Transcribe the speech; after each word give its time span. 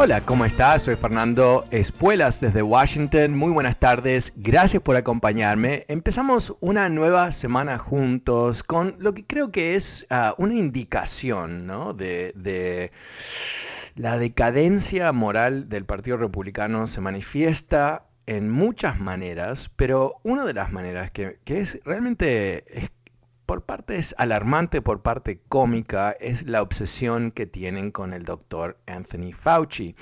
Hola, 0.00 0.20
¿cómo 0.20 0.44
estás? 0.44 0.82
Soy 0.82 0.94
Fernando 0.94 1.64
Espuelas 1.72 2.40
desde 2.40 2.62
Washington. 2.62 3.34
Muy 3.34 3.50
buenas 3.50 3.80
tardes. 3.80 4.32
Gracias 4.36 4.80
por 4.80 4.94
acompañarme. 4.94 5.86
Empezamos 5.88 6.54
una 6.60 6.88
nueva 6.88 7.32
semana 7.32 7.78
juntos 7.78 8.62
con 8.62 8.94
lo 9.00 9.12
que 9.12 9.26
creo 9.26 9.50
que 9.50 9.74
es 9.74 10.06
uh, 10.12 10.40
una 10.40 10.54
indicación 10.54 11.66
¿no? 11.66 11.94
de, 11.94 12.32
de, 12.36 12.92
la 13.96 14.18
decadencia 14.18 15.10
moral 15.10 15.68
del 15.68 15.84
Partido 15.84 16.16
Republicano. 16.16 16.86
Se 16.86 17.00
manifiesta 17.00 18.04
en 18.26 18.50
muchas 18.50 19.00
maneras, 19.00 19.68
pero 19.74 20.20
una 20.22 20.44
de 20.44 20.54
las 20.54 20.70
maneras 20.70 21.10
que, 21.10 21.40
que 21.44 21.58
es 21.58 21.80
realmente 21.84 22.64
es 22.68 22.88
por 23.48 23.62
parte 23.62 23.96
es 23.96 24.14
alarmante, 24.18 24.82
por 24.82 25.00
parte 25.00 25.40
cómica, 25.48 26.10
es 26.10 26.42
la 26.42 26.60
obsesión 26.60 27.30
que 27.30 27.46
tienen 27.46 27.92
con 27.92 28.12
el 28.12 28.26
doctor 28.26 28.76
Anthony 28.86 29.32
Fauci. 29.32 29.96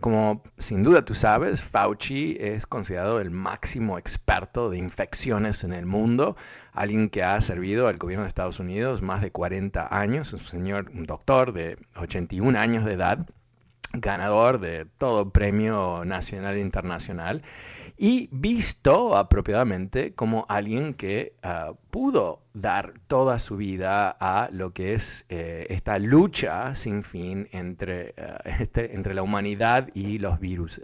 Como 0.00 0.42
sin 0.58 0.82
duda 0.82 1.02
tú 1.06 1.14
sabes, 1.14 1.62
Fauci 1.62 2.36
es 2.38 2.66
considerado 2.66 3.18
el 3.18 3.30
máximo 3.30 3.96
experto 3.96 4.68
de 4.68 4.76
infecciones 4.76 5.64
en 5.64 5.72
el 5.72 5.86
mundo, 5.86 6.36
alguien 6.74 7.08
que 7.08 7.22
ha 7.22 7.40
servido 7.40 7.88
al 7.88 7.96
gobierno 7.96 8.24
de 8.24 8.28
Estados 8.28 8.60
Unidos 8.60 9.00
más 9.00 9.22
de 9.22 9.30
40 9.30 9.88
años, 9.98 10.34
un 10.34 10.40
señor, 10.40 10.90
un 10.92 11.04
doctor 11.04 11.54
de 11.54 11.78
81 11.96 12.58
años 12.58 12.84
de 12.84 12.92
edad, 12.92 13.26
ganador 13.92 14.60
de 14.60 14.84
todo 14.84 15.30
premio 15.30 16.04
nacional 16.04 16.56
e 16.56 16.60
internacional 16.60 17.42
y 17.96 18.28
visto 18.32 19.14
apropiadamente 19.16 20.14
como 20.14 20.46
alguien 20.48 20.94
que 20.94 21.34
uh, 21.44 21.74
pudo 21.90 22.40
dar 22.54 22.94
toda 23.08 23.38
su 23.38 23.56
vida 23.56 24.16
a 24.18 24.48
lo 24.52 24.72
que 24.72 24.94
es 24.94 25.26
eh, 25.28 25.66
esta 25.68 25.98
lucha 25.98 26.74
sin 26.76 27.04
fin 27.04 27.48
entre, 27.52 28.14
uh, 28.16 28.48
este, 28.62 28.94
entre 28.94 29.12
la 29.12 29.22
humanidad 29.22 29.88
y 29.92 30.18
los 30.18 30.40
virus. 30.40 30.80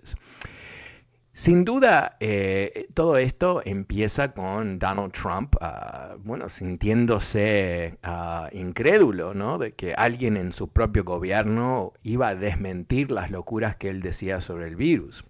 Sin 1.36 1.66
duda, 1.66 2.16
eh, 2.18 2.88
todo 2.94 3.18
esto 3.18 3.60
empieza 3.62 4.32
con 4.32 4.78
Donald 4.78 5.12
Trump, 5.12 5.54
uh, 5.56 6.16
bueno, 6.24 6.48
sintiéndose 6.48 7.98
incrédulo, 8.52 9.34
¿no? 9.34 9.58
De 9.58 9.74
que 9.74 9.92
alguien 9.92 10.38
en 10.38 10.54
su 10.54 10.68
propio 10.68 11.04
gobierno 11.04 11.92
iba 12.02 12.28
a 12.28 12.34
desmentir 12.34 13.10
las 13.10 13.30
locuras 13.30 13.76
que 13.76 13.91
él 13.91 14.00
decía 14.00 14.41
sobre 14.41 14.66
el 14.66 14.76
virus. 14.76 15.26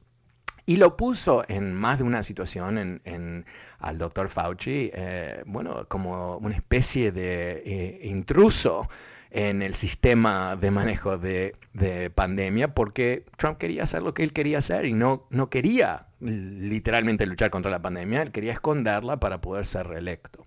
Y 0.64 0.76
lo 0.76 0.96
puso 0.96 1.44
en 1.48 1.74
más 1.74 1.98
de 1.98 2.04
una 2.04 2.22
situación 2.22 2.78
en, 2.78 3.00
en 3.04 3.44
al 3.80 3.98
doctor 3.98 4.28
Fauci, 4.28 4.92
eh, 4.94 5.42
bueno, 5.44 5.86
como 5.88 6.36
una 6.36 6.54
especie 6.54 7.10
de 7.10 7.64
eh, 7.66 8.06
intruso 8.06 8.88
en 9.36 9.60
el 9.60 9.74
sistema 9.74 10.56
de 10.56 10.70
manejo 10.70 11.18
de, 11.18 11.56
de, 11.74 12.08
pandemia, 12.08 12.72
porque 12.72 13.26
Trump 13.36 13.58
quería 13.58 13.82
hacer 13.82 14.02
lo 14.02 14.14
que 14.14 14.22
él 14.22 14.32
quería 14.32 14.56
hacer 14.58 14.86
y 14.86 14.94
no, 14.94 15.26
no 15.28 15.50
quería 15.50 16.06
literalmente 16.20 17.26
luchar 17.26 17.50
contra 17.50 17.70
la 17.70 17.82
pandemia, 17.82 18.22
él 18.22 18.32
quería 18.32 18.52
esconderla 18.52 19.18
para 19.18 19.42
poder 19.42 19.66
ser 19.66 19.88
reelecto. 19.88 20.46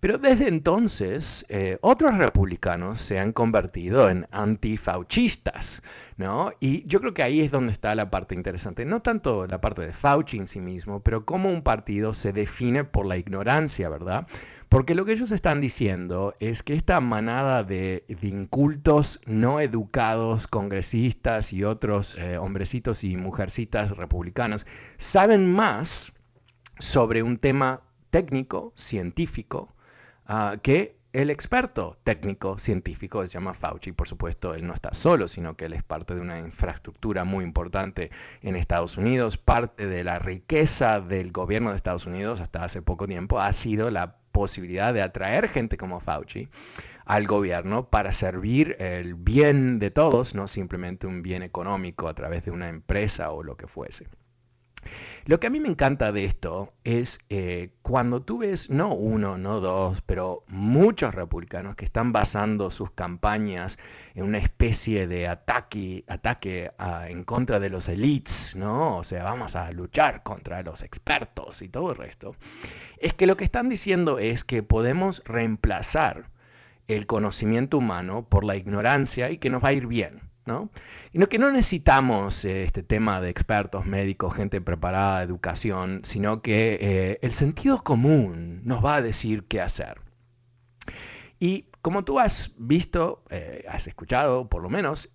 Pero 0.00 0.16
desde 0.16 0.48
entonces, 0.48 1.44
eh, 1.50 1.78
otros 1.82 2.16
republicanos 2.16 3.00
se 3.00 3.18
han 3.18 3.32
convertido 3.32 4.08
en 4.08 4.26
antifauchistas, 4.30 5.82
¿no? 6.16 6.52
Y 6.58 6.86
yo 6.86 7.00
creo 7.00 7.12
que 7.12 7.22
ahí 7.22 7.42
es 7.42 7.50
donde 7.50 7.72
está 7.72 7.94
la 7.94 8.10
parte 8.10 8.34
interesante. 8.34 8.86
No 8.86 9.02
tanto 9.02 9.46
la 9.46 9.60
parte 9.60 9.82
de 9.82 9.92
Fauci 9.92 10.38
en 10.38 10.46
sí 10.46 10.60
mismo, 10.60 11.00
pero 11.00 11.26
cómo 11.26 11.50
un 11.50 11.62
partido 11.62 12.14
se 12.14 12.32
define 12.32 12.84
por 12.84 13.04
la 13.04 13.18
ignorancia, 13.18 13.90
¿verdad? 13.90 14.26
Porque 14.70 14.94
lo 14.94 15.04
que 15.04 15.12
ellos 15.12 15.32
están 15.32 15.60
diciendo 15.60 16.34
es 16.40 16.62
que 16.62 16.74
esta 16.74 17.00
manada 17.00 17.62
de, 17.62 18.04
incultos, 18.22 19.20
no 19.26 19.60
educados, 19.60 20.46
congresistas 20.46 21.52
y 21.52 21.64
otros 21.64 22.16
eh, 22.16 22.38
hombrecitos 22.38 23.04
y 23.04 23.16
mujercitas 23.16 23.96
republicanas 23.96 24.66
saben 24.96 25.52
más 25.52 26.14
sobre 26.78 27.22
un 27.22 27.36
tema 27.36 27.82
técnico, 28.10 28.72
científico, 28.76 29.74
uh, 30.30 30.58
que 30.62 31.00
el 31.12 31.28
experto 31.30 31.98
técnico 32.04 32.56
científico 32.58 33.26
se 33.26 33.32
llama 33.32 33.52
Fauci, 33.52 33.90
por 33.90 34.06
supuesto, 34.06 34.54
él 34.54 34.64
no 34.64 34.74
está 34.74 34.94
solo, 34.94 35.26
sino 35.26 35.56
que 35.56 35.64
él 35.64 35.72
es 35.72 35.82
parte 35.82 36.14
de 36.14 36.20
una 36.20 36.38
infraestructura 36.38 37.24
muy 37.24 37.44
importante 37.44 38.12
en 38.42 38.54
Estados 38.54 38.96
Unidos. 38.96 39.36
Parte 39.36 39.88
de 39.88 40.04
la 40.04 40.20
riqueza 40.20 41.00
del 41.00 41.32
gobierno 41.32 41.70
de 41.70 41.76
Estados 41.76 42.06
Unidos 42.06 42.40
hasta 42.40 42.62
hace 42.62 42.80
poco 42.80 43.08
tiempo 43.08 43.40
ha 43.40 43.52
sido 43.52 43.90
la 43.90 44.18
posibilidad 44.30 44.94
de 44.94 45.02
atraer 45.02 45.48
gente 45.48 45.76
como 45.76 45.98
Fauci 45.98 46.48
al 47.06 47.26
gobierno 47.26 47.88
para 47.88 48.12
servir 48.12 48.76
el 48.78 49.16
bien 49.16 49.80
de 49.80 49.90
todos, 49.90 50.36
no 50.36 50.46
simplemente 50.46 51.08
un 51.08 51.22
bien 51.22 51.42
económico 51.42 52.06
a 52.06 52.14
través 52.14 52.44
de 52.44 52.52
una 52.52 52.68
empresa 52.68 53.32
o 53.32 53.42
lo 53.42 53.56
que 53.56 53.66
fuese. 53.66 54.06
Lo 55.26 55.38
que 55.38 55.46
a 55.46 55.50
mí 55.50 55.60
me 55.60 55.68
encanta 55.68 56.12
de 56.12 56.24
esto 56.24 56.72
es 56.84 57.20
eh, 57.28 57.70
cuando 57.82 58.22
tú 58.22 58.38
ves, 58.38 58.70
no 58.70 58.94
uno, 58.94 59.38
no 59.38 59.60
dos, 59.60 60.00
pero 60.02 60.44
muchos 60.48 61.14
republicanos 61.14 61.76
que 61.76 61.84
están 61.84 62.12
basando 62.12 62.70
sus 62.70 62.90
campañas 62.90 63.78
en 64.14 64.24
una 64.24 64.38
especie 64.38 65.06
de 65.06 65.28
ataque, 65.28 66.04
ataque 66.08 66.72
en 67.08 67.24
contra 67.24 67.60
de 67.60 67.70
los 67.70 67.88
elites, 67.88 68.56
¿no? 68.56 68.96
O 68.96 69.04
sea, 69.04 69.24
vamos 69.24 69.56
a 69.56 69.70
luchar 69.72 70.22
contra 70.22 70.62
los 70.62 70.82
expertos 70.82 71.62
y 71.62 71.68
todo 71.68 71.90
el 71.90 71.96
resto. 71.96 72.34
Es 72.98 73.14
que 73.14 73.26
lo 73.26 73.36
que 73.36 73.44
están 73.44 73.68
diciendo 73.68 74.18
es 74.18 74.44
que 74.44 74.62
podemos 74.62 75.22
reemplazar 75.24 76.30
el 76.88 77.06
conocimiento 77.06 77.78
humano 77.78 78.26
por 78.28 78.44
la 78.44 78.56
ignorancia 78.56 79.30
y 79.30 79.38
que 79.38 79.50
nos 79.50 79.62
va 79.62 79.68
a 79.68 79.72
ir 79.72 79.86
bien. 79.86 80.29
¿No? 80.46 80.70
Y 81.12 81.24
que 81.26 81.38
no 81.38 81.50
necesitamos 81.50 82.44
eh, 82.44 82.64
este 82.64 82.82
tema 82.82 83.20
de 83.20 83.30
expertos, 83.30 83.86
médicos, 83.86 84.34
gente 84.34 84.60
preparada, 84.60 85.22
educación, 85.22 86.00
sino 86.04 86.42
que 86.42 86.78
eh, 86.80 87.18
el 87.22 87.32
sentido 87.32 87.82
común 87.82 88.62
nos 88.64 88.84
va 88.84 88.96
a 88.96 89.02
decir 89.02 89.44
qué 89.44 89.60
hacer. 89.60 90.00
Y 91.38 91.66
como 91.82 92.04
tú 92.04 92.18
has 92.18 92.52
visto, 92.58 93.24
eh, 93.30 93.64
has 93.66 93.86
escuchado, 93.86 94.48
por 94.48 94.62
lo 94.62 94.68
menos, 94.68 95.08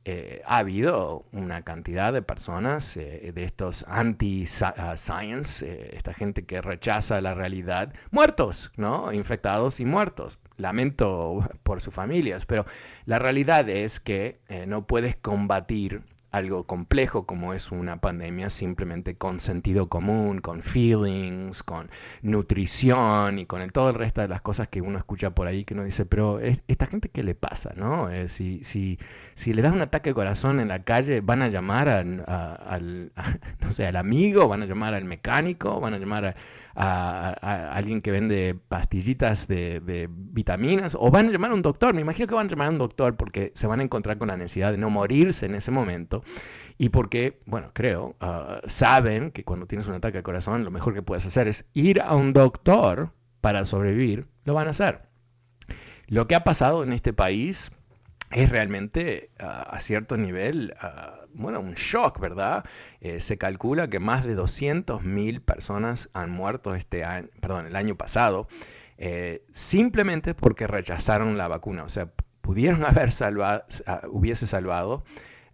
ha 0.46 0.58
habido 0.58 1.26
una 1.32 1.62
cantidad 1.62 2.12
de 2.12 2.24
personas 2.24 2.96
de 2.96 3.34
estos 3.36 3.86
anti-science, 3.88 5.96
esta 5.96 6.14
gente 6.16 6.46
que 6.46 6.62
rechaza 6.62 7.22
la 7.22 7.36
realidad, 7.36 7.94
muertos, 8.10 8.72
¿no? 8.78 9.14
Infectados 9.14 9.80
y 9.80 9.86
muertos 9.86 10.40
lamento 10.58 11.48
por 11.64 11.82
sus 11.82 11.94
familias, 11.94 12.46
pero 12.46 12.66
la 13.06 13.20
realidad 13.20 13.68
es 13.70 14.00
que 14.00 14.40
eh, 14.48 14.66
no 14.68 14.86
puedes 14.86 15.16
combatir 15.16 16.02
algo 16.36 16.66
complejo 16.66 17.26
como 17.26 17.54
es 17.54 17.72
una 17.72 18.02
pandemia 18.02 18.50
simplemente 18.50 19.16
con 19.16 19.40
sentido 19.40 19.88
común, 19.88 20.42
con 20.42 20.64
feelings, 20.64 21.64
con 21.64 21.90
nutrición 22.24 23.40
y 23.40 23.46
con 23.46 23.62
el, 23.62 23.72
todo 23.72 23.90
el 23.90 23.96
resto 23.96 24.20
de 24.20 24.28
las 24.28 24.42
cosas 24.42 24.68
que 24.68 24.82
uno 24.82 24.98
escucha 24.98 25.30
por 25.30 25.48
ahí 25.48 25.64
que 25.64 25.74
uno 25.74 25.86
dice, 25.86 26.06
pero 26.06 26.42
esta 26.42 26.88
gente 26.88 27.08
qué 27.08 27.24
le 27.24 27.36
pasa, 27.36 27.72
¿no? 27.78 28.10
Eh, 28.10 28.28
si, 28.28 28.66
si, 28.66 29.00
si 29.34 29.54
le 29.54 29.62
das 29.62 29.74
un 29.74 29.82
ataque 29.82 30.10
de 30.10 30.14
corazón 30.14 30.60
en 30.60 30.68
la 30.68 30.84
calle, 30.84 31.22
van 31.22 31.42
a 31.42 31.48
llamar 31.48 31.88
al, 31.88 33.12
no 33.62 33.72
sé, 33.72 33.88
al 33.88 33.96
amigo, 33.96 34.50
van 34.50 34.62
a 34.62 34.66
llamar 34.66 34.94
al 34.94 35.06
mecánico, 35.06 35.80
van 35.80 35.94
a 35.94 36.00
llamar 36.00 36.26
a, 36.26 36.36
alguien 36.76 38.02
que 38.02 38.12
vende 38.12 38.56
pastillitas 38.68 39.48
de, 39.48 39.80
de, 39.80 40.10
vitaminas 40.10 40.98
o 41.00 41.10
van 41.10 41.30
a 41.30 41.32
llamar 41.32 41.52
a 41.52 41.54
un 41.54 41.62
doctor. 41.62 41.94
Me 41.94 42.02
imagino 42.02 42.28
que 42.28 42.36
van 42.36 42.48
a 42.48 42.50
llamar 42.50 42.68
a 42.68 42.72
un 42.72 42.78
doctor 42.78 43.16
porque 43.16 43.52
se 43.56 43.68
van 43.68 43.80
a 43.80 43.84
encontrar 43.84 44.18
con 44.18 44.28
la 44.28 44.38
necesidad 44.38 44.72
de 44.72 44.78
no 44.78 44.90
morirse 44.90 45.46
en 45.46 45.56
ese 45.56 45.72
momento 45.72 46.24
y 46.78 46.90
porque, 46.90 47.42
bueno, 47.46 47.72
creo, 47.74 48.16
uh, 48.22 48.68
saben 48.68 49.32
que 49.32 49.44
cuando 49.44 49.66
tienes 49.66 49.88
un 49.88 49.94
ataque 49.94 50.18
al 50.18 50.24
corazón 50.24 50.66
lo 50.66 50.72
mejor 50.72 50.94
que 50.94 51.02
puedes 51.02 51.26
hacer 51.26 51.48
es 51.48 51.66
ir 51.74 52.02
a 52.02 52.16
un 52.16 52.34
doctor 52.34 53.12
para 53.42 53.64
sobrevivir, 53.66 54.28
lo 54.44 54.54
van 54.54 54.68
a 54.68 54.72
hacer. 54.72 55.04
Lo 56.08 56.28
que 56.28 56.36
ha 56.36 56.44
pasado 56.44 56.84
en 56.84 56.92
este 56.92 57.14
país 57.14 57.72
es 58.32 58.50
realmente 58.50 59.30
a 59.40 59.80
cierto 59.80 60.18
nivel, 60.18 60.74
bueno, 61.36 61.60
un 61.60 61.74
shock, 61.74 62.20
¿verdad? 62.20 62.66
Eh, 63.02 63.20
se 63.20 63.38
calcula 63.38 63.90
que 63.90 64.00
más 64.00 64.24
de 64.26 64.36
200.000 64.36 65.42
personas 65.42 66.10
han 66.14 66.32
muerto 66.32 66.76
este 66.76 67.04
año, 67.04 67.28
perdón, 67.42 67.68
el 67.68 67.76
año 67.76 67.96
pasado, 67.96 68.48
eh, 68.98 69.44
simplemente 69.52 70.34
porque 70.34 70.66
rechazaron 70.68 71.38
la 71.38 71.48
vacuna. 71.48 71.84
O 71.84 71.90
sea, 71.90 72.10
pudieron 72.42 72.86
haber 72.86 73.12
salvado, 73.12 73.66
hubiese 74.10 74.48
salvado, 74.48 75.04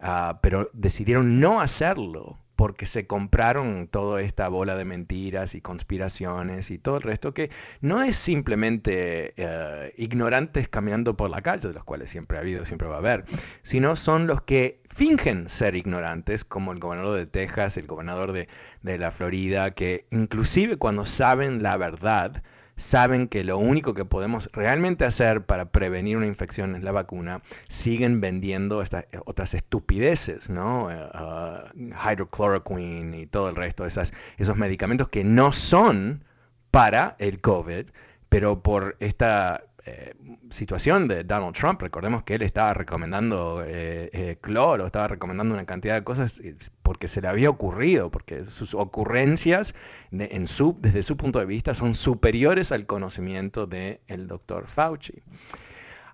ah, 0.00 0.38
pero 0.42 0.70
decidieron 0.72 1.40
no 1.40 1.60
hacerlo 1.60 2.38
porque 2.56 2.86
se 2.86 3.06
compraron 3.06 3.88
toda 3.88 4.22
esta 4.22 4.48
bola 4.48 4.76
de 4.76 4.84
mentiras 4.84 5.54
y 5.54 5.60
conspiraciones 5.60 6.70
y 6.70 6.78
todo 6.78 6.96
el 6.96 7.02
resto 7.02 7.34
que 7.34 7.50
no 7.80 8.02
es 8.02 8.16
simplemente 8.16 9.34
eh, 9.36 9.94
ignorantes 9.96 10.68
caminando 10.68 11.16
por 11.16 11.30
la 11.30 11.42
calle, 11.42 11.68
de 11.68 11.74
los 11.74 11.84
cuales 11.84 12.10
siempre 12.10 12.38
ha 12.38 12.40
habido, 12.40 12.64
siempre 12.64 12.88
va 12.88 12.96
a 12.96 12.98
haber, 12.98 13.24
sino 13.62 13.96
son 13.96 14.26
los 14.26 14.42
que 14.42 14.80
fingen 14.88 15.48
ser 15.48 15.74
ignorantes, 15.74 16.44
como 16.44 16.72
el 16.72 16.78
gobernador 16.78 17.18
de 17.18 17.26
Texas, 17.26 17.76
el 17.76 17.86
gobernador 17.86 18.32
de, 18.32 18.48
de 18.82 18.98
la 18.98 19.10
Florida, 19.10 19.72
que 19.72 20.06
inclusive 20.10 20.76
cuando 20.76 21.04
saben 21.04 21.62
la 21.62 21.76
verdad, 21.76 22.42
saben 22.76 23.28
que 23.28 23.44
lo 23.44 23.58
único 23.58 23.94
que 23.94 24.04
podemos 24.04 24.50
realmente 24.52 25.04
hacer 25.04 25.44
para 25.44 25.66
prevenir 25.66 26.16
una 26.16 26.26
infección 26.26 26.74
es 26.74 26.82
la 26.82 26.92
vacuna, 26.92 27.42
siguen 27.68 28.20
vendiendo 28.20 28.82
estas 28.82 29.04
eh, 29.12 29.20
otras 29.24 29.54
estupideces, 29.54 30.50
¿no? 30.50 30.86
Uh, 30.86 31.90
hydrochloroquine 31.94 33.20
y 33.20 33.26
todo 33.26 33.48
el 33.48 33.56
resto 33.56 33.84
de 33.84 33.90
esas, 33.90 34.12
esos 34.38 34.56
medicamentos 34.56 35.08
que 35.08 35.24
no 35.24 35.52
son 35.52 36.24
para 36.70 37.16
el 37.18 37.40
COVID, 37.40 37.86
pero 38.28 38.62
por 38.62 38.96
esta 38.98 39.64
eh, 39.84 40.14
situación 40.50 41.08
de 41.08 41.24
Donald 41.24 41.56
Trump, 41.56 41.82
recordemos 41.82 42.22
que 42.22 42.34
él 42.34 42.42
estaba 42.42 42.72
recomendando 42.72 43.64
eh, 43.66 44.10
eh, 44.12 44.36
cloro, 44.40 44.86
estaba 44.86 45.08
recomendando 45.08 45.54
una 45.54 45.66
cantidad 45.66 45.96
de 45.96 46.04
cosas 46.04 46.40
porque 46.84 47.08
se 47.08 47.20
le 47.20 47.26
había 47.26 47.50
ocurrido, 47.50 48.08
porque 48.08 48.44
sus 48.44 48.74
ocurrencias 48.74 49.74
desde 50.12 51.02
su 51.02 51.16
punto 51.16 51.40
de 51.40 51.46
vista 51.46 51.74
son 51.74 51.96
superiores 51.96 52.70
al 52.70 52.86
conocimiento 52.86 53.66
del 53.66 54.28
doctor 54.28 54.68
Fauci. 54.68 55.20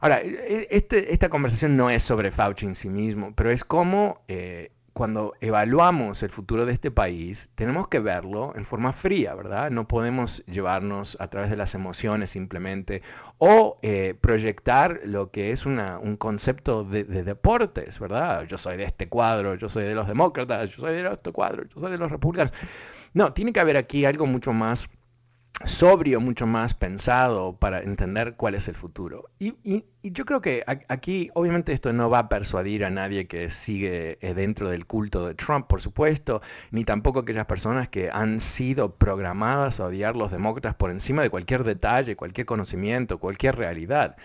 Ahora, 0.01 0.23
e, 0.23 0.29
e, 0.29 0.69
este, 0.71 1.13
esta 1.13 1.29
conversación 1.29 1.77
no 1.77 1.91
es 1.91 2.03
sobre 2.03 2.31
Fauci 2.31 2.65
en 2.65 2.75
sí 2.75 2.89
mismo, 2.89 3.35
pero 3.35 3.51
es 3.51 3.65
como 3.65 4.23
cuando 4.99 5.35
evaluamos 5.41 6.25
el 6.25 6.31
futuro 6.31 6.67
de 6.67 6.73
este 6.73 6.91
país, 6.91 7.51
tenemos 7.55 7.87
que 7.87 8.01
verlo 8.01 8.53
en 8.57 8.65
forma 8.65 8.93
fría, 8.93 9.33
¿verdad? 9.33 9.71
No 9.71 9.87
podemos 9.87 10.45
llevarnos 10.47 11.17
a 11.21 11.29
través 11.29 11.51
de 11.51 11.57
las 11.57 11.77
emociones 11.77 12.31
simplemente 12.31 13.03
o 13.39 13.79
eh, 13.83 14.17
proyectar 14.21 14.99
lo 15.05 15.31
que 15.31 15.53
es 15.53 15.67
un 15.67 16.17
concepto 16.17 16.83
de, 16.83 17.05
de, 17.05 17.23
deportes, 17.23 18.01
¿verdad? 18.01 18.45
Yo 18.49 18.59
soy 18.59 18.77
de 18.77 18.83
este 18.83 19.09
cuadro, 19.09 19.55
yo 19.55 19.69
soy 19.69 19.85
de 19.85 19.95
los 19.95 20.09
demócratas, 20.09 20.71
yo 20.71 20.81
soy 20.81 20.95
de 20.95 21.09
este 21.09 21.31
cuadro, 21.31 21.63
yo 21.63 21.79
soy 21.79 21.93
de 21.93 21.99
los 21.99 22.11
republicanos. 22.11 22.53
No, 23.15 23.33
tiene 23.33 23.53
que 23.53 23.61
haber 23.61 23.77
aquí 23.77 24.05
algo 24.05 24.27
mucho 24.27 24.53
más 24.53 24.91
sobrio, 25.65 26.21
mucho 26.21 26.47
más 26.47 26.75
pensado 26.75 27.57
para 27.57 27.81
entender 27.81 28.35
cuál 28.37 28.55
es 28.55 28.69
el 28.69 28.77
futuro. 28.77 29.31
Y, 29.39 29.85
yo 30.03 30.25
creo 30.25 30.41
que 30.41 30.65
aquí, 30.67 31.31
obviamente, 31.35 31.73
esto 31.73 31.93
no 31.93 32.09
va 32.09 32.21
a 32.21 32.29
persuadir 32.29 32.85
a 32.85 32.91
nadie 32.91 33.27
que 33.27 33.51
sigue 33.51 34.17
eh, 34.21 34.33
dentro 34.33 34.71
del 34.71 34.87
culto 34.87 35.27
de 35.27 35.35
Trump, 35.35 35.67
por 35.67 35.83
supuesto, 35.83 36.41
ni 36.71 36.85
tampoco 36.85 37.21
aquellas 37.21 37.47
personas 37.47 37.89
que 37.89 38.09
han 38.11 38.41
sido 38.41 38.95
programadas 38.95 39.81
a 39.81 39.87
odiar 39.87 40.17
los 40.17 40.31
demócratas 40.31 40.77
por 40.77 40.91
encima 40.91 41.23
de 41.23 41.31
cualquier 41.31 41.65
detalle, 41.65 42.17
cualquier 42.17 42.47
conocimiento, 42.47 43.19
cualquier 43.19 43.57
realidad. 43.57 44.17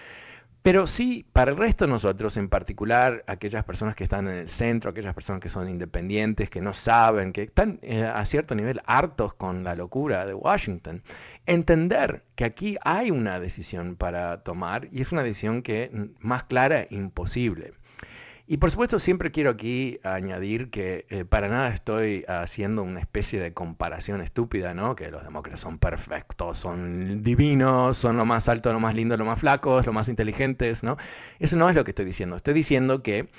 Pero 0.63 0.87
sí, 0.87 1.25
para 1.33 1.51
el 1.51 1.57
resto 1.57 1.85
de 1.85 1.91
nosotros, 1.91 2.37
en 2.37 2.47
particular 2.47 3.25
aquellas 3.27 3.65
personas 3.65 3.97
que 3.97 4.05
están 4.05 4.29
en 4.29 4.35
el 4.35 4.49
centro, 4.49 4.91
aquellas 4.91 5.13
personas 5.13 5.41
que 5.41 5.49
son 5.49 5.69
independientes, 5.69 6.49
que 6.49 6.61
no 6.61 6.73
saben, 6.73 7.33
que 7.33 7.43
están 7.43 7.79
eh, 7.81 8.03
a 8.05 8.23
cierto 8.23 8.55
nivel 8.55 8.81
hartos 8.85 9.33
con 9.33 9.65
la 9.65 9.75
locura 9.75 10.25
de 10.25 10.33
Washington, 10.33 11.03
entender 11.45 12.23
que 12.35 12.45
aquí 12.45 12.77
hay 12.85 13.11
una 13.11 13.41
decisión 13.41 13.97
para 13.97 14.41
tomar 14.43 14.87
y 14.89 15.01
es 15.01 15.11
una 15.11 15.23
decisión 15.23 15.63
que 15.63 15.89
mm, 15.91 16.25
más 16.25 16.45
clara 16.45 16.87
imposible. 16.89 17.73
Y 18.45 18.57
por 18.57 18.69
supuesto 18.71 18.99
siempre 18.99 19.31
quiero 19.31 19.51
aquí 19.51 19.99
añadir 20.03 20.69
que 20.69 21.05
eh, 21.09 21.23
para 21.23 21.47
nada 21.47 21.69
estoy 21.69 22.25
haciendo 22.27 22.83
una 22.83 22.99
especie 22.99 23.39
de 23.39 23.53
comparación 23.53 24.19
estúpida, 24.19 24.73
¿no? 24.73 24.97
Que 24.97 25.09
los 25.11 25.23
demócratas 25.23 25.61
son 25.61 25.77
perfectos, 25.79 26.57
son 26.57 27.23
divinos, 27.23 27.95
son 27.95 28.17
lo 28.17 28.25
más 28.25 28.49
alto, 28.49 28.73
lo 28.73 28.81
más 28.81 28.95
lindo, 28.95 29.15
lo 29.15 29.23
más 29.23 29.39
flacos, 29.39 29.85
lo 29.85 29.93
más 29.93 30.09
inteligentes, 30.09 30.83
¿no? 30.83 30.97
Eso 31.39 31.55
no 31.55 31.69
es 31.69 31.75
lo 31.75 31.85
que 31.85 31.91
estoy 31.91 32.05
diciendo. 32.05 32.35
Estoy 32.35 32.53
diciendo 32.53 33.01
que 33.01 33.29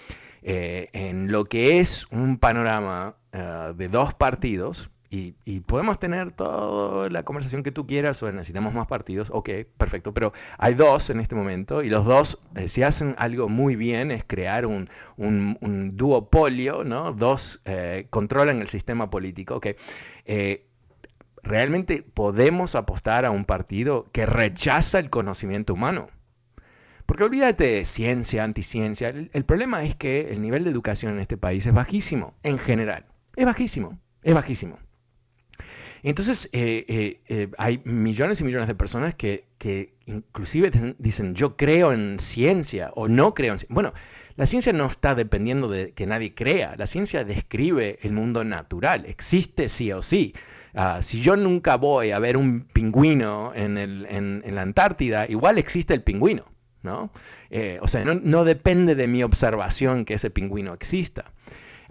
eh, 0.43 0.89
en 0.95 1.31
lo 1.31 1.45
que 1.45 1.81
es 1.81 2.07
un 2.11 2.39
panorama 2.39 3.17
eh, 3.33 3.75
de 3.77 3.89
dos 3.89 4.15
partidos, 4.15 4.91
y, 5.45 5.61
podemos 5.61 5.99
tener 5.99 6.33
toda 6.33 7.09
la 7.09 7.23
conversación 7.23 7.63
que 7.63 7.71
tú 7.71 7.87
quieras 7.87 8.17
sobre 8.17 8.33
necesitamos 8.33 8.75
más 8.75 8.87
partidos, 8.87 9.31
ok, 9.33 9.51
perfecto, 9.77 10.13
pero 10.13 10.33
hay 10.59 10.75
dos 10.75 11.11
en 11.11 11.21
este 11.21 11.35
momento 11.35 11.83
y 11.83 11.91
los 11.91 12.05
dos, 12.05 12.41
eh, 12.57 12.69
si 12.69 12.83
hacen 12.83 13.15
algo 13.19 13.49
muy 13.49 13.77
bien, 13.77 14.11
es 14.11 14.25
crear 14.25 14.67
un, 14.67 14.89
duopolio, 15.97 16.85
¿no? 16.85 17.13
Dos 17.13 17.63
eh, 17.65 18.07
controlan 18.11 18.61
el 18.61 18.69
sistema 18.69 19.11
político, 19.11 19.57
ok. 19.57 19.69
Eh, 20.25 20.67
¿Realmente 21.43 22.03
podemos 22.03 22.75
apostar 22.75 23.25
a 23.25 23.31
un 23.31 23.45
partido 23.45 24.07
que 24.13 24.27
rechaza 24.27 24.99
el 24.99 25.11
conocimiento 25.11 25.75
humano? 25.75 26.09
Porque 27.07 27.25
olvídate 27.25 27.65
de 27.65 27.85
ciencia, 27.85 28.45
anticiencia. 28.45 29.11
el 29.11 29.45
problema 29.45 29.85
es 29.85 29.95
que 29.95 30.33
el 30.33 30.41
nivel 30.41 30.65
de 30.65 30.71
educación 30.71 31.13
en 31.13 31.21
este 31.21 31.37
país 31.37 31.67
es 31.67 31.75
bajísimo, 31.75 32.35
en 32.43 32.59
general. 32.59 33.05
Es 33.37 33.45
bajísimo, 33.45 33.99
es 34.23 34.33
bajísimo. 34.33 34.79
Entonces, 36.05 36.51
eh, 36.53 36.85
eh, 36.87 37.21
eh, 37.29 37.49
hay 37.57 37.81
millones 37.85 38.39
y 38.43 38.45
millones 38.45 38.69
de 38.69 38.75
personas 38.75 39.15
que, 39.15 39.47
inclusive 40.05 40.71
dicen, 40.99 41.35
yo 41.35 41.57
creo 41.57 41.93
en 41.93 42.19
ciencia 42.19 42.91
o 42.95 43.09
no 43.09 43.33
creo 43.33 43.55
en 43.55 43.59
ciencia. 43.61 43.75
Bueno, 43.75 43.95
la 44.37 44.45
ciencia 44.45 44.75
no 44.75 44.85
está 44.85 45.15
dependiendo 45.15 45.67
de 45.67 45.93
que 45.93 46.07
nadie 46.07 46.35
crea, 46.35 46.75
la 46.77 46.87
ciencia 46.87 47.25
describe 47.25 48.01
el 48.03 48.13
mundo 48.13 48.45
natural, 48.45 49.07
existe 49.07 49.71
sí 49.71 49.93
o 49.93 50.03
sí. 50.03 50.35
Ah, 50.75 51.01
si 51.01 51.23
yo 51.23 51.37
nunca 51.37 51.77
voy 51.77 52.11
a 52.11 52.19
ver 52.19 52.37
un 52.37 52.67
pingüino 52.67 53.53
en, 53.55 54.43
la 54.55 54.61
Antártida, 54.61 55.27
igual 55.27 55.57
existe 55.57 55.95
el 55.95 56.03
pingüino, 56.03 56.45
¿no? 56.83 57.13
o 57.81 57.89
sea, 57.89 58.05
no 58.05 58.45
depende 58.45 58.95
de 58.95 59.07
mi 59.07 59.23
observación 59.23 60.05
que 60.05 60.15
ese 60.15 60.29
pingüino 60.29 60.75
exista. 60.75 61.33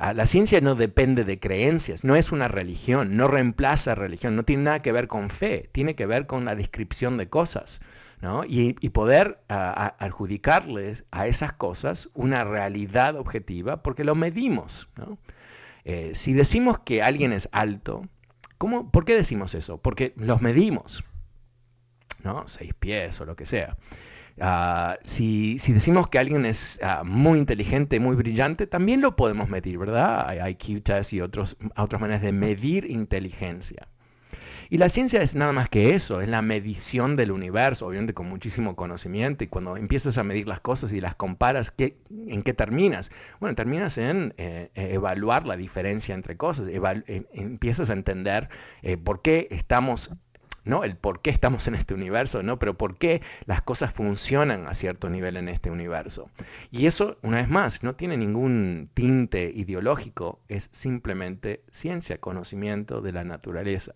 Ah, 0.05 0.13
la 0.13 0.25
ciencia 0.25 0.59
no 0.59 0.75
depende 0.75 1.23
de 1.23 1.39
creencias, 1.39 2.03
no 2.03 2.17
es 2.17 2.33
una 2.33 2.49
religión, 2.49 3.15
no 3.15 3.29
reemplaza 3.29 3.95
religión, 3.95 4.35
no 4.35 4.43
tiene 4.43 4.63
nada 4.63 4.81
que 4.81 4.91
ver 4.91 5.07
con 5.07 5.29
fe, 5.29 5.69
tiene 5.71 5.95
que 5.95 6.05
ver 6.05 6.27
con 6.27 6.43
la 6.43 6.55
descripción 6.55 7.15
de 7.15 7.29
cosas. 7.29 7.79
Y, 8.49 8.73
poder 8.89 9.39
adjudicarles 9.47 11.05
a 11.11 11.27
esas 11.27 11.53
cosas 11.53 12.09
una 12.13 12.43
realidad 12.43 13.15
objetiva 13.15 13.81
porque 13.81 14.03
lo 14.03 14.13
medimos. 14.13 14.89
Eh, 15.85 16.11
si 16.15 16.33
decimos 16.33 16.79
que 16.79 17.01
alguien 17.01 17.31
es 17.31 17.47
alto, 17.53 18.01
¿cómo, 18.57 18.91
¿por 18.91 19.05
qué 19.05 19.15
decimos 19.15 19.55
eso? 19.55 19.77
Porque 19.77 20.11
los 20.17 20.41
medimos, 20.41 21.05
¿no? 22.25 22.45
seis 22.49 22.73
pies 22.73 23.21
o 23.21 23.25
lo 23.25 23.37
que 23.37 23.45
sea. 23.45 23.77
Ah, 24.39 24.97
si, 25.03 25.57
decimos 25.67 26.07
que 26.07 26.17
alguien 26.17 26.45
es 26.45 26.79
ah, 26.81 27.03
muy 27.05 27.37
inteligente, 27.37 27.99
muy 27.99 28.15
brillante, 28.15 28.65
también 28.67 29.01
lo 29.01 29.15
podemos 29.15 29.49
medir, 29.49 29.77
¿verdad? 29.77 30.27
Hay 30.27 30.51
IQ 30.51 30.83
y 31.11 31.21
otros, 31.21 31.57
otras 31.77 32.01
maneras 32.01 32.21
de 32.21 32.31
medir 32.31 32.89
inteligencia. 32.89 33.87
Y 34.69 34.79
la 34.79 34.89
ciencia 34.89 35.21
es 35.21 35.35
nada 35.35 35.53
más 35.53 35.69
que 35.69 35.93
eso, 35.93 36.21
es 36.21 36.27
la 36.27 36.41
medición 36.41 37.15
del 37.15 37.31
universo, 37.31 37.85
obviamente 37.85 38.15
con 38.15 38.27
muchísimo 38.27 38.75
conocimiento, 38.75 39.43
y 39.43 39.47
cuando 39.47 39.77
empiezas 39.77 40.17
a 40.17 40.23
medir 40.23 40.47
las 40.47 40.61
cosas 40.61 40.93
y 40.93 41.01
las 41.01 41.13
comparas, 41.15 41.73
¿en 41.77 42.41
qué 42.41 42.53
terminas? 42.53 43.11
Bueno, 43.39 43.55
terminas 43.55 43.99
en 43.99 44.33
eh, 44.37 44.71
evaluar 44.73 45.45
la 45.45 45.57
diferencia 45.57 46.15
entre 46.15 46.37
cosas, 46.37 46.67
eh, 46.69 47.23
empiezas 47.33 47.91
a 47.91 47.93
entender 47.93 48.49
eh, 48.81 48.97
por 48.97 49.21
qué 49.21 49.47
estamos 49.51 50.11
¿no? 50.65 50.83
El 50.83 50.95
por 50.95 51.21
qué 51.21 51.29
estamos 51.29 51.67
en 51.67 51.75
este 51.75 51.93
universo, 51.93 52.43
¿no? 52.43 52.59
Pero 52.59 52.75
por 52.75 52.97
qué 52.97 53.21
las 53.45 53.61
cosas 53.61 53.93
funcionan 53.93 54.67
a 54.67 54.73
cierto 54.73 55.09
nivel 55.09 55.37
en 55.37 55.49
este 55.49 55.69
universo. 55.69 56.29
Y 56.71 56.85
eso, 56.85 57.17
una 57.21 57.37
vez 57.37 57.49
más, 57.49 57.83
no 57.83 57.95
tiene 57.95 58.17
ningún 58.17 58.89
tinte 58.93 59.51
ideológico, 59.53 60.39
es 60.47 60.69
simplemente 60.71 61.61
ciencia, 61.71 62.17
conocimiento 62.17 63.01
de 63.01 63.11
la 63.11 63.23
naturaleza. 63.23 63.93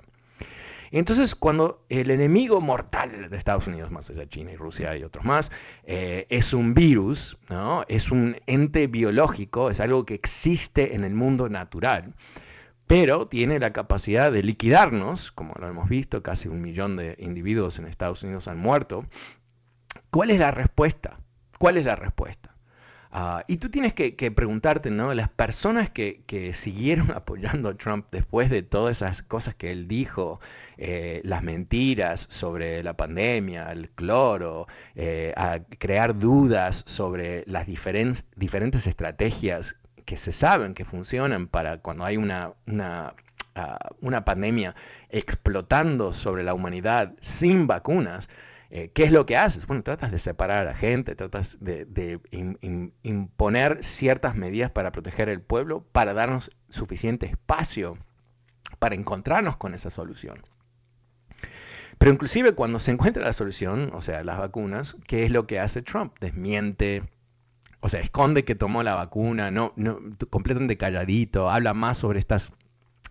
Entonces, 0.91 1.35
cuando 1.35 1.83
el 1.89 2.11
enemigo 2.11 2.61
mortal 2.61 3.29
de 3.29 3.37
Estados 3.37 3.67
Unidos, 3.67 3.91
más 3.91 4.09
allá 4.09 4.21
de 4.21 4.29
China 4.29 4.51
y 4.51 4.55
Rusia 4.55 4.95
y 4.95 5.03
otros 5.03 5.25
más, 5.25 5.51
eh, 5.83 6.25
es 6.29 6.53
un 6.53 6.73
virus, 6.73 7.37
¿no? 7.49 7.83
es 7.87 8.11
un 8.11 8.37
ente 8.47 8.87
biológico, 8.87 9.69
es 9.69 9.79
algo 9.79 10.05
que 10.05 10.13
existe 10.13 10.95
en 10.95 11.03
el 11.03 11.13
mundo 11.13 11.49
natural, 11.49 12.13
pero 12.87 13.27
tiene 13.27 13.59
la 13.59 13.73
capacidad 13.73 14.31
de 14.31 14.43
liquidarnos, 14.43 15.31
como 15.33 15.53
lo 15.59 15.67
hemos 15.67 15.89
visto, 15.89 16.23
casi 16.23 16.47
un 16.47 16.61
millón 16.61 16.95
de 16.95 17.15
individuos 17.19 17.77
en 17.79 17.85
Estados 17.85 18.23
Unidos 18.23 18.47
han 18.47 18.57
muerto. 18.57 19.05
¿Cuál 20.09 20.31
es 20.31 20.39
la 20.39 20.51
respuesta? 20.51 21.19
¿Cuál 21.59 21.77
es 21.77 21.85
la 21.85 21.97
respuesta? 21.97 22.55
Ah, 23.11 23.43
y 23.47 23.57
tú 23.57 23.69
tienes 23.69 23.93
que, 23.93 24.31
preguntarte, 24.31 24.89
¿no? 24.89 25.13
Las 25.13 25.29
personas 25.29 25.89
que, 25.89 26.23
siguieron 26.53 27.11
apoyando 27.15 27.69
a 27.69 27.73
Trump 27.75 28.05
después 28.11 28.49
de 28.49 28.63
todas 28.63 28.97
esas 28.97 29.21
cosas 29.21 29.55
que 29.55 29.71
él 29.71 29.87
dijo, 29.87 30.39
eh, 30.77 31.21
las 31.23 31.43
mentiras 31.43 32.27
sobre 32.29 32.83
la 32.83 32.95
pandemia, 32.95 33.71
el 33.71 33.89
cloro, 33.89 34.67
eh, 34.95 35.33
a 35.35 35.59
crear 35.79 36.17
dudas 36.17 36.83
sobre 36.87 37.43
las 37.47 37.65
diferentes 37.67 38.87
estrategias 38.87 39.77
que 40.07 40.17
se 40.17 40.31
saben 40.31 40.73
que 40.73 40.85
funcionan 40.85 41.47
para 41.47 41.77
cuando 41.79 42.05
hay 42.05 42.17
una, 42.17 42.53
una, 42.65 43.13
ah, 43.53 43.77
una 44.01 44.25
pandemia 44.25 44.73
explotando 45.09 46.13
sobre 46.13 46.43
la 46.43 46.55
humanidad 46.55 47.13
sin 47.21 47.67
vacunas, 47.67 48.29
eh, 48.69 48.91
¿Qué 48.93 49.03
es 49.05 49.13
lo 49.13 49.25
que 49.25 49.37
haces? 49.37 49.65
Bueno, 49.65 49.81
tratas 49.81 50.11
de 50.11 50.19
separar 50.19 50.63
a 50.63 50.71
la 50.71 50.75
gente, 50.75 51.15
tratas 51.15 51.57
de, 51.61 52.19
imponer 53.01 53.81
ciertas 53.81 54.35
medidas 54.35 54.71
para 54.71 54.91
proteger 54.91 55.29
el 55.29 55.41
pueblo, 55.41 55.85
para 55.93 56.13
darnos 56.13 56.51
suficiente 56.67 57.27
espacio 57.27 57.97
para 58.79 58.95
encontrarnos 58.95 59.57
con 59.57 59.73
esa 59.73 59.89
solución. 59.89 60.41
Pero 61.97 62.11
inclusive 62.11 62.53
cuando 62.53 62.79
se 62.79 62.91
encuentra 62.91 63.23
la 63.23 63.33
solución, 63.33 63.91
o 63.93 64.01
sea, 64.01 64.23
las 64.23 64.37
vacunas, 64.37 64.97
¿qué 65.07 65.23
es 65.23 65.31
lo 65.31 65.47
que 65.47 65.59
hace 65.59 65.81
Trump? 65.81 66.13
Desmiente, 66.19 67.03
o 67.79 67.89
sea, 67.89 67.99
esconde 68.01 68.43
que 68.43 68.55
tomó 68.55 68.83
la 68.83 68.95
vacuna, 68.95 69.51
no, 69.51 69.73
no 69.75 69.99
completamente 70.29 70.77
calladito, 70.77 71.49
habla 71.49 71.73
más 71.73 71.97
sobre 71.97 72.19
estas 72.19 72.51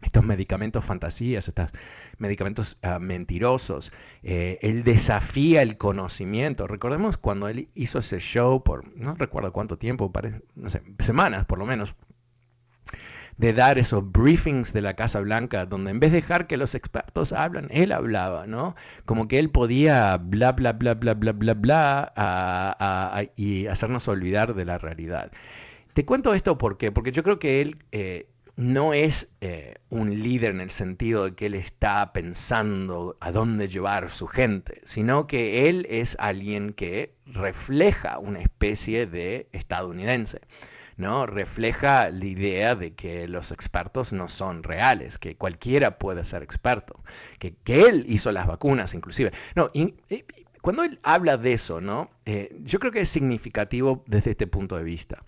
estos 0.03 0.25
medicamentos 0.25 0.85
fantasías, 0.85 1.49
estos 1.49 1.71
medicamentos 2.19 2.77
ah, 2.83 2.99
mentirosos. 2.99 3.93
Eh, 4.23 4.59
él 4.63 4.85
desafía 4.85 5.63
el 5.63 5.79
conocimiento. 5.79 6.67
Recordemos 6.67 7.17
cuando 7.17 7.49
él 7.49 7.69
hizo 7.75 8.01
ese 8.01 8.21
show 8.21 8.63
por, 8.63 8.95
no 8.97 9.15
recuerdo 9.15 9.53
cuánto 9.53 9.79
tiempo, 9.79 10.13
no 10.55 10.71
sé, 10.71 10.83
semanas 10.99 11.47
por 11.47 11.59
lo 11.59 11.67
menos, 11.67 11.95
de 13.39 13.53
dar 13.53 13.79
esos 13.79 14.11
briefings 14.11 14.73
de 14.73 14.81
la 14.83 14.95
Casa 14.95 15.21
Blanca, 15.21 15.67
donde 15.67 15.91
en 15.91 16.01
vez 16.01 16.13
de 16.13 16.21
dejar 16.21 16.47
que 16.47 16.57
los 16.57 16.75
expertos 16.75 17.33
hablan, 17.33 17.69
él 17.71 17.93
hablaba, 17.93 18.47
¿no? 18.47 18.75
Como 19.05 19.29
que 19.29 19.39
él 19.39 19.51
podía 19.51 20.17
bla, 20.17 20.53
bla, 20.53 20.73
bla, 20.73 20.95
bla, 20.95 21.15
bla, 21.15 21.33
bla, 21.33 21.55
bla, 21.55 23.31
y 23.37 23.67
hacernos 23.67 24.09
olvidar 24.09 24.55
de 24.55 24.65
la 24.65 24.79
realidad. 24.79 25.31
Te 25.93 26.05
cuento 26.05 26.35
esto 26.35 26.59
porque, 26.59 26.93
porque 26.93 27.13
yo 27.13 27.23
creo 27.23 27.39
que 27.39 27.61
él 27.61 27.79
eh, 27.93 28.29
no 28.57 28.95
es 28.95 29.33
eh, 29.43 29.75
un 29.91 30.23
líder 30.23 30.53
en 30.53 30.61
el 30.63 30.71
sentido 30.71 31.25
de 31.25 31.35
que 31.35 31.47
él 31.47 31.55
está 31.55 32.13
pensando 32.13 33.17
a 33.21 33.31
dónde 33.33 33.69
llevar 33.69 34.09
su 34.09 34.27
gente, 34.27 34.81
sino 34.85 35.27
que 35.27 35.69
él 35.69 35.87
es 35.91 36.17
alguien 36.19 36.73
que 36.73 37.15
refleja 37.27 38.19
una 38.19 38.41
especie 38.41 39.07
de 39.07 39.49
estadounidense. 39.53 40.41
¿No? 40.97 41.27
Refleja 41.27 42.11
la 42.11 42.25
idea 42.25 42.75
de 42.75 42.95
que 42.95 43.29
los 43.29 43.53
expertos 43.53 44.13
no 44.13 44.29
son 44.29 44.63
reales, 44.63 45.19
que 45.19 45.37
cualquiera 45.37 45.99
puede 45.99 46.25
ser 46.25 46.43
experto, 46.43 47.03
que, 47.39 47.57
él 47.67 48.05
hizo 48.09 48.33
las 48.33 48.47
vacunas 48.47 48.95
inclusive. 48.95 49.33
No, 49.55 49.71
cuando 50.67 50.83
él 50.83 50.99
habla 51.05 51.37
de 51.37 51.53
eso, 51.53 51.81
¿no? 51.81 52.11
Eh, 52.25 52.57
yo 52.65 52.81
creo 52.81 52.91
que 52.91 53.03
es 53.03 53.09
significativo 53.09 54.03
desde 54.07 54.33
este 54.33 54.49
punto 54.49 54.77
de 54.77 54.83
vista. 54.83 55.23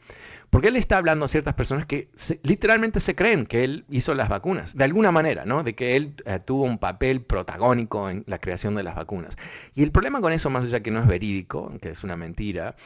Porque 0.51 0.69
él 0.69 0.77
está 0.77 0.97
hablando 0.97 1.27
a 1.27 1.29
ciertas 1.29 1.55
personas 1.55 1.85
que 1.85 2.09
literalmente 2.43 3.01
se 3.01 3.15
creen 3.15 3.47
que 3.47 3.65
él 3.65 3.85
hizo 3.91 4.15
las 4.15 4.29
vacunas, 4.29 4.77
de 4.77 4.85
alguna 4.85 5.13
manera, 5.13 5.45
¿no? 5.45 5.63
De 5.63 5.75
que 5.75 5.97
él 5.97 6.15
eh, 6.25 6.41
tuvo 6.45 6.65
un 6.65 6.79
papel 6.79 7.21
protagónico 7.21 8.09
en 8.09 8.25
la 8.27 8.39
creación 8.39 8.75
de 8.75 8.83
las 8.83 8.97
vacunas. 8.97 9.37
Y 9.75 9.83
el 9.83 9.93
problema 9.93 10.21
con 10.21 10.33
eso, 10.33 10.49
más 10.49 10.65
allá 10.65 10.81
que 10.81 10.91
no 10.91 11.01
es 11.01 11.07
verídico, 11.07 11.73
que 11.83 11.91
es 11.91 12.03
una 12.03 12.17
mentira, 12.17 12.77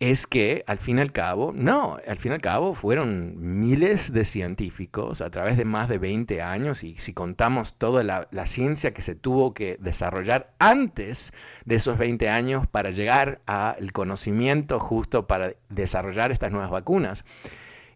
es 0.00 0.26
que 0.26 0.62
al 0.66 0.78
fin 0.78 0.98
y 0.98 1.00
al 1.00 1.12
cabo, 1.12 1.52
no, 1.54 1.98
al 2.06 2.16
fin 2.16 2.32
y 2.32 2.34
al 2.36 2.40
cabo 2.40 2.74
fueron 2.74 3.34
miles 3.58 4.12
de 4.12 4.24
científicos 4.24 5.20
a 5.20 5.30
través 5.30 5.56
de 5.56 5.64
más 5.64 5.88
de 5.88 5.98
20 5.98 6.40
años 6.40 6.84
y 6.84 6.96
si 6.98 7.12
contamos 7.12 7.74
toda 7.74 8.04
la, 8.04 8.28
la 8.30 8.46
ciencia 8.46 8.94
que 8.94 9.02
se 9.02 9.16
tuvo 9.16 9.54
que 9.54 9.76
desarrollar 9.80 10.52
antes 10.60 11.32
de 11.64 11.74
esos 11.74 11.98
20 11.98 12.28
años 12.28 12.66
para 12.68 12.90
llegar 12.92 13.40
al 13.46 13.92
conocimiento 13.92 14.78
justo 14.78 15.26
para 15.26 15.54
desarrollar 15.68 16.30
estas 16.30 16.52
nuevas 16.52 16.70
vacunas, 16.70 17.07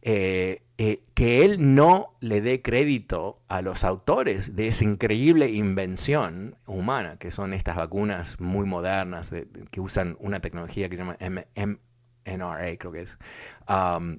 eh, 0.04 0.62
eh, 0.78 1.00
que 1.14 1.44
él 1.44 1.74
no 1.76 2.16
le 2.20 2.40
dé 2.40 2.60
crédito 2.60 3.40
a 3.46 3.62
los 3.62 3.84
autores 3.84 4.56
de 4.56 4.66
esa 4.66 4.84
increíble 4.84 5.48
invención 5.50 6.56
humana, 6.66 7.18
que 7.18 7.30
son 7.30 7.52
estas 7.54 7.76
vacunas 7.76 8.40
muy 8.40 8.66
modernas 8.66 9.32
que 9.70 9.80
usan 9.80 10.16
una 10.18 10.40
tecnología 10.40 10.88
que 10.88 10.96
se 10.96 11.02
llama 11.04 11.16
NRA, 12.24 12.76
creo 12.78 12.92
que 12.92 13.02
es. 13.02 13.18
Um, 13.68 14.18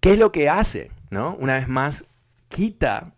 ¿Qué 0.00 0.12
es 0.12 0.18
lo 0.20 0.30
que 0.30 0.48
hace? 0.48 0.92
¿no? 1.10 1.34
Una 1.34 1.56
vez 1.56 1.66
más, 1.66 2.04
quita 2.48 3.14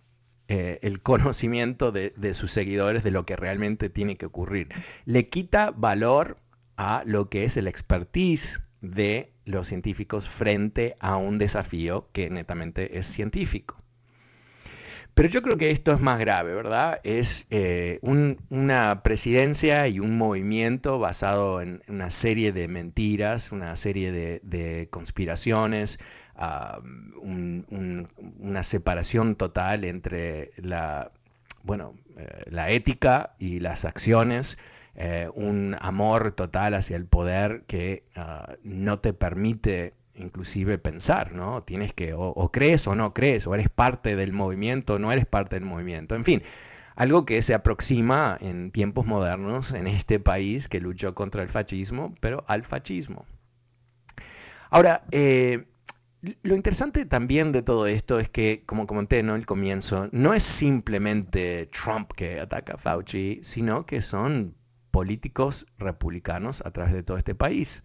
eh, 0.48 0.78
el 0.80 1.02
conocimiento 1.02 1.92
de, 1.92 2.14
de, 2.16 2.32
sus 2.32 2.50
seguidores 2.50 3.04
de 3.04 3.10
lo 3.10 3.26
que 3.26 3.36
realmente 3.36 3.90
tiene 3.90 4.16
que 4.16 4.24
ocurrir. 4.26 4.68
Le 5.04 5.28
quita 5.28 5.72
valor 5.72 6.38
a 6.78 7.02
lo 7.04 7.28
que 7.28 7.44
es 7.44 7.58
el 7.58 7.68
expertise 7.68 8.62
de 8.80 9.32
los 9.44 9.68
científicos 9.68 10.28
frente 10.28 10.96
a 11.00 11.16
un 11.16 11.38
desafío 11.38 12.08
que 12.12 12.30
netamente 12.30 12.98
es 12.98 13.06
científico. 13.06 13.76
Pero 15.14 15.28
yo 15.28 15.42
creo 15.42 15.58
que 15.58 15.70
esto 15.70 15.92
es 15.92 16.00
más 16.00 16.18
grave, 16.18 16.54
¿verdad? 16.54 17.00
Es 17.02 17.46
eh, 17.50 17.98
una 18.02 19.02
presidencia 19.02 19.86
y 19.88 19.98
un 20.00 20.16
movimiento 20.16 20.98
basado 20.98 21.60
en 21.60 21.82
una 21.88 22.10
serie 22.10 22.52
de 22.52 22.68
mentiras, 22.68 23.52
una 23.52 23.76
serie 23.76 24.12
de, 24.12 24.88
conspiraciones, 24.90 25.98
una 27.22 28.62
separación 28.62 29.34
total 29.34 29.84
entre 29.84 30.52
la, 30.56 31.10
bueno, 31.64 31.94
eh, 32.16 32.44
la 32.46 32.70
ética 32.70 33.34
y 33.38 33.60
las 33.60 33.84
acciones, 33.84 34.58
eh, 35.02 35.30
un 35.34 35.78
amor 35.80 36.32
total 36.32 36.74
hacia 36.74 36.94
el 36.94 37.06
poder 37.06 37.62
que 37.66 38.04
ah, 38.16 38.56
no 38.62 38.98
te 38.98 39.14
permite 39.14 39.94
inclusive 40.14 40.76
pensar, 40.76 41.32
¿no? 41.32 41.62
Tienes 41.62 41.94
que, 41.94 42.12
o, 42.12 42.52
crees 42.52 42.86
o 42.86 42.94
no 42.94 43.14
crees, 43.14 43.46
o 43.46 43.54
eres 43.54 43.70
parte 43.70 44.14
del 44.14 44.34
movimiento 44.34 44.96
o 44.96 44.98
no 44.98 45.10
eres 45.10 45.24
parte 45.24 45.56
del 45.56 45.64
movimiento, 45.64 46.16
en 46.16 46.24
fin, 46.24 46.42
algo 46.96 47.24
que 47.24 47.40
se 47.40 47.54
aproxima 47.54 48.36
en 48.42 48.72
tiempos 48.72 49.06
modernos 49.06 49.72
en 49.72 49.86
este 49.86 50.20
país 50.20 50.68
que 50.68 50.80
luchó 50.80 51.14
contra 51.14 51.42
el 51.42 51.48
fascismo, 51.48 52.14
pero 52.20 52.44
al 52.46 52.62
fascismo. 52.64 53.24
Ahora, 54.68 55.04
eh, 55.12 55.64
lo 56.42 56.54
interesante 56.54 57.06
también 57.06 57.52
de 57.52 57.62
todo 57.62 57.86
esto 57.86 58.20
es 58.20 58.28
que, 58.28 58.64
como 58.66 58.86
comenté 58.86 59.20
en 59.20 59.30
el 59.30 59.46
comienzo, 59.46 60.10
no 60.12 60.34
es 60.34 60.42
simplemente 60.42 61.70
Trump 61.72 62.12
que 62.12 62.38
ataca 62.38 62.74
a 62.74 62.76
Fauci, 62.76 63.40
sino 63.42 63.86
que 63.86 64.02
son 64.02 64.59
políticos 64.90 65.66
republicanos 65.78 66.62
a 66.64 66.70
través 66.70 66.92
de 66.92 67.02
todo 67.02 67.18
este 67.18 67.34
país. 67.34 67.82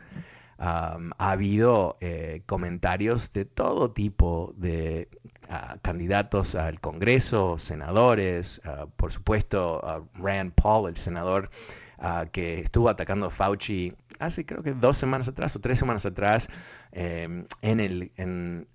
Ha 0.58 0.98
habido 1.18 1.98
eh, 2.00 2.42
comentarios 2.46 3.34
de 3.34 3.44
todo 3.44 3.92
tipo 3.92 4.54
de 4.56 5.10
ah, 5.50 5.78
candidatos 5.82 6.56
al 6.56 6.80
Congreso, 6.80 7.58
senadores, 7.58 8.62
ah, 8.64 8.88
por 8.96 9.12
supuesto 9.12 10.10
Rand 10.14 10.54
Paul, 10.54 10.88
el 10.90 10.96
senador 10.96 11.50
ah, 11.98 12.28
que 12.32 12.62
estuvo 12.62 12.88
atacando 12.88 13.26
a 13.26 13.32
Fauci 13.32 13.94
hace 14.20 14.46
creo 14.46 14.64
que 14.64 14.74
dos 14.74 14.98
semanas 14.98 15.28
atrás 15.28 15.56
o 15.56 15.60
tres 15.60 15.78
semanas 15.78 16.06
atrás 16.06 16.50
em, 16.98 17.46
en, 17.62 17.80
el, 17.82 18.12
en, 18.16 18.70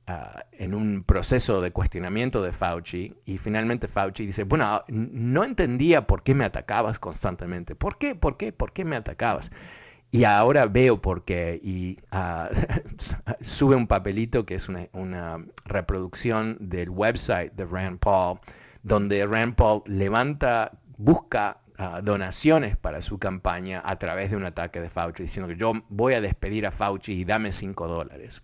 en, 0.52 0.74
un 0.74 1.04
proceso 1.04 1.62
de 1.62 1.70
cuestionamiento 1.70 2.42
de 2.42 2.52
Fauci 2.52 3.14
y 3.24 3.38
finalmente 3.38 3.88
Fauci 3.88 4.26
dice, 4.26 4.44
bueno, 4.44 4.84
no 4.88 5.42
entendía 5.42 6.06
por 6.06 6.22
qué 6.22 6.34
me 6.34 6.44
atacabas 6.44 6.98
constantemente. 6.98 7.74
¿Por 7.74 7.96
qué? 7.96 8.14
¿Por 8.14 8.36
qué? 8.36 8.52
¿Por 8.52 8.74
qué 8.74 8.84
me 8.84 8.96
atacabas? 8.96 9.50
Y 10.10 10.24
ahora 10.24 10.66
veo 10.66 11.00
por 11.00 11.24
qué. 11.24 11.58
Y 11.62 11.98
ah, 12.10 12.50
sube 13.40 13.74
un 13.74 13.86
papelito 13.86 14.44
que 14.44 14.56
es 14.56 14.68
una, 14.68 15.38
reproducción 15.64 16.58
del 16.60 16.90
website 16.90 17.54
de 17.54 17.64
Rand 17.64 18.00
Paul, 18.00 18.38
donde 18.82 19.26
Rand 19.26 19.54
Paul 19.54 19.82
levanta, 19.86 20.72
busca 20.98 21.62
donaciones 22.02 22.76
para 22.76 23.00
su 23.02 23.18
campaña 23.18 23.82
a 23.84 23.98
través 23.98 24.30
de 24.30 24.36
un 24.36 24.44
ataque 24.44 24.80
de 24.80 24.90
Fauci, 24.90 25.24
diciendo 25.24 25.48
que 25.48 25.58
yo 25.58 25.72
voy 25.88 26.14
a 26.14 26.20
despedir 26.20 26.66
a 26.66 26.70
Fauci 26.70 27.12
y 27.12 27.24
dame 27.24 27.52
5 27.52 27.88
dólares. 27.88 28.42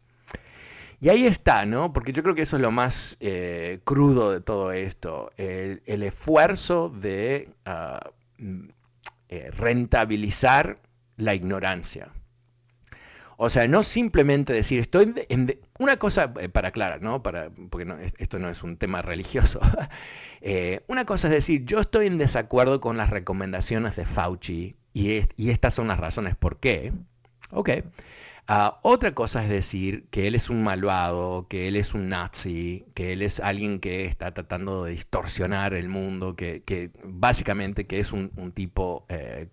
Y 1.01 1.11
ahí 1.11 1.27
está, 1.27 1.67
¿no? 1.67 1.93
Porque 1.93 2.13
yo 2.13 2.23
creo 2.23 2.35
que 2.35 2.43
eso 2.43 2.57
es 2.57 2.63
lo 2.63 2.71
más 2.71 3.17
eh, 3.21 3.81
crudo 3.85 4.33
de 4.33 4.41
todo 4.41 4.73
esto, 4.73 5.31
el, 5.37 6.03
esfuerzo 6.03 6.89
de 6.89 7.51
ah, 7.67 8.11
mm, 8.39 8.69
eh, 9.29 9.51
rentabilizar 9.51 10.79
la 11.17 11.35
ignorancia. 11.35 12.13
O 13.37 13.51
sea, 13.51 13.69
no 13.69 13.83
simplemente 13.83 14.53
decir, 14.53 14.81
estoy 14.81 15.15
en... 15.29 15.59
una 15.79 15.99
cosa, 15.99 16.33
eh, 16.41 16.49
para 16.49 16.69
aclarar, 16.69 17.03
¿no? 17.03 17.23
Para, 17.23 17.51
porque 17.71 17.87
esto 18.19 18.39
no 18.39 18.49
es 18.49 18.63
un 18.63 18.77
tema 18.77 19.03
religioso. 19.03 19.61
Eh, 20.43 20.83
una 20.87 21.07
cosa 21.07 21.27
es 21.27 21.33
decir, 21.33 21.65
yo 21.65 21.81
estoy 21.81 22.07
en 22.07 22.19
desacuerdo 22.19 22.81
con 22.81 22.97
las 22.97 23.11
recomendaciones 23.11 23.97
de 23.97 24.05
Fauci 24.05 24.77
y, 24.93 25.23
y 25.37 25.51
estas 25.51 25.75
son 25.75 25.89
las 25.89 25.99
razones 25.99 26.37
por 26.37 26.61
qué. 26.61 26.93
Ok. 27.51 27.71
Ah, 28.49 28.79
otra 28.83 29.13
cosa 29.13 29.43
es 29.43 29.49
decir 29.49 30.07
que 30.11 30.29
él 30.29 30.37
es 30.37 30.51
un 30.51 30.63
malvado, 30.63 31.49
que 31.49 31.67
él 31.67 31.75
es 31.75 31.95
un 31.95 32.09
nazi, 32.09 32.87
que 32.95 33.13
él 33.13 33.23
es 33.23 33.41
alguien 33.41 33.81
que 33.81 34.05
está 34.05 34.35
tratando 34.35 34.85
de 34.85 34.93
distorsionar 34.93 35.75
el 35.75 35.89
mundo, 35.89 36.37
que, 36.37 36.93
básicamente 37.03 37.89
que 37.89 37.99
es 37.99 38.13
un, 38.13 38.31
tipo, 38.55 39.05
eh, 39.09 39.49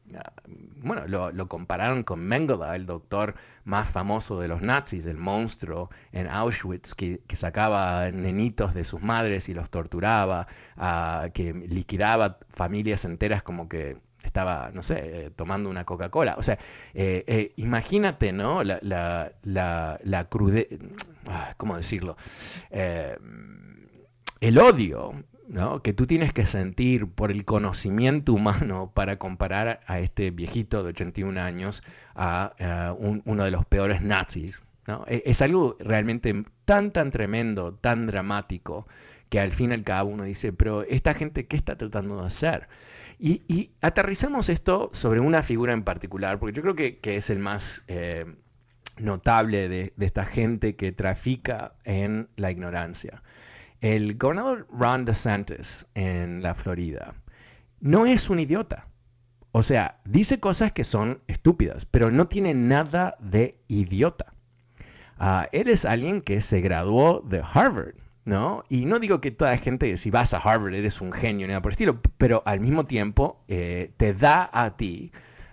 bueno, 0.83 1.07
lo, 1.07 1.47
compararon 1.47 2.03
con 2.03 2.19
Mengele, 2.19 2.75
el 2.75 2.85
doctor 2.85 3.33
más 3.65 3.89
famoso 3.89 4.39
de 4.39 4.47
los 4.47 4.61
nazis, 4.61 5.07
el 5.07 5.17
monstruo 5.17 5.89
en 6.11 6.27
Auschwitz, 6.27 6.93
que, 6.93 7.19
sacaba 7.33 8.11
nenitos 8.11 8.75
de 8.75 8.83
sus 8.83 9.01
madres 9.01 9.49
y 9.49 9.55
los 9.55 9.71
torturaba, 9.71 10.45
ah, 10.77 11.29
que 11.33 11.51
liquidaba 11.53 12.37
familias 12.53 13.05
enteras 13.05 13.41
como 13.41 13.67
que 13.67 13.97
estaba, 14.33 14.71
no 14.73 14.81
sé, 14.81 14.95
eh, 15.03 15.29
tomando 15.29 15.69
una 15.69 15.85
Coca-Cola. 15.85 16.33
O 16.39 16.43
sea, 16.43 16.57
eh, 16.95 17.23
eh, 17.27 17.53
imagínate, 17.57 18.33
¿no? 18.33 18.63
La, 18.63 18.79
la, 18.81 19.99
la, 20.03 20.25
crude... 20.25 20.79
Ah, 21.27 21.53
¿Cómo 21.57 21.77
decirlo? 21.77 22.17
el 24.41 24.57
odio 24.57 25.13
¿no? 25.47 25.81
que 25.81 25.93
tú 25.93 26.07
tienes 26.07 26.33
que 26.33 26.45
sentir 26.47 27.07
por 27.07 27.31
el 27.31 27.45
conocimiento 27.45 28.33
humano 28.33 28.91
para 28.93 29.17
comparar 29.19 29.81
a 29.85 29.99
este 29.99 30.31
viejito 30.31 30.81
de 30.83 30.89
81 30.89 31.39
años 31.39 31.83
a, 32.15 32.95
uno 32.97 33.43
de 33.43 33.51
los 33.51 33.65
peores 33.67 34.01
nazis. 34.01 34.63
¿no? 34.87 35.05
E, 35.07 35.21
es 35.27 35.43
algo 35.43 35.77
realmente 35.79 36.43
tan, 36.65 36.91
tan 36.91 37.11
tremendo, 37.11 37.75
tan 37.75 38.07
dramático, 38.07 38.87
que 39.29 39.39
al 39.39 39.51
fin 39.51 39.71
y 39.71 39.75
al 39.75 39.83
cabo 39.83 40.09
uno 40.09 40.23
dice, 40.23 40.53
pero 40.53 40.81
esta 40.83 41.13
gente, 41.13 41.45
¿qué 41.45 41.55
está 41.55 41.77
tratando 41.77 42.19
de 42.19 42.27
hacer? 42.27 42.67
Y, 43.25 43.71
aterrizamos 43.79 44.49
esto 44.49 44.89
sobre 44.91 45.21
una 45.21 45.43
figura 45.43 45.71
en 45.71 45.83
particular, 45.83 46.39
porque 46.39 46.57
yo 46.57 46.61
creo 46.61 46.75
que, 46.75 46.99
es 47.15 47.29
el 47.29 47.39
más 47.39 47.85
eh, 47.87 48.25
notable 48.97 49.69
de, 49.69 49.93
esta 49.97 50.25
gente 50.25 50.75
que 50.75 50.91
trafica 50.91 51.75
en 51.85 52.27
la 52.35 52.51
ignorancia. 52.51 53.23
El 53.79 54.17
gobernador 54.17 54.67
Ron 54.69 55.05
DeSantis 55.05 55.87
en 55.93 56.43
la 56.43 56.53
Florida 56.53 57.13
no 57.79 58.05
es 58.05 58.29
un 58.29 58.41
idiota. 58.41 58.87
O 59.53 59.63
sea, 59.63 60.01
dice 60.03 60.41
cosas 60.41 60.73
que 60.73 60.83
son 60.83 61.21
estúpidas, 61.27 61.85
pero 61.85 62.11
no 62.11 62.27
tiene 62.27 62.53
nada 62.53 63.15
de 63.21 63.57
idiota. 63.69 64.33
Ah, 65.17 65.47
él 65.53 65.69
es 65.69 65.85
alguien 65.85 66.21
que 66.21 66.41
se 66.41 66.59
graduó 66.59 67.21
de 67.21 67.41
Harvard 67.41 67.95
¿no? 68.25 68.63
Y 68.69 68.85
no 68.85 68.99
digo 68.99 69.21
que 69.21 69.31
toda 69.31 69.51
la 69.51 69.57
gente, 69.57 69.97
si 69.97 70.09
vas 70.09 70.33
a 70.33 70.37
Harvard, 70.37 70.73
eres 70.73 71.01
un 71.01 71.11
genio, 71.11 71.47
ni 71.47 71.51
nada 71.51 71.61
por 71.61 71.71
el 71.71 71.73
estilo, 71.73 71.99
pero 72.17 72.43
al 72.45 72.59
mismo 72.59 72.85
tiempo 72.85 73.43
eh, 73.47 73.91
te 73.97 74.13
da 74.13 74.49
a 74.53 74.77
ti 74.77 75.11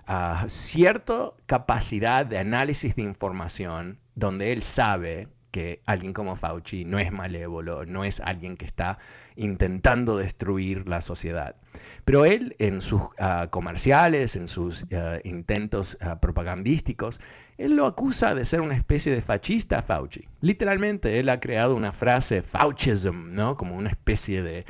uh, 0.08 0.48
cierta 0.48 1.32
capacidad 1.46 2.24
de 2.26 2.38
análisis 2.38 2.94
de 2.96 3.02
información 3.02 3.98
donde 4.14 4.52
él 4.52 4.62
sabe 4.62 5.28
que 5.50 5.82
alguien 5.86 6.12
como 6.12 6.36
Fauci 6.36 6.84
no 6.84 6.98
es 6.98 7.10
malévolo, 7.10 7.84
no 7.84 8.04
es 8.04 8.20
alguien 8.20 8.56
que 8.56 8.64
está 8.64 8.98
intentando 9.40 10.18
destruir 10.18 10.86
la 10.86 11.00
sociedad. 11.00 11.56
Pero 12.04 12.24
él 12.24 12.56
en 12.58 12.82
sus 12.82 13.00
ah, 13.18 13.48
comerciales, 13.50 14.36
en 14.36 14.48
sus 14.48 14.86
ah, 14.92 15.18
intentos 15.24 15.96
ah, 16.00 16.20
propagandísticos, 16.20 17.20
él 17.56 17.76
lo 17.76 17.86
acusa 17.86 18.34
de 18.34 18.44
ser 18.44 18.60
una 18.60 18.76
especie 18.76 19.12
de 19.12 19.22
fascista 19.22 19.80
Fauci. 19.82 20.28
Literalmente, 20.40 21.18
él 21.18 21.28
ha 21.30 21.40
creado 21.40 21.74
una 21.74 21.92
frase 21.92 22.42
Faucism, 22.42 23.34
¿no? 23.34 23.56
Como 23.56 23.76
una 23.76 23.90
especie 23.90 24.42
de... 24.42 24.64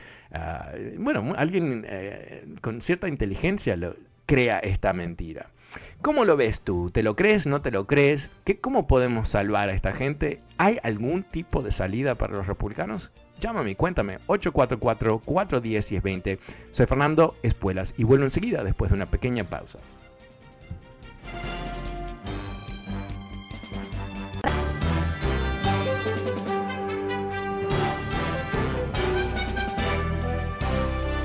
bueno, 0.98 1.34
alguien 1.36 1.84
eh, 1.88 2.44
con 2.60 2.80
cierta 2.80 3.08
inteligencia 3.08 3.76
lo, 3.76 3.96
crea 4.26 4.60
esta 4.60 4.92
mentira. 4.92 5.50
¿Cómo 6.02 6.24
lo 6.24 6.36
ves 6.36 6.60
tú? 6.60 6.90
¿Te 6.92 7.02
lo 7.02 7.16
crees? 7.16 7.46
¿No 7.46 7.62
te 7.62 7.72
lo 7.72 7.86
crees? 7.86 8.32
¿Qué, 8.44 8.60
¿Cómo 8.60 8.86
podemos 8.86 9.28
salvar 9.28 9.68
a 9.68 9.74
esta 9.74 9.92
gente? 9.92 10.40
¿Hay 10.56 10.78
algún 10.84 11.24
tipo 11.24 11.62
de 11.62 11.72
salida 11.72 12.14
para 12.14 12.34
los 12.34 12.46
republicanos? 12.46 13.12
Llámame, 13.40 13.74
cuéntame, 13.74 14.18
844-410-1020. 14.26 16.38
Soy 16.70 16.86
Fernando 16.86 17.34
Espuelas 17.42 17.94
y 17.96 18.04
vuelvo 18.04 18.24
enseguida 18.24 18.62
después 18.62 18.90
de 18.90 18.96
una 18.96 19.06
pequeña 19.06 19.44
pausa. 19.44 19.78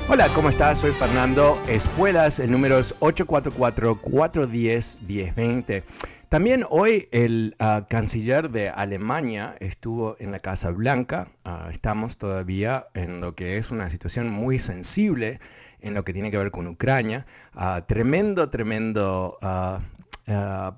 Hola, 0.08 0.28
¿cómo 0.34 0.48
estás? 0.48 0.78
Soy 0.78 0.92
Fernando 0.92 1.60
Espuelas, 1.66 2.38
el 2.38 2.50
número 2.50 2.78
es 2.78 2.98
844-410-1020. 3.00 5.82
También 6.28 6.64
hoy 6.70 7.08
el 7.12 7.54
ah, 7.60 7.86
canciller 7.88 8.50
de 8.50 8.68
Alemania 8.68 9.54
estuvo 9.60 10.16
en 10.18 10.32
la 10.32 10.40
Casa 10.40 10.70
Blanca. 10.70 11.28
Ah, 11.44 11.68
estamos 11.70 12.16
todavía 12.16 12.88
en 12.94 13.20
lo 13.20 13.36
que 13.36 13.58
es 13.58 13.70
una 13.70 13.90
situación 13.90 14.28
muy 14.30 14.58
sensible 14.58 15.38
en 15.80 15.94
lo 15.94 16.04
que 16.04 16.12
tiene 16.12 16.32
que 16.32 16.38
ver 16.38 16.50
con 16.50 16.66
Ucrania. 16.66 17.26
Ah, 17.54 17.84
tremendo, 17.86 18.50
tremendo 18.50 19.38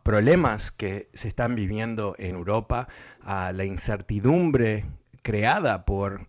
problemas 0.02 0.70
que 0.70 1.08
se 1.14 1.28
están 1.28 1.54
viviendo 1.54 2.14
en 2.18 2.34
Europa. 2.34 2.86
la 3.24 3.64
incertidumbre 3.64 4.84
creada 5.22 5.86
por 5.86 6.28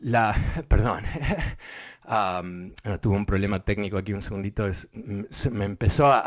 la, 0.00 0.34
perdón, 0.68 1.04
tuve 3.00 3.16
un 3.16 3.26
problema 3.26 3.64
técnico 3.64 3.98
aquí 3.98 4.12
un 4.12 4.22
segundito, 4.22 4.66
es, 4.66 4.88
me 5.50 5.64
empezó 5.64 6.06
a, 6.12 6.22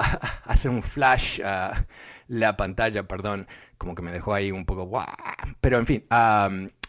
hacer 0.46 0.72
un 0.72 0.84
flash 0.84 1.42
la 2.28 2.58
pantalla, 2.58 3.04
perdón, 3.04 3.48
como 3.78 3.96
que 3.96 4.02
me 4.02 4.12
dejó 4.12 4.34
ahí 4.34 4.52
un 4.52 4.66
poco, 4.66 4.90
pero 5.60 5.78
en 5.78 5.86
fin, 5.86 6.06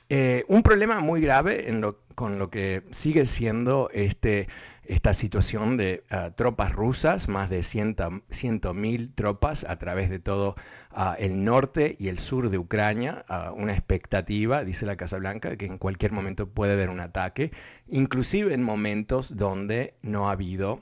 eh, 0.09 0.45
un 0.49 0.63
problema 0.63 1.01
muy 1.01 1.23
grave 1.23 1.71
en 1.71 1.81
lo, 1.81 2.01
con 2.15 2.39
lo 2.39 2.51
que 2.51 2.83
sigue 2.91 3.25
siendo 3.25 3.89
este 3.95 4.47
esta 4.85 5.15
situación 5.15 5.77
de 5.77 6.05
ah, 6.11 6.33
tropas 6.35 6.73
rusas, 6.73 7.29
más 7.29 7.51
de 7.51 7.61
100.000 7.61 9.15
tropas 9.15 9.65
a 9.65 9.79
través 9.79 10.11
de 10.11 10.19
todo 10.19 10.57
ah, 10.91 11.17
el 11.19 11.45
norte 11.45 11.95
y 11.99 12.09
el 12.09 12.19
sur 12.19 12.51
de 12.51 12.59
Ucrania, 12.59 13.25
ah, 13.29 13.53
una 13.57 13.73
expectativa, 13.73 14.65
dice 14.65 14.87
la 14.87 14.97
Casa 14.97 15.19
Blanca, 15.19 15.57
que 15.57 15.67
en 15.67 15.79
cualquier 15.79 16.13
momento 16.13 16.49
puede 16.49 16.73
haber 16.73 16.91
un 16.91 17.01
ataque, 17.01 17.53
inclusive 17.89 18.55
en 18.55 18.63
momentos 18.63 19.37
donde 19.37 19.95
no 20.03 20.29
ha 20.29 20.33
habido 20.33 20.81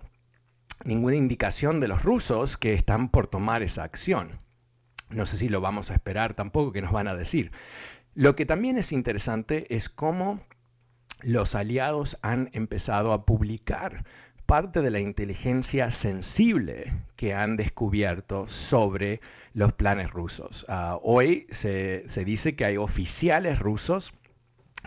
ninguna 0.84 1.16
indicación 1.16 1.78
de 1.80 1.88
los 1.88 2.02
rusos 2.02 2.56
que 2.56 2.72
están 2.72 3.10
por 3.10 3.26
tomar 3.26 3.62
esa 3.62 3.84
acción. 3.84 4.40
No 5.10 5.26
sé 5.26 5.36
si 5.36 5.48
lo 5.48 5.60
vamos 5.60 5.90
a 5.90 5.94
esperar 5.94 6.34
tampoco, 6.34 6.72
que 6.72 6.82
nos 6.82 6.92
van 6.92 7.08
a 7.08 7.14
decir. 7.14 7.50
Lo 8.14 8.34
que 8.34 8.46
también 8.46 8.78
es 8.78 8.92
interesante 8.92 9.74
es 9.74 9.88
cómo 9.88 10.40
los 11.22 11.54
aliados 11.54 12.18
han 12.22 12.50
empezado 12.52 13.12
a 13.12 13.24
publicar 13.24 14.04
parte 14.46 14.82
de 14.82 14.90
la 14.90 14.98
inteligencia 14.98 15.90
sensible 15.90 16.92
que 17.16 17.34
han 17.34 17.56
descubierto 17.56 18.48
sobre 18.48 19.20
los 19.54 19.72
planes 19.72 20.10
rusos. 20.10 20.66
Ah, 20.68 20.98
hoy 21.02 21.46
se, 21.50 22.04
se 22.08 22.24
dice 22.24 22.56
que 22.56 22.64
hay 22.64 22.76
oficiales 22.76 23.60
rusos 23.60 24.12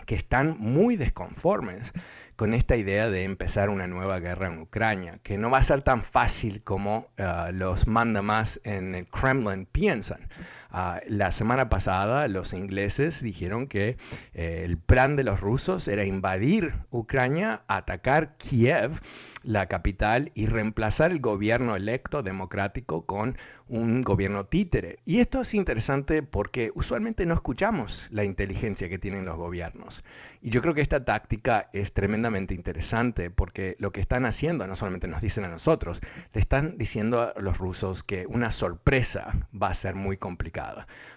que 0.06 0.14
están 0.16 0.56
muy 0.58 0.96
desconformes 0.96 1.92
con 2.36 2.52
esta 2.52 2.76
idea 2.76 3.08
de 3.10 3.24
empezar 3.24 3.70
una 3.70 3.86
nueva 3.86 4.18
guerra 4.18 4.48
en 4.48 4.58
Ucrania, 4.58 5.20
que 5.22 5.38
no 5.38 5.50
va 5.50 5.58
a 5.58 5.62
ser 5.62 5.82
tan 5.82 6.02
fácil 6.02 6.62
como 6.62 7.08
uh, 7.18 7.52
los 7.52 7.86
mandamás 7.86 8.60
en 8.64 8.94
el 8.94 9.06
Kremlin 9.06 9.66
piensan. 9.66 10.28
Uh, 10.74 10.98
la 11.06 11.30
semana 11.30 11.68
pasada 11.68 12.26
los 12.26 12.52
ingleses 12.52 13.22
dijeron 13.22 13.68
que 13.68 13.96
eh, 14.32 14.62
el 14.64 14.76
plan 14.76 15.14
de 15.14 15.22
los 15.22 15.40
rusos 15.40 15.86
era 15.86 16.04
invadir 16.04 16.74
Ucrania, 16.90 17.62
atacar 17.68 18.36
Kiev, 18.38 19.00
la 19.44 19.66
capital, 19.66 20.32
y 20.34 20.46
reemplazar 20.46 21.12
el 21.12 21.20
gobierno 21.20 21.76
electo 21.76 22.24
democrático 22.24 23.06
con 23.06 23.36
un 23.68 24.02
gobierno 24.02 24.46
títere. 24.46 24.98
Y 25.04 25.20
esto 25.20 25.42
es 25.42 25.54
interesante 25.54 26.24
porque 26.24 26.72
usualmente 26.74 27.24
no 27.24 27.34
escuchamos 27.34 28.08
la 28.10 28.24
inteligencia 28.24 28.88
que 28.88 28.98
tienen 28.98 29.24
los 29.24 29.36
gobiernos. 29.36 30.02
Y 30.42 30.50
yo 30.50 30.60
creo 30.60 30.74
que 30.74 30.80
esta 30.80 31.04
táctica 31.04 31.70
es 31.72 31.92
tremendamente 31.92 32.52
interesante 32.52 33.30
porque 33.30 33.76
lo 33.78 33.92
que 33.92 34.00
están 34.00 34.26
haciendo, 34.26 34.66
no 34.66 34.74
solamente 34.74 35.06
nos 35.06 35.20
dicen 35.20 35.44
a 35.44 35.48
nosotros, 35.48 36.00
le 36.32 36.40
están 36.40 36.78
diciendo 36.78 37.20
a 37.20 37.40
los 37.40 37.58
rusos 37.58 38.02
que 38.02 38.26
una 38.26 38.50
sorpresa 38.50 39.32
va 39.54 39.68
a 39.68 39.74
ser 39.74 39.94
muy 39.94 40.16
complicada. 40.16 40.63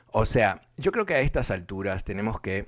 O 0.08 0.26
sea, 0.26 0.62
yo 0.78 0.92
creo 0.92 1.06
que 1.06 1.16
a 1.16 1.20
estas 1.20 1.52
alturas 1.52 2.04
tenemos 2.04 2.40
que 2.40 2.66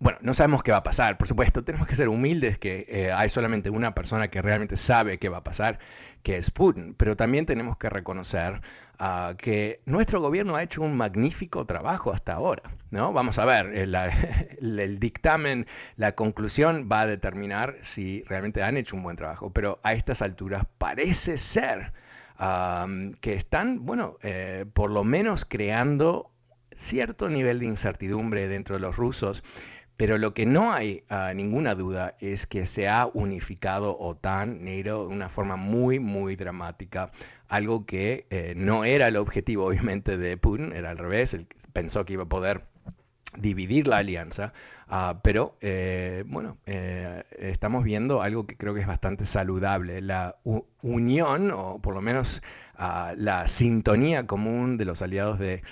bueno, 0.00 0.18
no 0.22 0.32
sabemos 0.32 0.62
qué 0.62 0.72
va 0.72 0.78
a 0.78 0.82
pasar, 0.82 1.18
por 1.18 1.28
supuesto, 1.28 1.62
tenemos 1.62 1.86
que 1.86 1.94
ser 1.94 2.08
humildes 2.08 2.56
que 2.56 2.86
eh, 2.88 3.12
hay 3.12 3.28
solamente 3.28 3.68
una 3.68 3.94
persona 3.94 4.28
que 4.28 4.40
realmente 4.40 4.78
sabe 4.78 5.18
qué 5.18 5.28
va 5.28 5.38
a 5.38 5.44
pasar, 5.44 5.78
que 6.22 6.38
es 6.38 6.50
Putin, 6.50 6.94
pero 6.94 7.16
también 7.16 7.44
tenemos 7.44 7.76
que 7.76 7.90
reconocer 7.90 8.62
uh, 8.98 9.36
que 9.36 9.82
nuestro 9.84 10.22
gobierno 10.22 10.56
ha 10.56 10.62
hecho 10.62 10.80
un 10.80 10.96
magnífico 10.96 11.66
trabajo 11.66 12.12
hasta 12.14 12.32
ahora, 12.32 12.62
¿no? 12.90 13.12
Vamos 13.12 13.38
a 13.38 13.44
ver, 13.44 13.66
el, 13.76 13.94
el, 13.94 14.98
dictamen, 14.98 15.66
la 15.96 16.12
conclusión 16.14 16.88
va 16.90 17.02
a 17.02 17.06
determinar 17.06 17.76
si 17.82 18.22
realmente 18.26 18.62
han 18.62 18.78
hecho 18.78 18.96
un 18.96 19.02
buen 19.02 19.16
trabajo, 19.16 19.50
pero 19.52 19.80
a 19.82 19.92
estas 19.92 20.22
alturas 20.22 20.64
parece 20.78 21.36
ser 21.36 21.92
que 23.20 23.34
están, 23.34 23.84
bueno, 23.84 24.16
eh, 24.22 24.64
por 24.72 24.90
lo 24.90 25.04
menos 25.04 25.44
creando 25.44 26.30
cierto 26.74 27.28
nivel 27.28 27.58
de 27.58 27.66
incertidumbre 27.66 28.48
dentro 28.48 28.76
de 28.76 28.80
los 28.80 28.96
rusos 28.96 29.42
pero 30.00 30.16
lo 30.16 30.32
que 30.32 30.46
no 30.46 30.72
hay 30.72 31.04
uh, 31.10 31.34
ninguna 31.34 31.74
duda 31.74 32.16
es 32.20 32.46
que 32.46 32.64
se 32.64 32.88
ha 32.88 33.04
unificado 33.12 33.98
OTAN, 33.98 34.64
NATO, 34.64 35.06
de 35.06 35.14
una 35.14 35.28
forma 35.28 35.56
muy, 35.56 36.00
muy 36.00 36.36
dramática. 36.36 37.10
Algo 37.48 37.84
que 37.84 38.26
eh, 38.30 38.54
no 38.56 38.84
era 38.84 39.08
el 39.08 39.18
objetivo, 39.18 39.66
obviamente, 39.68 40.16
de 40.16 40.38
Putin, 40.38 40.72
era 40.72 40.88
al 40.88 40.96
revés. 40.96 41.34
Él 41.34 41.46
pensó 41.74 42.06
que 42.06 42.14
iba 42.14 42.22
a 42.22 42.28
poder 42.30 42.64
dividir 43.36 43.86
la 43.86 43.98
alianza, 43.98 44.52
uh, 44.90 45.18
pero 45.22 45.56
eh, 45.60 46.24
bueno, 46.26 46.58
eh, 46.66 47.22
estamos 47.38 47.84
viendo 47.84 48.22
algo 48.22 48.46
que 48.46 48.56
creo 48.56 48.74
que 48.74 48.80
es 48.80 48.86
bastante 48.86 49.24
saludable, 49.24 50.00
la 50.00 50.36
unión, 50.82 51.50
o 51.52 51.78
por 51.80 51.94
lo 51.94 52.00
menos 52.00 52.42
uh, 52.78 53.14
la 53.16 53.46
sintonía 53.46 54.26
común 54.26 54.76
de 54.76 54.84
los 54.84 55.02
aliados 55.02 55.38
de, 55.38 55.62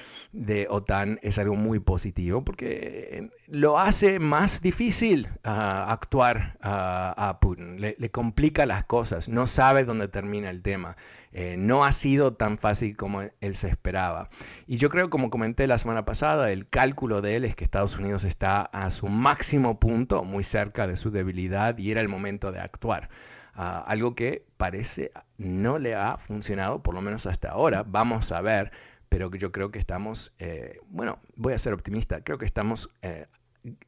OTAN 0.71 1.18
es 1.23 1.38
algo 1.38 1.57
muy 1.57 1.79
positivo 1.81 2.44
porque 2.44 3.31
lo 3.47 3.79
hace 3.79 4.21
más 4.21 4.61
difícil 4.61 5.27
uh, 5.44 5.49
actuar 5.49 6.57
a 6.61 7.38
Putin, 7.40 7.81
le, 7.81 8.11
complica 8.11 8.66
las 8.66 8.85
cosas, 8.85 9.29
no 9.29 9.47
sabe 9.47 9.85
dónde 9.85 10.09
termina 10.09 10.51
el 10.51 10.62
tema. 10.62 10.97
Eh, 11.33 11.57
no 11.59 11.85
ha 11.85 11.93
sido 11.93 12.35
tan 12.35 12.59
fácil 12.59 12.97
como 12.97 13.23
él 13.23 13.55
se 13.55 13.69
esperaba. 13.69 14.31
Y 14.67 14.77
yo 14.79 14.91
creo, 14.91 15.11
como 15.11 15.31
comenté 15.31 15.67
la 15.67 15.79
semana 15.79 16.05
pasada, 16.05 16.51
el 16.51 16.69
cálculo 16.69 17.21
de 17.21 17.37
él 17.37 17.45
es 17.45 17.55
que 17.55 17.64
Estados 17.64 17.99
Unidos 17.99 18.25
está 18.25 18.62
a 18.62 18.91
su 18.91 19.09
máximo 19.09 19.79
punto, 19.79 20.25
muy 20.25 20.43
cerca 20.43 20.87
de 20.87 20.97
su 20.97 21.11
debilidad, 21.11 21.77
y 21.79 21.91
era 21.91 22.01
el 22.01 22.09
momento 22.09 22.53
de 22.53 22.61
actuar. 22.61 23.09
Uh, 23.57 23.83
algo 23.87 24.14
que 24.14 24.45
parece 24.57 25.11
no 25.37 25.79
le 25.79 25.95
ha 25.97 26.17
funcionado, 26.17 26.83
por 26.83 26.95
lo 26.95 27.03
menos 27.03 27.27
hasta 27.27 27.51
ahora. 27.51 27.83
Vamos 27.83 28.31
a 28.31 28.41
ver 28.41 28.71
pero 29.09 29.35
yo 29.35 29.53
creo 29.53 29.71
que 29.71 29.79
estamos, 29.79 30.33
eh, 30.38 30.81
bueno, 30.91 31.19
voy 31.37 31.55
a 31.55 31.59
ser 31.59 31.73
optimista, 31.73 32.21
creo 32.23 32.38
que 32.38 32.45
estamos 32.45 32.91
eh, 33.03 33.27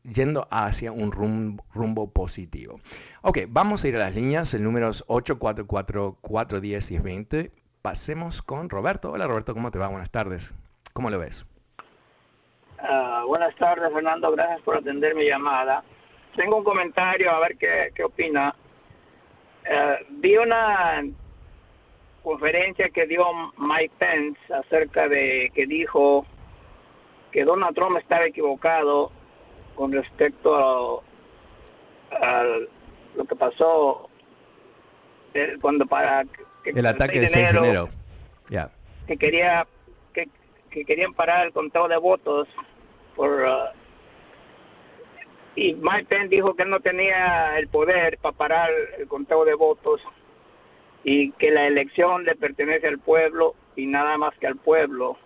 yendo 0.02 0.46
hacia 0.50 0.92
un 0.92 1.12
rumbo, 1.12 2.10
positivo. 2.12 2.80
Ok, 3.22 3.38
vamos 3.48 3.84
a 3.84 3.88
ir 3.88 3.96
a 3.96 4.00
las 4.00 4.14
líneas, 4.14 4.54
el 4.54 4.64
número 4.64 4.88
es 4.88 5.06
844-410 5.06 6.90
y 6.92 6.98
20. 6.98 7.50
Pasemos 7.82 8.42
con 8.42 8.68
Roberto. 8.68 9.12
Hola 9.12 9.26
Roberto, 9.26 9.54
¿cómo 9.54 9.70
te 9.70 9.78
va? 9.78 9.88
Buenas 9.88 10.10
tardes. 10.10 10.54
¿Cómo 10.92 11.10
lo 11.10 11.18
ves? 11.18 11.46
Uh, 12.82 13.26
buenas 13.26 13.54
tardes, 13.56 13.92
Fernando. 13.92 14.30
Gracias 14.32 14.60
por 14.62 14.76
atender 14.76 15.14
mi 15.14 15.26
llamada. 15.26 15.82
Tengo 16.36 16.58
un 16.58 16.64
comentario, 16.64 17.30
a 17.30 17.40
ver 17.40 17.56
qué, 17.56 17.90
qué 17.94 18.04
opina. 18.04 18.54
Uh, 19.64 20.04
vi 20.20 20.36
una 20.36 21.04
conferencia 22.22 22.88
que 22.90 23.06
dio 23.06 23.24
Mike 23.56 23.94
Pence 23.98 24.40
acerca 24.52 25.08
de 25.08 25.50
que 25.54 25.66
dijo 25.66 26.26
que 27.32 27.44
Donald 27.44 27.74
Trump 27.74 27.96
estaba 27.98 28.26
equivocado 28.26 29.12
con 29.80 29.92
respecto 29.92 31.02
a, 32.12 32.44
lo 33.16 33.24
que 33.24 33.34
pasó 33.34 34.10
eh, 35.32 35.52
cuando 35.58 35.86
para 35.86 36.26
el 36.66 36.86
ataque 36.86 37.20
del 37.20 37.28
6 37.28 37.52
de 37.54 37.58
enero, 37.58 37.88
que 39.06 39.16
quería 39.16 39.66
que, 40.12 40.28
querían 40.84 41.14
parar 41.14 41.46
el 41.46 41.54
conteo 41.54 41.88
de 41.88 41.96
votos 41.96 42.46
por 43.16 43.30
uh, 43.30 43.70
y 45.56 45.72
Mike 45.76 46.08
Pence 46.10 46.28
dijo 46.28 46.52
que 46.54 46.64
él 46.64 46.68
no 46.68 46.80
tenía 46.80 47.58
el 47.58 47.68
poder 47.68 48.18
para 48.18 48.36
parar 48.36 48.68
el 48.98 49.08
conteo 49.08 49.46
de 49.46 49.54
votos 49.54 50.02
y 51.04 51.32
que 51.32 51.50
la 51.50 51.66
elección 51.66 52.24
le 52.24 52.36
pertenece 52.36 52.86
al 52.86 52.98
pueblo 52.98 53.54
y 53.76 53.86
nada 53.86 54.18
más 54.18 54.34
que 54.38 54.46
al 54.46 54.56
pueblo. 54.56 55.16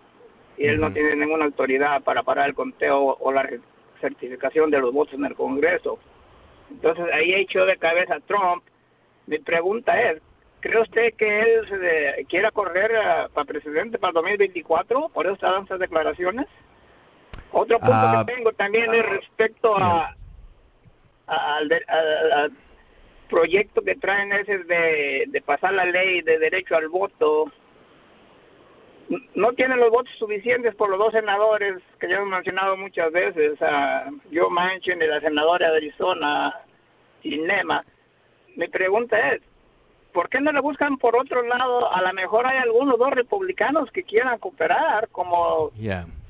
Y 0.57 0.67
él 0.67 0.79
no 0.79 0.93
tiene 0.93 1.17
ninguna 1.17 1.43
autoridad 1.43 2.01
para 2.03 2.23
parar 2.23 2.47
el 2.47 2.55
conteo 2.55 3.17
o 3.19 3.31
la 3.33 3.43
certificación 3.99 4.69
de 4.71 4.79
los 4.79 4.93
votos 4.93 5.13
en 5.15 5.25
el 5.25 5.35
Congreso. 5.35 5.99
Entonces 6.69 7.05
ahí 7.13 7.33
echó 7.33 7.65
de 7.65 7.77
cabeza 7.77 8.15
a 8.15 8.19
Trump. 8.21 8.63
Mi 9.27 9.39
pregunta 9.39 9.99
es, 9.99 10.21
¿cree 10.59 10.81
usted 10.81 11.13
que 11.15 11.39
él 11.41 11.67
se 11.67 12.25
quiera 12.25 12.51
correr 12.51 12.91
eh, 12.91 13.27
para 13.33 13.45
presidente 13.45 13.97
para 13.97 14.09
el 14.09 14.15
2024? 14.15 15.09
¿Por 15.09 15.25
eso 15.25 15.35
están 15.35 15.63
esas 15.63 15.79
declaraciones? 15.79 16.47
Otro 17.51 17.79
punto 17.79 17.93
que 17.93 18.17
ah, 18.17 18.25
tengo 18.25 18.51
también 18.53 18.93
es 18.93 19.05
respecto 19.05 19.77
a, 19.77 20.13
al, 21.27 22.51
proyecto 23.29 23.81
que 23.81 23.95
traen 23.95 24.31
ese 24.33 24.59
de, 24.59 25.23
de 25.27 25.41
pasar 25.41 25.73
la 25.73 25.85
ley 25.85 26.21
de 26.21 26.37
derecho 26.37 26.75
al 26.75 26.89
voto 26.89 27.51
no 29.35 29.53
tienen 29.53 29.79
los 29.79 29.91
votos 29.91 30.11
suficientes 30.17 30.73
por 30.75 30.89
los 30.89 30.97
dos 30.97 31.11
senadores 31.11 31.81
que 31.99 32.09
ya 32.09 32.15
hemos 32.15 32.29
mencionado 32.29 32.75
muchas 32.77 33.11
veces, 33.11 33.61
a 33.61 34.09
Joe 34.33 34.49
Manchin 34.49 35.01
y 35.01 35.07
la 35.07 35.19
senadora 35.19 35.69
de 35.71 35.77
Arizona, 35.77 36.53
y 37.23 37.37
Nema. 37.37 37.83
Mi 38.55 38.67
pregunta 38.67 39.17
es, 39.31 39.41
¿por 40.13 40.29
qué 40.29 40.39
no 40.39 40.51
le 40.51 40.61
buscan 40.61 40.97
por 40.97 41.15
otro 41.15 41.43
lado? 41.43 41.91
A 41.93 42.01
lo 42.01 42.13
mejor 42.13 42.47
hay 42.47 42.57
algunos 42.57 42.97
dos 42.97 43.11
republicanos 43.11 43.91
que 43.91 44.03
quieran 44.03 44.39
cooperar, 44.39 45.09
como 45.09 45.71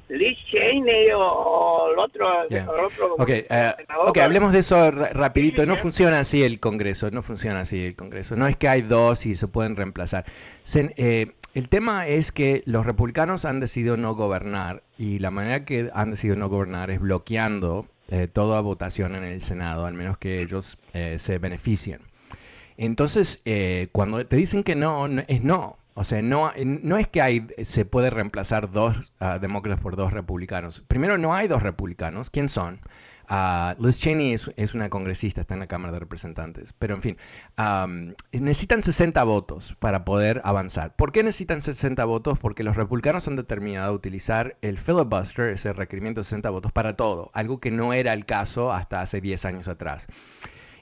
Liz 0.09 0.37
Cheney 0.51 1.09
o, 1.15 1.91
el 1.91 1.99
otro. 1.99 2.45
okay, 3.17 3.45
uh, 3.49 4.21
hablemos 4.21 4.51
de 4.51 4.59
eso 4.59 4.91
rapidito. 4.91 5.65
No 5.65 5.77
funciona 5.77 6.19
así 6.19 6.43
el 6.43 6.59
Congreso, 6.59 7.11
no 7.11 7.21
funciona 7.21 7.61
así 7.61 7.85
el 7.85 7.95
Congreso. 7.95 8.35
No 8.35 8.47
es 8.47 8.55
que 8.55 8.67
hay 8.67 8.81
dos 8.81 9.25
y 9.25 9.35
se 9.35 9.47
pueden 9.47 9.75
reemplazar. 9.75 10.25
eh, 10.97 11.31
el 11.55 11.69
tema 11.69 12.05
es 12.05 12.33
que 12.33 12.63
los 12.65 12.85
republicanos 12.85 13.45
han 13.45 13.61
decidido 13.61 13.95
no 13.95 14.13
gobernar 14.13 14.83
y 14.97 15.19
la 15.19 15.31
manera 15.31 15.63
que 15.63 15.89
han 15.93 16.11
decidido 16.11 16.37
no 16.37 16.49
gobernar 16.49 16.91
es 16.91 16.99
bloqueando 16.99 17.87
eh, 18.09 18.27
toda 18.27 18.59
votación 18.59 19.15
en 19.15 19.23
el 19.23 19.41
Senado, 19.41 19.85
al 19.85 19.93
menos 19.93 20.17
que 20.17 20.41
ellos 20.41 20.77
eh, 20.93 21.17
se 21.17 21.37
beneficien. 21.37 22.01
Entonces, 22.75 23.41
eh, 23.45 23.87
cuando 23.93 24.27
te 24.27 24.35
dicen 24.35 24.63
que 24.63 24.75
no, 24.75 25.07
es 25.27 25.43
no. 25.43 25.77
O 25.93 26.03
sea, 26.03 26.21
no, 26.21 26.51
no 26.57 26.97
es 26.97 27.07
que 27.07 27.21
hay, 27.21 27.47
se 27.63 27.85
puede 27.85 28.09
reemplazar 28.09 28.69
dos 28.69 29.13
uh, 29.21 29.39
demócratas 29.39 29.81
por 29.81 29.95
dos 29.95 30.11
republicanos. 30.11 30.81
Primero, 30.81 31.17
no 31.17 31.33
hay 31.33 31.47
dos 31.47 31.63
republicanos. 31.63 32.29
¿Quién 32.29 32.49
son? 32.49 32.81
Uh, 33.29 33.81
Liz 33.83 33.97
Cheney 33.97 34.33
es, 34.33 34.73
una 34.73 34.89
congresista, 34.89 35.41
está 35.41 35.55
en 35.55 35.59
la 35.61 35.67
Cámara 35.67 35.93
de 35.93 35.99
Representantes. 35.99 36.73
Pero 36.73 36.95
en 36.95 37.01
fin, 37.01 37.17
necesitan 38.31 38.81
60 38.81 39.23
votos 39.23 39.75
para 39.79 40.05
poder 40.05 40.41
avanzar. 40.43 40.95
¿Por 40.95 41.11
qué 41.11 41.23
necesitan 41.23 41.61
60 41.61 42.03
votos? 42.05 42.39
Porque 42.39 42.63
los 42.63 42.75
republicanos 42.75 43.27
han 43.27 43.35
determinado 43.35 43.93
utilizar 43.93 44.57
el 44.61 44.77
filibuster, 44.77 45.49
ese 45.49 45.73
requerimiento 45.73 46.21
de 46.21 46.25
60 46.25 46.49
votos, 46.49 46.71
para 46.71 46.95
todo. 46.95 47.31
Algo 47.33 47.59
que 47.59 47.71
no 47.71 47.93
era 47.93 48.13
el 48.13 48.25
caso 48.25 48.71
hasta 48.71 49.01
hace 49.01 49.21
10 49.21 49.45
años 49.45 49.67
atrás. 49.67 50.07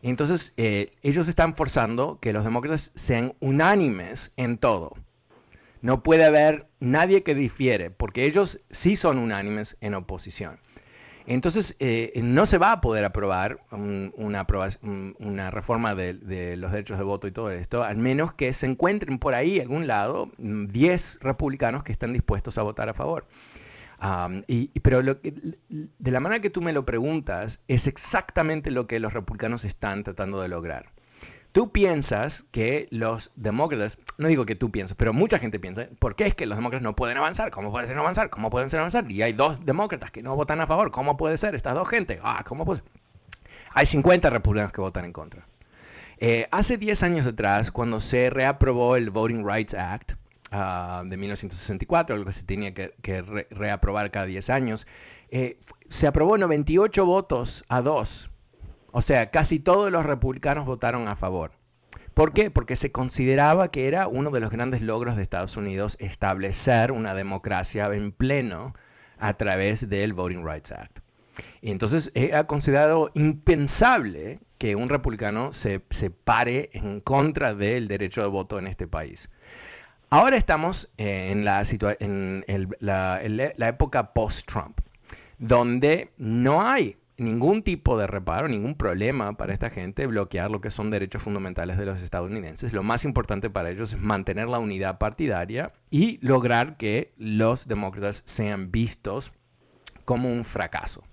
Entonces, 0.01 0.53
eh, 0.57 0.93
ellos 1.01 1.29
están 1.29 1.55
forzando 1.55 2.19
que 2.19 2.33
los 2.33 2.43
demócratas 2.43 2.91
sean 2.93 3.35
unánimes 3.39 4.33
en 4.35 4.57
todo. 4.57 4.93
No 5.81 6.03
puede 6.03 6.25
haber 6.25 6.67
nadie 6.79 7.23
que 7.23 7.35
difiere, 7.35 7.89
porque 7.89 8.25
ellos 8.25 8.59
sí 8.69 8.95
son 8.95 9.17
unánimes 9.17 9.77
en 9.79 9.95
oposición. 9.95 10.59
Entonces, 11.25 11.75
eh, 11.79 12.11
no 12.21 12.45
se 12.45 12.57
va 12.57 12.73
a 12.73 12.81
poder 12.81 13.05
aprobar 13.05 13.59
una, 13.71 14.43
reforma 15.51 15.95
de, 15.95 16.55
los 16.57 16.71
derechos 16.71 16.97
de 16.97 17.03
voto 17.03 17.27
y 17.27 17.31
todo 17.31 17.51
esto, 17.51 17.83
al 17.83 17.97
menos 17.97 18.33
que 18.33 18.51
se 18.53 18.65
encuentren 18.65 19.19
por 19.19 19.33
ahí, 19.33 19.59
algún 19.59 19.87
lado, 19.87 20.29
10 20.37 21.19
republicanos 21.21 21.83
que 21.83 21.93
estén 21.93 22.13
dispuestos 22.13 22.57
a 22.57 22.63
votar 22.63 22.89
a 22.89 22.93
favor. 22.93 23.25
y, 24.47 24.67
pero 24.81 25.01
lo 25.01 25.17
de 25.19 26.11
la 26.11 26.19
manera 26.19 26.41
que 26.41 26.49
tú 26.49 26.61
me 26.61 26.73
lo 26.73 26.85
preguntas, 26.85 27.63
es 27.67 27.87
exactamente 27.87 28.71
lo 28.71 28.87
que 28.87 28.99
los 28.99 29.13
republicanos 29.13 29.65
están 29.65 30.03
tratando 30.03 30.41
de 30.41 30.49
lograr. 30.49 30.92
Tú 31.53 31.71
piensas 31.71 32.45
que 32.49 32.87
los 32.89 33.31
demócratas, 33.35 33.99
no 34.17 34.27
digo 34.27 34.43
que 34.43 34.55
tú 34.55 34.71
piensas, 34.71 34.97
pero 34.97 35.13
mucha 35.13 35.37
gente 35.37 35.59
piensa, 35.59 35.87
¿por 35.99 36.15
qué 36.15 36.25
es 36.25 36.33
que 36.33 36.47
los 36.47 36.57
demócratas 36.57 36.81
no 36.81 36.95
pueden 36.95 37.15
avanzar? 37.17 37.51
¿Cómo 37.51 37.71
pueden 37.71 37.87
ser 37.87 37.95
avanzar? 37.95 38.31
¿Cómo 38.31 38.49
pueden 38.49 38.71
ser 38.71 38.79
avanzar? 38.79 39.09
Y 39.11 39.21
hay 39.21 39.33
dos 39.33 39.63
demócratas 39.63 40.09
que 40.09 40.23
no 40.23 40.35
votan 40.35 40.61
a 40.61 40.67
favor. 40.67 40.89
¿Cómo 40.89 41.15
puede 41.15 41.37
ser 41.37 41.53
estas 41.53 41.75
dos 41.75 41.87
gente? 41.87 42.19
Ah, 42.23 42.43
¿cómo 42.43 42.65
puede 42.65 42.81
Hay 43.75 43.85
50 43.85 44.31
republicanos 44.31 44.73
que 44.73 44.81
votan 44.81 45.05
en 45.05 45.13
contra. 45.13 45.45
Eh, 46.17 46.47
hace 46.49 46.77
10 46.77 47.03
años 47.03 47.27
atrás, 47.27 47.69
cuando 47.69 47.99
se 47.99 48.31
reaprobó 48.31 48.95
el 48.95 49.11
Voting 49.11 49.47
Rights 49.47 49.75
Act 49.75 50.13
uh, 50.51 51.07
de 51.07 51.17
1964, 51.17 52.15
algo 52.15 52.25
que 52.25 52.33
se 52.33 52.43
tenía 52.43 52.73
que, 52.73 53.45
reaprobar 53.51 54.09
cada 54.09 54.25
10 54.25 54.49
años, 54.49 54.87
eh, 55.29 55.59
se 55.87 56.07
aprobó 56.07 56.35
98 56.39 57.05
votos 57.05 57.63
a 57.67 57.81
2. 57.81 58.31
O 58.93 59.01
sea, 59.01 59.31
casi 59.31 59.59
todos 59.59 59.91
los 59.91 60.05
republicanos 60.05 60.65
votaron 60.67 61.07
a 61.07 61.15
favor. 61.15 61.51
¿Por 62.13 62.31
qué? 62.31 62.51
Porque 62.51 62.75
se 62.75 62.91
consideraba 62.91 63.71
que 63.71 63.87
era 63.87 64.07
uno 64.07 64.29
de 64.29 64.39
los 64.39 64.51
grandes 64.51 64.83
logros 64.83 65.15
de 65.15 65.23
Estados 65.23 65.57
Unidos 65.57 65.97
establecer 65.99 66.91
una 66.91 67.15
democracia 67.15 67.91
en 67.91 68.11
pleno 68.11 68.75
a 69.17 69.33
través 69.33 69.89
del 69.89 70.13
Voting 70.13 70.45
Rights 70.45 70.71
Act. 70.71 70.99
Y 71.61 71.71
entonces 71.71 72.11
ha 72.35 72.43
considerado 72.43 73.09
impensable 73.15 74.39
que 74.59 74.75
un 74.75 74.89
republicano 74.89 75.53
se, 75.53 75.81
se 75.89 76.11
pare 76.11 76.69
en 76.73 76.99
contra 76.99 77.55
del 77.55 77.87
derecho 77.87 78.21
de 78.21 78.27
voto 78.27 78.59
en 78.59 78.67
este 78.67 78.85
país. 78.85 79.27
Ahora 80.11 80.37
estamos 80.37 80.93
en, 80.97 81.43
la, 81.43 81.63
en 81.99 82.43
la, 82.79 83.21
la 83.57 83.67
época 83.67 84.13
post-Trump, 84.13 84.79
donde 85.39 86.11
no 86.17 86.61
hay 86.61 86.95
ningún 87.23 87.63
tipo 87.63 87.97
de 87.97 88.07
reparo, 88.07 88.47
ningún 88.47 88.75
problema 88.75 89.33
para 89.37 89.53
esta 89.53 89.69
gente 89.69 90.07
bloquear 90.07 90.51
lo 90.51 90.61
que 90.61 90.71
son 90.71 90.91
derechos 90.91 91.23
fundamentales 91.23 91.77
de 91.77 91.85
los 91.85 92.01
estadounidenses. 92.01 92.73
Lo 92.73 92.83
más 92.83 93.05
importante 93.05 93.49
para 93.49 93.71
ellos 93.71 93.93
es 93.93 93.99
mantener 93.99 94.47
la 94.47 94.59
unidad 94.59 94.97
partidaria 94.97 95.73
y 95.89 96.19
lograr 96.25 96.77
que 96.77 97.13
los 97.17 97.67
demócratas 97.67 98.23
sean 98.25 98.71
vistos 98.71 99.33
como 100.05 100.31
un 100.31 100.43
fracaso. 100.43 101.03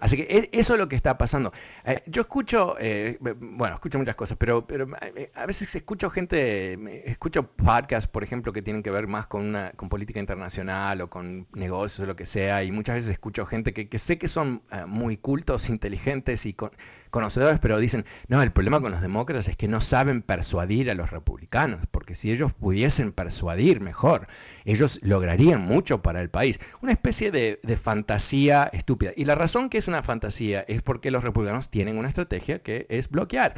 Así 0.00 0.16
que 0.16 0.22
e, 0.22 0.50
eso 0.52 0.74
es 0.74 0.80
lo 0.80 0.88
que 0.88 0.96
está 0.96 1.18
pasando. 1.18 1.52
Eh, 1.84 2.02
yo 2.06 2.22
escucho, 2.22 2.76
eh, 2.78 3.18
bueno, 3.20 3.74
escucho 3.74 3.98
muchas 3.98 4.14
cosas, 4.14 4.36
pero, 4.38 4.66
pero 4.66 4.88
eh, 5.14 5.30
a 5.34 5.46
veces 5.46 5.74
escucho 5.74 6.10
gente, 6.10 7.10
escucho 7.10 7.46
podcasts, 7.46 8.08
por 8.10 8.22
ejemplo, 8.22 8.52
que 8.52 8.62
tienen 8.62 8.82
que 8.82 8.90
ver 8.90 9.06
más 9.06 9.26
con, 9.26 9.42
una, 9.42 9.72
con 9.72 9.88
política 9.88 10.20
internacional 10.20 11.00
o 11.00 11.10
con 11.10 11.46
negocios 11.52 12.00
o 12.00 12.06
lo 12.06 12.16
que 12.16 12.26
sea, 12.26 12.64
y 12.64 12.72
muchas 12.72 12.96
veces 12.96 13.10
escucho 13.10 13.46
gente 13.46 13.72
que, 13.72 13.88
que 13.88 13.98
sé 13.98 14.18
que 14.18 14.28
son 14.28 14.62
muy 14.86 15.16
cultos, 15.16 15.68
inteligentes 15.68 16.46
y 16.46 16.54
con, 16.54 16.70
conocedores, 17.16 17.58
pero 17.60 17.78
dicen, 17.78 18.04
no, 18.28 18.42
el 18.42 18.52
problema 18.52 18.78
con 18.78 18.90
los 18.90 19.00
demócratas 19.00 19.48
es 19.48 19.56
que 19.56 19.68
no 19.68 19.80
saben 19.80 20.20
persuadir 20.20 20.90
a 20.90 20.94
los 20.94 21.10
republicanos, 21.10 21.86
porque 21.90 22.14
si 22.14 22.30
ellos 22.30 22.52
pudiesen 22.52 23.12
persuadir 23.12 23.80
mejor, 23.80 24.28
ellos 24.66 25.00
lograrían 25.02 25.62
mucho 25.62 26.02
para 26.02 26.20
el 26.20 26.28
país. 26.28 26.60
Una 26.82 26.92
especie 26.92 27.30
de, 27.30 27.58
fantasía 27.82 28.68
estúpida. 28.70 29.12
Y 29.16 29.24
la 29.24 29.34
razón 29.34 29.70
que 29.70 29.78
es 29.78 29.88
una 29.88 30.02
fantasía 30.02 30.60
es 30.68 30.82
porque 30.82 31.10
los 31.10 31.24
republicanos 31.24 31.70
tienen 31.70 31.96
una 31.96 32.08
estrategia 32.08 32.58
que 32.58 32.84
es 32.90 33.08
bloquear. 33.08 33.54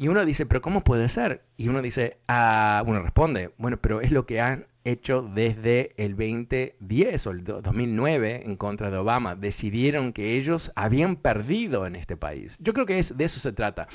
Y 0.00 0.06
uno 0.06 0.24
dice, 0.24 0.46
pero 0.46 0.62
¿cómo 0.62 0.84
puede 0.84 1.08
ser? 1.08 1.42
Y 1.56 1.68
uno 1.68 1.82
dice, 1.82 2.18
ah, 2.28 2.84
uno 2.86 3.02
responde, 3.02 3.50
bueno, 3.58 3.78
pero 3.78 4.00
es 4.00 4.12
lo 4.12 4.26
que 4.26 4.40
han 4.40 4.66
hecho 4.84 5.22
desde 5.22 5.92
el 5.96 6.12
2010 6.12 7.26
o 7.26 7.30
el 7.32 7.42
2009 7.42 8.42
en 8.44 8.56
contra 8.56 8.92
de 8.92 8.96
Obama. 8.96 9.34
Decidieron 9.34 10.12
que 10.12 10.36
ellos 10.36 10.70
habían 10.76 11.16
perdido 11.16 11.84
en 11.84 11.96
este 11.96 12.16
país. 12.16 12.56
Yo 12.60 12.74
creo 12.74 12.86
que 12.86 13.00
es, 13.00 13.16
de 13.16 13.24
eso 13.24 13.40
se 13.40 13.52
trata. 13.52 13.88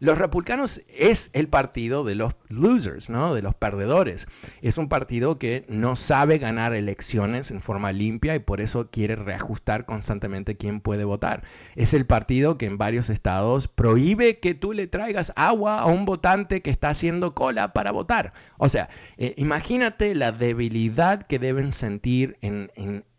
Los 0.00 0.18
republicanos 0.18 0.80
es 0.88 1.30
el 1.32 1.48
partido 1.48 2.04
de 2.04 2.14
los 2.14 2.34
losers, 2.48 3.08
¿no? 3.08 3.34
de 3.34 3.42
los 3.42 3.54
perdedores. 3.56 4.28
Es 4.62 4.78
un 4.78 4.88
partido 4.88 5.38
que 5.38 5.64
no 5.68 5.96
sabe 5.96 6.38
ganar 6.38 6.72
elecciones 6.72 7.50
en 7.50 7.60
forma 7.60 7.90
limpia 7.90 8.36
y 8.36 8.38
por 8.38 8.60
eso 8.60 8.90
quiere 8.90 9.16
reajustar 9.16 9.86
constantemente 9.86 10.56
quién 10.56 10.80
puede 10.80 11.04
votar. 11.04 11.42
Es 11.74 11.94
el 11.94 12.06
partido 12.06 12.58
que 12.58 12.66
en 12.66 12.78
varios 12.78 13.10
estados 13.10 13.66
prohíbe 13.66 14.38
que 14.38 14.54
tú 14.54 14.72
le 14.72 14.86
traigas 14.86 15.32
agua 15.34 15.80
a 15.80 15.86
un 15.86 16.04
votante 16.04 16.62
que 16.62 16.70
está 16.70 16.90
haciendo 16.90 17.34
cola 17.34 17.72
para 17.72 17.90
votar. 17.90 18.32
O 18.56 18.68
sea, 18.68 18.88
eh, 19.16 19.34
imagínate 19.36 20.14
la 20.14 20.30
debilidad 20.30 21.22
que 21.22 21.40
deben 21.40 21.72
sentir 21.72 22.36
en, 22.40 22.70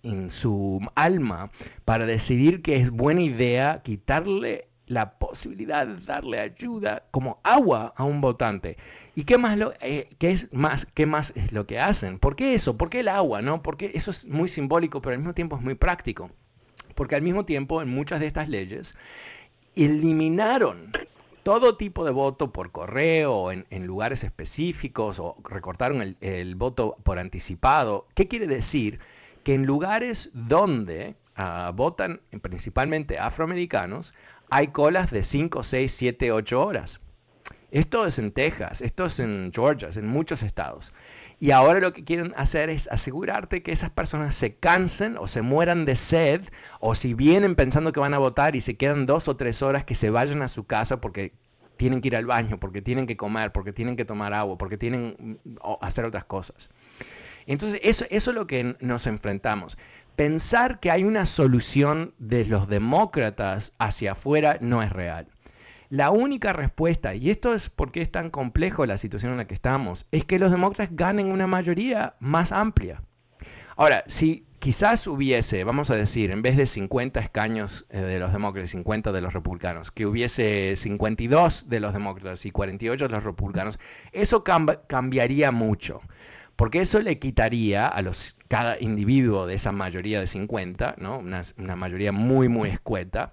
en 0.04 0.30
su 0.30 0.80
alma 0.96 1.52
para 1.84 2.06
decidir 2.06 2.62
que 2.62 2.78
es 2.78 2.90
buena 2.90 3.22
idea 3.22 3.82
quitarle 3.84 4.69
la 4.90 5.12
posibilidad 5.12 5.86
de 5.86 6.02
darle 6.02 6.40
ayuda 6.40 7.04
como 7.12 7.40
agua 7.44 7.94
a 7.96 8.04
un 8.04 8.22
votante. 8.22 8.76
¿Y 9.16 9.24
qué 9.24 9.38
más, 9.38 9.58
lo, 9.58 9.72
eh, 9.82 10.10
qué 10.18 10.32
es 10.32 10.52
más, 10.52 10.88
qué 10.88 11.06
más 11.06 11.32
es 11.36 11.54
lo 11.54 11.68
que 11.68 11.80
hacen? 11.80 12.18
¿Por 12.18 12.36
qué 12.36 12.56
eso? 12.56 12.76
¿Por 12.76 12.90
qué 12.90 13.02
el 13.02 13.08
agua? 13.08 13.42
¿no? 13.44 13.62
Porque 13.62 13.92
eso 13.94 14.10
es 14.10 14.26
muy 14.26 14.50
simbólico, 14.50 15.02
pero 15.02 15.14
al 15.14 15.20
mismo 15.20 15.36
tiempo 15.36 15.56
es 15.56 15.62
muy 15.62 15.76
práctico. 15.76 16.32
Porque 16.96 17.16
al 17.16 17.22
mismo 17.22 17.46
tiempo 17.46 17.84
en 17.84 17.90
muchas 17.90 18.20
de 18.20 18.26
estas 18.26 18.50
leyes 18.50 18.96
eliminaron 19.76 20.92
todo 21.44 21.78
tipo 21.78 22.04
de 22.04 22.12
voto 22.12 22.52
por 22.52 22.72
correo 22.72 23.52
en, 23.52 23.86
lugares 23.86 24.24
específicos 24.24 25.20
o 25.20 25.38
recortaron 25.44 26.16
el, 26.20 26.56
voto 26.56 26.98
por 27.04 27.20
anticipado. 27.20 28.08
¿Qué 28.16 28.28
quiere 28.28 28.48
decir? 28.48 29.00
Que 29.44 29.54
en 29.54 29.68
lugares 29.68 30.32
donde 30.34 31.16
Ah, 31.42 31.72
votan 31.74 32.20
principalmente 32.42 33.18
afroamericanos, 33.18 34.14
hay 34.50 34.68
colas 34.70 35.12
de 35.12 35.24
5, 35.24 35.64
6, 35.64 35.92
7, 35.92 36.32
8 36.32 36.62
horas. 36.62 37.00
Esto 37.72 38.06
es 38.06 38.18
en 38.18 38.32
Texas, 38.32 38.82
esto 38.82 39.06
es 39.06 39.20
en 39.20 39.52
Georgia, 39.54 39.90
en 39.96 40.08
muchos 40.08 40.42
estados. 40.42 40.92
Y 41.40 41.52
ahora 41.52 41.80
lo 41.80 41.94
que 41.94 42.04
quieren 42.04 42.34
hacer 42.36 42.70
es 42.70 42.88
asegurarte 42.90 43.62
que 43.62 43.72
esas 43.72 43.92
personas 43.92 44.36
se 44.36 44.56
cansen 44.56 45.18
o 45.18 45.28
se 45.28 45.42
mueran 45.42 45.86
de 45.86 45.96
sed, 45.96 46.42
o 46.80 46.96
si 46.96 47.14
vienen 47.14 47.56
pensando 47.56 47.94
que 47.94 48.00
van 48.00 48.14
a 48.14 48.18
votar 48.18 48.56
y 48.56 48.62
se 48.62 48.76
quedan 48.76 49.06
dos 49.06 49.28
o 49.28 49.38
tres 49.38 49.62
horas, 49.62 49.86
que 49.86 49.96
se 49.96 50.10
vayan 50.10 50.42
a 50.42 50.48
su 50.48 50.66
casa 50.66 51.00
porque 51.00 51.32
tienen 51.78 52.02
que 52.02 52.10
ir 52.10 52.16
al 52.18 52.26
baño, 52.26 52.60
porque 52.60 52.82
tienen 52.82 53.08
que 53.08 53.16
comer, 53.16 53.54
porque 53.54 53.72
tienen 53.72 53.96
que 53.96 54.04
tomar 54.04 54.34
agua, 54.34 54.58
porque 54.58 54.78
tienen 54.78 55.40
que 55.44 55.50
mm, 55.50 55.58
hacer 55.80 56.06
otras 56.06 56.26
cosas. 56.26 56.70
Entonces, 57.46 57.80
eso 57.84 58.06
es 58.10 58.28
lo 58.28 58.46
que 58.46 58.76
nos 58.80 59.08
enfrentamos 59.08 59.78
pensar 60.20 60.82
que 60.82 60.92
hay 60.92 61.06
una 61.06 61.26
solución 61.26 62.14
de 62.18 62.44
los 62.44 62.68
demócratas 62.68 63.72
hacia 63.80 64.12
afuera 64.12 64.58
no 64.60 64.84
es 64.84 64.92
real. 64.92 65.30
La 65.88 66.12
única 66.12 66.52
respuesta, 66.52 67.16
y 67.16 67.30
esto 67.30 67.54
es 67.54 67.70
porque 67.70 68.02
es 68.02 68.12
tan 68.12 68.30
complejo 68.30 68.86
la 68.86 68.98
situación 68.98 69.32
en 69.32 69.38
la 69.38 69.48
que 69.48 69.54
estamos, 69.54 70.08
es 70.12 70.26
que 70.26 70.38
los 70.38 70.52
demócratas 70.52 70.94
ganen 70.94 71.32
una 71.32 71.48
mayoría 71.48 72.16
más 72.20 72.52
amplia. 72.52 73.02
Ahora, 73.78 74.04
si 74.08 74.46
quizás 74.60 75.08
hubiese, 75.08 75.64
vamos 75.64 75.90
a 75.90 75.96
decir, 75.96 76.32
en 76.32 76.42
vez 76.42 76.58
de 76.58 76.66
50 76.66 77.22
escaños 77.22 77.86
eh, 77.90 78.02
de 78.02 78.20
los 78.20 78.34
demócratas 78.34 78.72
y 78.72 78.74
50 78.74 79.14
de 79.14 79.22
los 79.22 79.32
republicanos, 79.32 79.90
que 79.90 80.06
hubiese 80.06 80.76
52 80.76 81.70
de 81.70 81.80
los 81.80 81.94
demócratas 81.94 82.46
y 82.46 82.52
48 82.52 83.08
de 83.08 83.14
los 83.14 83.24
republicanos, 83.24 83.80
eso 84.12 84.44
cambiaría 84.44 85.54
mucho 85.54 86.02
porque 86.60 86.82
eso 86.82 87.00
le 87.00 87.20
quitaría 87.20 87.88
a 87.88 88.02
los, 88.02 88.36
cada 88.50 88.78
individuo 88.82 89.48
de 89.48 89.54
esa 89.54 89.72
mayoría 89.72 90.20
de 90.20 90.28
50, 90.28 90.96
¿no? 90.98 91.20
una, 91.20 91.76
mayoría 91.78 92.12
muy, 92.12 92.50
muy 92.50 92.68
escueta, 92.68 93.32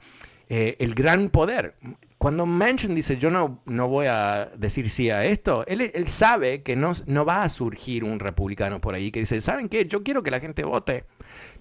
eh, 0.49 0.77
el 0.79 0.95
gran 0.95 1.31
poder. 1.31 1.75
Cuando 2.19 2.47
Manchin 2.47 2.95
dice 2.95 3.17
yo 3.17 3.33
no, 3.33 3.61
no 3.67 3.89
voy 3.89 4.07
a 4.07 4.53
decir 4.57 4.89
sí 4.89 5.11
a 5.11 5.25
esto, 5.25 5.67
él, 5.67 6.07
sabe 6.07 6.63
que 6.63 6.77
no, 6.77 6.93
no, 7.07 7.25
va 7.25 7.43
a 7.43 7.49
surgir 7.49 8.05
un 8.05 8.21
republicano 8.21 8.81
por 8.81 8.95
ahí 8.95 9.11
que 9.11 9.19
dice, 9.19 9.41
¿saben 9.41 9.69
qué? 9.69 9.87
Yo 9.87 10.05
quiero 10.05 10.23
que 10.23 10.31
la 10.31 10.39
gente 10.39 10.63
vote. 10.63 11.03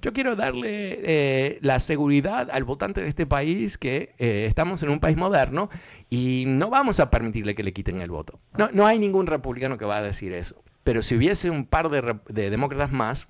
Yo 0.03 0.13
quiero 0.13 0.35
darle 0.35 0.99
eh, 1.01 1.57
la 1.61 1.79
seguridad 1.79 2.47
al 2.51 2.63
votante 2.63 3.01
de 3.01 3.07
este 3.07 3.25
país 3.25 3.79
que 3.79 4.13
eh, 4.19 4.45
estamos 4.47 4.83
en 4.83 4.89
un 4.89 4.99
país 4.99 5.17
moderno 5.17 5.71
y 6.11 6.43
no 6.45 6.69
vamos 6.69 6.99
a 6.99 7.09
permitirle 7.09 7.55
que 7.55 7.63
le 7.63 7.73
quiten 7.73 8.01
el 8.01 8.11
voto. 8.11 8.39
No, 8.55 8.69
no 8.71 8.85
hay 8.85 8.99
ningún 8.99 9.25
republicano 9.25 9.79
que 9.79 9.85
va 9.85 9.97
a 9.97 10.03
decir 10.03 10.31
eso. 10.31 10.63
Pero 10.85 11.01
si 11.01 11.15
hubiese 11.15 11.49
un 11.49 11.65
par 11.65 11.89
de, 11.89 12.49
demócratas 12.51 12.91
más, 12.91 13.27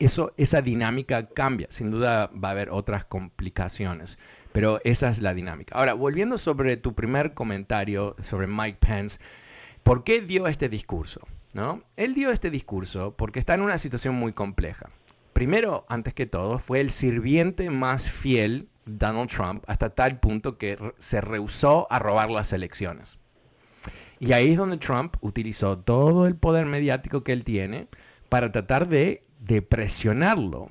esa 0.00 0.60
dinámica 0.60 1.24
cambia. 1.28 1.68
Sin 1.70 1.92
duda 1.92 2.32
va 2.32 2.48
a 2.48 2.50
haber 2.50 2.70
otras 2.70 3.04
complicaciones, 3.04 4.18
pero 4.50 4.80
esa 4.82 5.08
es 5.08 5.20
la 5.20 5.32
dinámica. 5.32 5.76
Ahora, 5.76 5.94
volviendo 5.94 6.36
sobre 6.36 6.76
tu 6.76 6.96
primer 6.96 7.32
comentario 7.32 8.16
sobre 8.18 8.48
Mike 8.48 8.78
Pence, 8.80 9.20
¿por 9.84 10.02
qué 10.02 10.20
dio 10.20 10.48
este 10.48 10.68
discurso? 10.68 11.20
¿No? 11.52 11.80
Él 11.96 12.12
dio 12.12 12.32
este 12.32 12.50
discurso 12.50 13.14
porque 13.16 13.38
está 13.38 13.54
en 13.54 13.62
una 13.62 13.78
situación 13.78 14.16
muy 14.16 14.32
compleja. 14.32 14.90
Primero, 15.32 15.86
antes 15.88 16.12
que 16.12 16.26
todo, 16.26 16.58
fue 16.58 16.80
el 16.80 16.90
sirviente 16.90 17.70
más 17.70 18.10
fiel 18.10 18.68
Donald 18.84 19.30
Trump 19.30 19.62
hasta 19.68 19.90
tal 19.90 20.18
punto 20.18 20.58
que 20.58 20.76
se 20.98 21.20
rehusó 21.20 21.86
a 21.88 22.00
robar 22.00 22.30
las 22.30 22.52
elecciones. 22.52 23.20
Y 24.20 24.32
ahí 24.34 24.50
es 24.50 24.58
donde 24.58 24.76
Trump 24.76 25.16
utilizó 25.22 25.78
todo 25.78 26.26
el 26.26 26.36
poder 26.36 26.66
mediático 26.66 27.24
que 27.24 27.32
él 27.32 27.42
tiene 27.42 27.88
para 28.28 28.52
tratar 28.52 28.86
de, 28.86 29.24
presionarlo. 29.70 30.68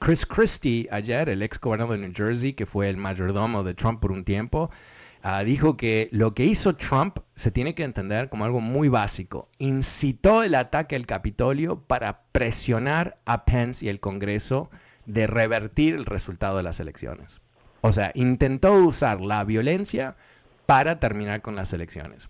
Chris 0.00 0.26
Christie, 0.26 0.88
ayer, 0.90 1.28
el 1.28 1.42
ex 1.42 1.60
gobernador 1.60 1.96
de 1.96 2.08
New 2.08 2.12
Jersey, 2.14 2.52
que 2.52 2.66
fue 2.66 2.90
el 2.90 2.96
mayordomo 2.96 3.62
de 3.62 3.74
Trump 3.74 4.00
por 4.00 4.10
un 4.10 4.24
tiempo, 4.24 4.70
ah, 5.22 5.44
dijo 5.44 5.76
que 5.76 6.08
lo 6.10 6.34
que 6.34 6.46
hizo 6.46 6.74
Trump 6.74 7.18
se 7.36 7.52
tiene 7.52 7.76
que 7.76 7.84
entender 7.84 8.28
como 8.28 8.44
algo 8.44 8.60
muy 8.60 8.88
básico. 8.88 9.48
Incitó 9.58 10.42
el 10.42 10.56
ataque 10.56 10.96
al 10.96 11.06
Capitolio 11.06 11.78
para 11.78 12.22
presionar 12.32 13.18
a 13.24 13.44
Pence 13.44 13.86
y 13.86 13.88
el 13.88 14.00
Congreso 14.00 14.68
de 15.06 15.28
revertir 15.28 15.94
el 15.94 16.06
resultado 16.06 16.56
de 16.56 16.64
las 16.64 16.80
elecciones. 16.80 17.40
O 17.82 17.92
sea, 17.92 18.10
intentó 18.14 18.74
usar 18.74 19.20
la 19.20 19.44
violencia 19.44 20.16
para 20.66 20.98
terminar 20.98 21.40
con 21.40 21.54
las 21.54 21.72
elecciones. 21.72 22.28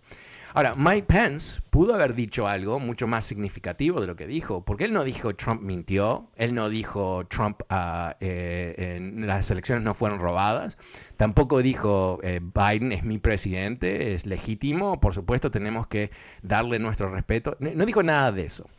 Ahora, 0.56 0.76
Mike 0.76 1.08
Pence 1.08 1.60
pudo 1.70 1.94
haber 1.96 2.14
dicho 2.14 2.46
algo 2.46 2.78
mucho 2.78 3.08
más 3.08 3.24
significativo 3.24 4.00
de 4.00 4.06
lo 4.06 4.14
que 4.14 4.28
dijo, 4.28 4.64
porque 4.64 4.84
él 4.84 4.92
no 4.92 5.02
dijo 5.02 5.34
Trump 5.34 5.62
mintió, 5.62 6.30
él 6.36 6.54
no 6.54 6.68
dijo 6.68 7.26
Trump 7.26 7.62
uh, 7.62 8.14
las 8.20 9.50
elecciones 9.50 9.82
no 9.82 9.94
fueron 9.94 10.20
robadas, 10.20 10.78
tampoco 11.16 11.60
dijo 11.60 12.20
eh, 12.22 12.40
Biden 12.40 12.92
es 12.92 13.02
mi 13.02 13.18
presidente, 13.18 14.14
es 14.14 14.26
legítimo, 14.26 15.00
por 15.00 15.12
supuesto 15.12 15.50
tenemos 15.50 15.88
que 15.88 16.12
darle 16.42 16.78
nuestro 16.78 17.10
respeto, 17.10 17.56
no 17.58 17.84
dijo 17.84 18.04
nada 18.04 18.30
de 18.30 18.44
eso, 18.44 18.70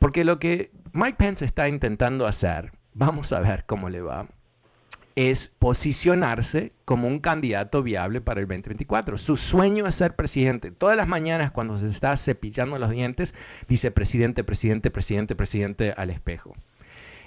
porque 0.00 0.24
lo 0.24 0.38
que 0.38 0.70
Mike 0.92 1.16
Pence 1.16 1.46
está 1.46 1.66
intentando 1.66 2.26
hacer, 2.26 2.72
vamos 2.92 3.32
a 3.32 3.40
ver 3.40 3.64
cómo 3.64 3.88
le 3.88 4.02
va, 4.02 4.26
es 5.16 5.54
posicionarse 5.58 6.72
como 6.84 7.08
un 7.08 7.20
candidato 7.20 7.82
viable 7.82 8.20
para 8.20 8.40
el 8.40 8.46
2024. 8.46 9.18
Su 9.18 9.36
sueño 9.36 9.86
es 9.86 9.94
ser 9.94 10.16
presidente. 10.16 10.70
Todas 10.70 10.96
las 10.96 11.08
mañanas 11.08 11.52
cuando 11.52 11.76
se 11.76 11.88
está 11.88 12.16
cepillando 12.16 12.78
los 12.78 12.90
dientes, 12.90 13.34
dice 13.68 13.90
presidente, 13.90 14.44
presidente, 14.44 14.90
presidente, 14.90 15.34
presidente 15.34 15.94
al 15.96 16.10
espejo. 16.10 16.54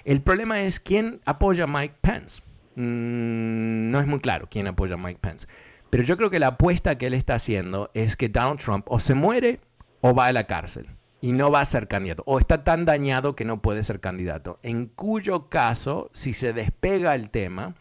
El 0.04 0.20
problema 0.20 0.62
es 0.62 0.80
quién 0.80 1.20
apoya 1.24 1.64
a 1.64 1.66
Mike 1.66 1.96
Pence. 2.00 2.42
Mm, 2.76 3.90
no 3.90 4.00
es 4.00 4.06
muy 4.06 4.20
claro 4.20 4.48
quién 4.50 4.66
apoya 4.66 4.94
a 4.94 4.98
Mike 4.98 5.18
Pence. 5.20 5.46
Pero 5.90 6.02
yo 6.02 6.16
creo 6.16 6.30
que 6.30 6.38
la 6.38 6.48
apuesta 6.48 6.98
que 6.98 7.06
él 7.06 7.14
está 7.14 7.34
haciendo 7.34 7.90
es 7.94 8.16
que 8.16 8.28
Donald 8.28 8.60
Trump 8.60 8.86
o 8.88 8.98
se 8.98 9.14
muere 9.14 9.60
o 10.00 10.14
va 10.14 10.26
a 10.26 10.32
la 10.32 10.46
cárcel 10.46 10.88
y 11.20 11.32
no 11.32 11.50
va 11.50 11.60
a 11.60 11.64
ser 11.64 11.88
candidato, 11.88 12.22
o 12.26 12.38
está 12.38 12.64
tan 12.64 12.84
dañado 12.84 13.34
que 13.36 13.44
no 13.44 13.62
puede 13.62 13.84
ser 13.84 14.00
candidato, 14.00 14.58
en 14.62 14.86
cuyo 14.86 15.48
caso, 15.48 16.10
si 16.12 16.32
se 16.32 16.52
despega 16.52 17.14
el 17.14 17.30
tema, 17.30 17.74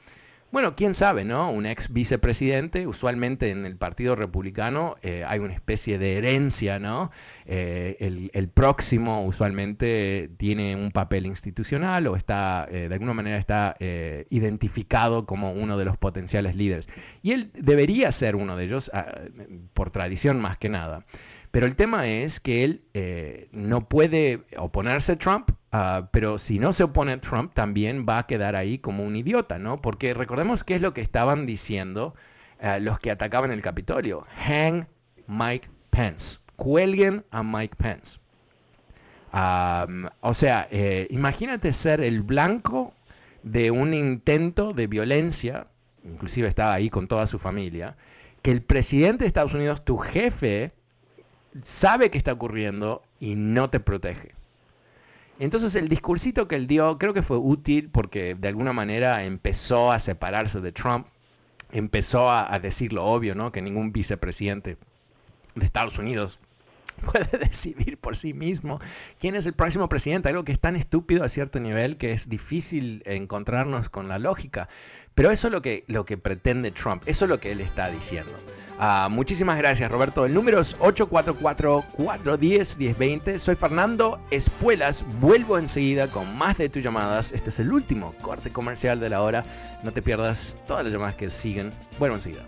bueno, 0.56 0.74
quién 0.74 0.94
sabe, 0.94 1.26
¿no? 1.26 1.52
Un 1.52 1.66
ex 1.66 1.92
vicepresidente, 1.92 2.88
usualmente 2.88 3.50
en 3.50 3.66
el 3.66 3.76
Partido 3.76 4.16
Republicano 4.16 4.96
eh, 5.02 5.26
hay 5.28 5.40
una 5.40 5.54
especie 5.54 5.98
de 5.98 6.16
herencia, 6.16 6.80
¿no? 6.80 7.12
Eh, 7.46 7.98
el, 8.32 8.48
próximo 8.48 9.26
usualmente 9.26 10.30
tiene 10.38 10.78
un 10.78 10.92
papel 10.92 11.26
institucional 11.26 12.08
o 12.08 12.16
está, 12.16 12.70
eh, 12.72 12.88
de 12.88 12.94
alguna 12.94 13.14
manera 13.14 13.38
está 13.38 13.76
identificado 14.30 15.26
como 15.26 15.52
uno 15.52 15.78
de 15.78 15.84
los 15.84 15.98
potenciales 15.98 16.56
líderes. 16.56 16.88
Y 17.22 17.34
él 17.34 17.52
debería 17.54 18.10
ser 18.14 18.38
uno 18.38 18.56
de 18.56 18.64
ellos, 18.64 18.90
ah, 18.94 19.08
por 19.74 19.92
tradición 19.92 20.40
más 20.40 20.58
que 20.58 20.70
nada. 20.70 21.04
Pero 21.56 21.68
el 21.68 21.78
tema 21.78 22.06
es 22.10 22.42
que 22.42 22.66
él 22.66 22.82
eh, 22.94 23.48
no 23.54 23.88
puede 23.88 24.42
oponerse 24.58 25.14
a 25.14 25.18
Trump, 25.18 25.52
ah, 25.72 26.10
pero 26.12 26.38
si 26.38 26.60
no 26.60 26.74
se 26.74 26.84
opone 26.84 27.14
a 27.14 27.22
Trump 27.22 27.54
también 27.54 28.06
va 28.06 28.18
a 28.18 28.28
quedar 28.28 28.58
ahí 28.58 28.78
como 28.78 29.06
un 29.06 29.16
idiota, 29.16 29.58
¿no? 29.58 29.82
Porque 29.82 30.14
recordemos 30.14 30.66
qué 30.66 30.76
es 30.76 30.82
lo 30.82 30.94
que 30.94 31.00
estaban 31.00 31.46
diciendo 31.46 32.14
eh, 32.60 32.82
los 32.82 33.00
que 33.00 33.10
atacaban 33.10 33.52
el 33.52 33.62
Capitolio. 33.62 34.26
Hang 34.46 34.88
Mike 35.28 35.70
Pence. 35.92 36.40
Cuelguen 36.58 37.24
a 37.32 37.42
Mike 37.42 37.78
Pence. 37.78 38.20
o 39.32 40.34
sea, 40.34 40.68
eh, 40.72 41.08
imagínate 41.10 41.72
ser 41.72 42.02
el 42.02 42.22
blanco 42.22 42.94
de 43.44 43.72
un 43.72 43.94
intento 43.94 44.74
de 44.74 44.88
violencia, 44.88 45.68
inclusive 46.04 46.50
estaba 46.50 46.74
ahí 46.74 46.90
con 46.90 47.08
toda 47.08 47.26
su 47.28 47.40
familia, 47.40 47.96
que 48.42 48.52
el 48.52 48.62
presidente 48.62 49.24
de 49.24 49.28
Estados 49.28 49.54
Unidos, 49.54 49.86
tu 49.86 49.96
jefe, 49.96 50.74
sabe 51.64 52.10
que 52.10 52.18
está 52.18 52.34
ocurriendo 52.34 53.04
y 53.20 53.36
no 53.36 53.70
te 53.70 53.80
protege. 53.80 54.34
Entonces 55.40 55.76
el 55.76 55.90
discursito 55.90 56.48
que 56.48 56.56
él 56.56 56.68
dio 56.68 56.98
creo 56.98 57.14
que 57.14 57.22
fue 57.22 57.38
útil 57.38 57.90
porque 57.92 58.36
de 58.36 58.48
alguna 58.48 58.74
manera 58.74 59.26
empezó 59.26 59.92
a 59.92 60.00
separarse 60.00 60.62
de 60.62 60.72
Trump, 60.72 61.08
empezó 61.72 62.32
a, 62.32 62.58
decir 62.60 62.94
lo 62.94 63.06
obvio, 63.06 63.36
¿no? 63.36 63.52
Que 63.52 63.62
ningún 63.62 63.92
vicepresidente 63.92 64.78
de 65.56 65.66
Estados 65.66 66.00
Unidos 66.00 66.40
puede 67.12 67.38
decidir 67.38 67.98
por 67.98 68.16
sí 68.16 68.34
mismo 68.34 68.80
quién 69.20 69.36
es 69.36 69.46
el 69.46 69.54
próximo 69.54 69.90
presidente, 69.90 70.30
algo 70.30 70.46
que 70.46 70.54
es 70.54 70.60
tan 70.60 70.78
estúpido 70.78 71.26
a 71.26 71.30
cierto 71.30 71.60
nivel 71.60 71.98
que 71.98 72.14
es 72.14 72.30
difícil 72.30 73.04
encontrarnos 73.06 73.90
con 73.90 74.08
la 74.08 74.20
lógica. 74.20 74.70
Pero 75.16 75.32
eso 75.32 75.48
es 75.48 75.54
lo 75.54 75.62
que, 75.62 75.84
lo 75.88 76.06
que 76.06 76.18
pretende 76.18 76.72
Trump, 76.72 77.04
eso 77.06 77.26
es 77.26 77.30
lo 77.30 77.40
que 77.42 77.52
él 77.52 77.60
está 77.60 77.90
diciendo. 77.90 78.32
Ah, 78.78 79.08
muchísimas 79.10 79.58
gracias, 79.58 79.90
Roberto. 79.90 80.26
El 80.26 80.34
número 80.34 80.60
es 80.60 80.78
844-410-1020. 80.80 83.40
Soy 83.40 83.56
Fernando 83.56 84.20
Espuelas. 84.32 85.06
Vuelvo 85.22 85.58
enseguida 85.58 86.08
con 86.08 86.38
más 86.38 86.58
de 86.58 86.68
tus 86.68 86.84
llamadas. 86.84 87.32
Este 87.32 87.52
es 87.52 87.60
el 87.60 87.72
último 87.72 88.14
corte 88.22 88.52
comercial 88.52 89.00
de 89.00 89.10
la 89.10 89.22
hora. 89.22 89.46
No 89.84 89.94
te 89.94 90.02
pierdas 90.02 90.58
todas 90.68 90.84
las 90.84 90.92
llamadas 90.92 91.16
que 91.16 91.30
siguen. 91.30 91.72
Vuelvo 92.00 92.16
enseguida. 92.16 92.44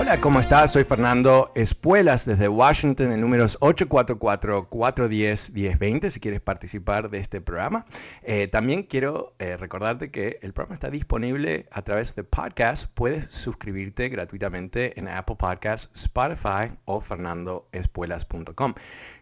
Hola, 0.00 0.18
¿cómo 0.18 0.40
estás? 0.40 0.72
Soy 0.72 0.84
Fernando 0.84 1.52
Espuelas 1.54 2.24
desde 2.24 2.48
Washington. 2.48 3.12
El 3.12 3.20
número 3.20 3.44
es 3.44 3.60
844-410-1020 3.60 6.08
si 6.08 6.20
quieres 6.20 6.40
participar 6.40 7.10
de 7.10 7.18
este 7.18 7.42
programa. 7.42 7.84
Eh, 8.22 8.48
también 8.48 8.84
quiero 8.84 9.34
eh, 9.38 9.58
recordarte 9.58 10.10
que 10.10 10.38
el 10.40 10.54
programa 10.54 10.72
está 10.72 10.88
disponible 10.88 11.66
a 11.70 11.82
través 11.82 12.14
de 12.14 12.24
podcast. 12.24 12.90
Puedes 12.94 13.26
suscribirte 13.26 14.08
gratuitamente 14.08 14.98
en 14.98 15.06
Apple 15.06 15.36
Podcasts, 15.38 15.90
Spotify 15.94 16.72
o 16.86 17.02
fernandoespuelas.com. 17.02 18.72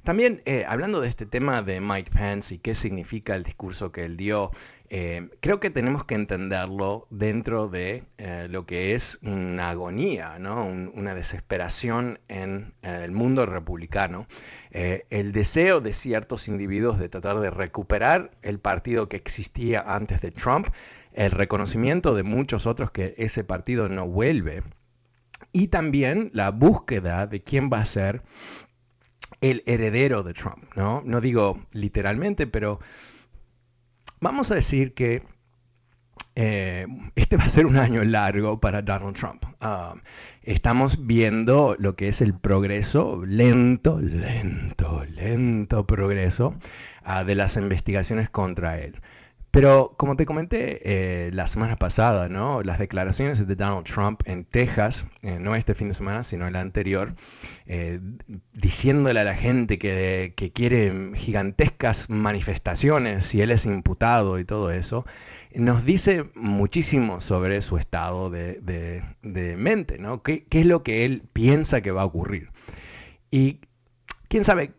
También 0.04 0.42
eh, 0.44 0.64
hablando 0.68 1.00
de 1.00 1.08
este 1.08 1.26
tema 1.26 1.60
de 1.60 1.80
Mike 1.80 2.12
Pence 2.12 2.54
y 2.54 2.58
qué 2.58 2.76
significa 2.76 3.34
el 3.34 3.42
discurso 3.42 3.90
que 3.90 4.04
él 4.04 4.16
dio, 4.16 4.52
eh, 4.90 5.28
creo 5.40 5.60
que 5.60 5.70
tenemos 5.70 6.04
que 6.04 6.14
entenderlo 6.14 7.06
dentro 7.10 7.68
de 7.68 8.04
eh, 8.18 8.46
lo 8.48 8.66
que 8.66 8.94
es 8.94 9.18
una 9.22 9.70
agonía, 9.70 10.36
una 10.38 11.14
desesperación 11.14 12.20
en 12.28 12.72
el 12.82 13.12
mundo 13.12 13.46
republicano. 13.46 14.26
el 14.70 15.32
deseo 15.32 15.80
de 15.80 15.92
ciertos 15.92 16.48
individuos 16.48 16.98
de 16.98 17.08
tratar 17.08 17.40
de 17.40 17.50
recuperar 17.50 18.30
el 18.42 18.58
partido 18.58 19.08
que 19.08 19.16
existía 19.16 19.82
antes 19.86 20.20
de 20.20 20.30
Trump, 20.30 20.68
el 21.12 21.30
reconocimiento 21.32 22.14
de 22.14 22.22
muchos 22.22 22.66
otros 22.66 22.90
que 22.90 23.14
ese 23.18 23.44
partido 23.44 23.88
no 23.88 24.06
vuelve 24.06 24.62
y 25.52 25.68
también 25.68 26.30
la 26.32 26.50
búsqueda 26.50 27.26
de 27.26 27.42
quién 27.42 27.70
va 27.72 27.80
a 27.80 27.86
ser 27.86 28.22
el 29.40 29.62
heredero 29.66 30.22
de 30.22 30.34
Trump. 30.34 30.64
No 30.74 31.20
digo 31.20 31.66
literalmente, 31.72 32.46
pero 32.46 32.80
vamos 34.20 34.50
a 34.50 34.54
decir 34.54 34.94
que 34.94 35.22
eh, 36.34 36.86
este 37.16 37.36
va 37.36 37.44
a 37.44 37.48
ser 37.48 37.66
un 37.66 37.76
año 37.76 38.04
largo 38.04 38.60
para 38.60 38.82
Donald 38.82 39.16
Trump. 39.16 39.44
Ah, 39.60 39.96
estamos 40.42 41.06
viendo 41.06 41.74
lo 41.78 41.96
que 41.96 42.08
es 42.08 42.20
el 42.22 42.32
progreso, 42.32 43.24
lento, 43.26 44.00
lento, 44.00 45.04
lento 45.04 45.86
progreso 45.86 46.54
ah, 47.02 47.24
de 47.24 47.34
las 47.34 47.56
investigaciones 47.56 48.30
contra 48.30 48.78
él. 48.78 49.00
Pero 49.50 49.94
como 49.96 50.14
te 50.16 50.26
comenté 50.26 50.80
eh, 50.84 51.30
la 51.32 51.46
semana 51.46 51.76
pasada, 51.76 52.28
¿no? 52.28 52.62
las 52.62 52.78
declaraciones 52.78 53.46
de 53.46 53.56
Donald 53.56 53.86
Trump 53.86 54.20
en 54.26 54.44
Texas, 54.44 55.06
eh, 55.22 55.38
no 55.40 55.54
este 55.54 55.74
fin 55.74 55.88
de 55.88 55.94
semana, 55.94 56.22
sino 56.22 56.46
el 56.46 56.54
anterior, 56.56 57.14
eh, 57.66 57.98
diciéndole 58.52 59.20
a 59.20 59.24
la 59.24 59.34
gente 59.34 59.78
que, 59.78 60.34
quiere 60.54 61.12
gigantescas 61.14 62.10
manifestaciones 62.10 63.24
si 63.24 63.40
él 63.40 63.50
es 63.50 63.64
imputado 63.64 64.38
y 64.38 64.44
todo 64.44 64.70
eso, 64.70 65.06
nos 65.54 65.84
dice 65.84 66.26
muchísimo 66.34 67.20
sobre 67.20 67.62
su 67.62 67.78
estado 67.78 68.28
de, 68.28 69.02
mente, 69.22 69.98
¿no? 69.98 70.22
¿Qué, 70.22 70.44
¿Qué 70.44 70.60
es 70.60 70.66
lo 70.66 70.82
que 70.82 71.04
él 71.06 71.22
piensa 71.32 71.80
que 71.80 71.90
va 71.90 72.02
a 72.02 72.06
ocurrir? 72.06 72.50
Y 73.30 73.60
quién 74.28 74.44
sabe 74.44 74.72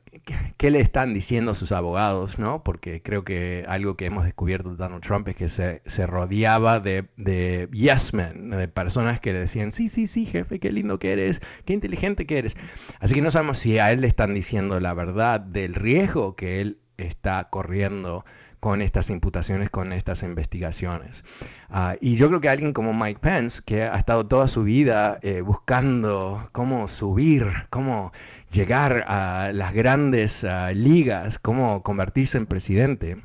qué 0.57 0.71
le 0.71 0.79
están 0.79 1.13
diciendo 1.13 1.53
sus 1.53 1.71
abogados, 1.71 2.39
¿no? 2.39 2.63
Porque 2.63 3.01
creo 3.01 3.23
que 3.23 3.65
algo 3.67 3.95
que 3.95 4.05
hemos 4.05 4.25
descubierto 4.25 4.71
de 4.71 4.75
Donald 4.75 5.03
Trump 5.03 5.27
es 5.27 5.35
que 5.35 5.49
se, 5.49 6.07
rodeaba 6.07 6.79
de, 6.79 7.05
de, 7.17 7.69
yes 7.71 8.13
men, 8.13 8.49
de 8.49 8.67
personas 8.67 9.19
que 9.19 9.33
le 9.33 9.39
decían, 9.39 9.71
sí, 9.71 9.87
sí, 9.87 10.07
sí, 10.07 10.25
jefe, 10.25 10.59
qué 10.59 10.71
lindo 10.71 10.99
que 10.99 11.13
eres, 11.13 11.41
qué 11.65 11.73
inteligente 11.73 12.25
que 12.25 12.37
eres. 12.37 12.57
Así 12.99 13.15
que 13.15 13.21
no 13.21 13.31
sabemos 13.31 13.59
si 13.59 13.79
a 13.79 13.91
él 13.91 14.01
le 14.01 14.07
están 14.07 14.33
diciendo 14.33 14.79
la 14.79 14.93
verdad 14.93 15.39
del 15.39 15.75
riesgo 15.75 16.35
que 16.35 16.61
él 16.61 16.79
está 16.97 17.49
corriendo 17.49 18.25
con 18.59 18.81
estas 18.81 19.09
imputaciones, 19.09 19.69
con 19.69 19.93
estas 19.93 20.23
investigaciones. 20.23 21.23
Ah, 21.69 21.95
y 22.01 22.15
yo 22.15 22.27
creo 22.27 22.41
que 22.41 22.49
alguien 22.49 22.73
como 22.73 22.93
Mike 22.93 23.19
Pence, 23.21 23.61
que 23.65 23.83
ha 23.83 23.95
estado 23.95 24.25
toda 24.27 24.47
su 24.47 24.63
vida 24.63 25.19
eh, 25.21 25.41
buscando 25.41 26.49
cómo 26.51 26.87
subir, 26.87 27.47
cómo 27.69 28.11
llegar 28.51 29.05
a 29.07 29.51
las 29.53 29.73
grandes 29.73 30.43
ah, 30.43 30.71
ligas, 30.73 31.39
cómo 31.39 31.83
convertirse 31.83 32.37
en 32.37 32.45
presidente, 32.47 33.23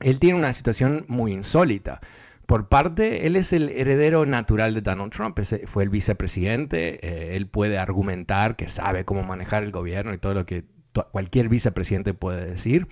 él 0.00 0.18
tiene 0.18 0.38
una 0.38 0.52
situación 0.52 1.04
muy 1.08 1.32
insólita. 1.32 2.00
Por 2.46 2.68
parte, 2.68 3.26
él 3.26 3.36
es 3.36 3.54
el 3.54 3.70
heredero 3.70 4.26
natural 4.26 4.74
de 4.74 4.82
Donald 4.82 5.12
Trump, 5.12 5.38
fue 5.66 5.82
el 5.82 5.88
vicepresidente, 5.88 7.06
eh, 7.06 7.36
él 7.36 7.46
puede 7.46 7.78
argumentar 7.78 8.56
que 8.56 8.68
sabe 8.68 9.06
cómo 9.06 9.22
manejar 9.22 9.62
el 9.62 9.72
gobierno 9.72 10.12
y 10.12 10.18
todo 10.18 10.34
lo 10.34 10.44
que 10.44 10.64
cualquier 11.02 11.48
vicepresidente 11.48 12.14
puede 12.14 12.46
decir. 12.46 12.86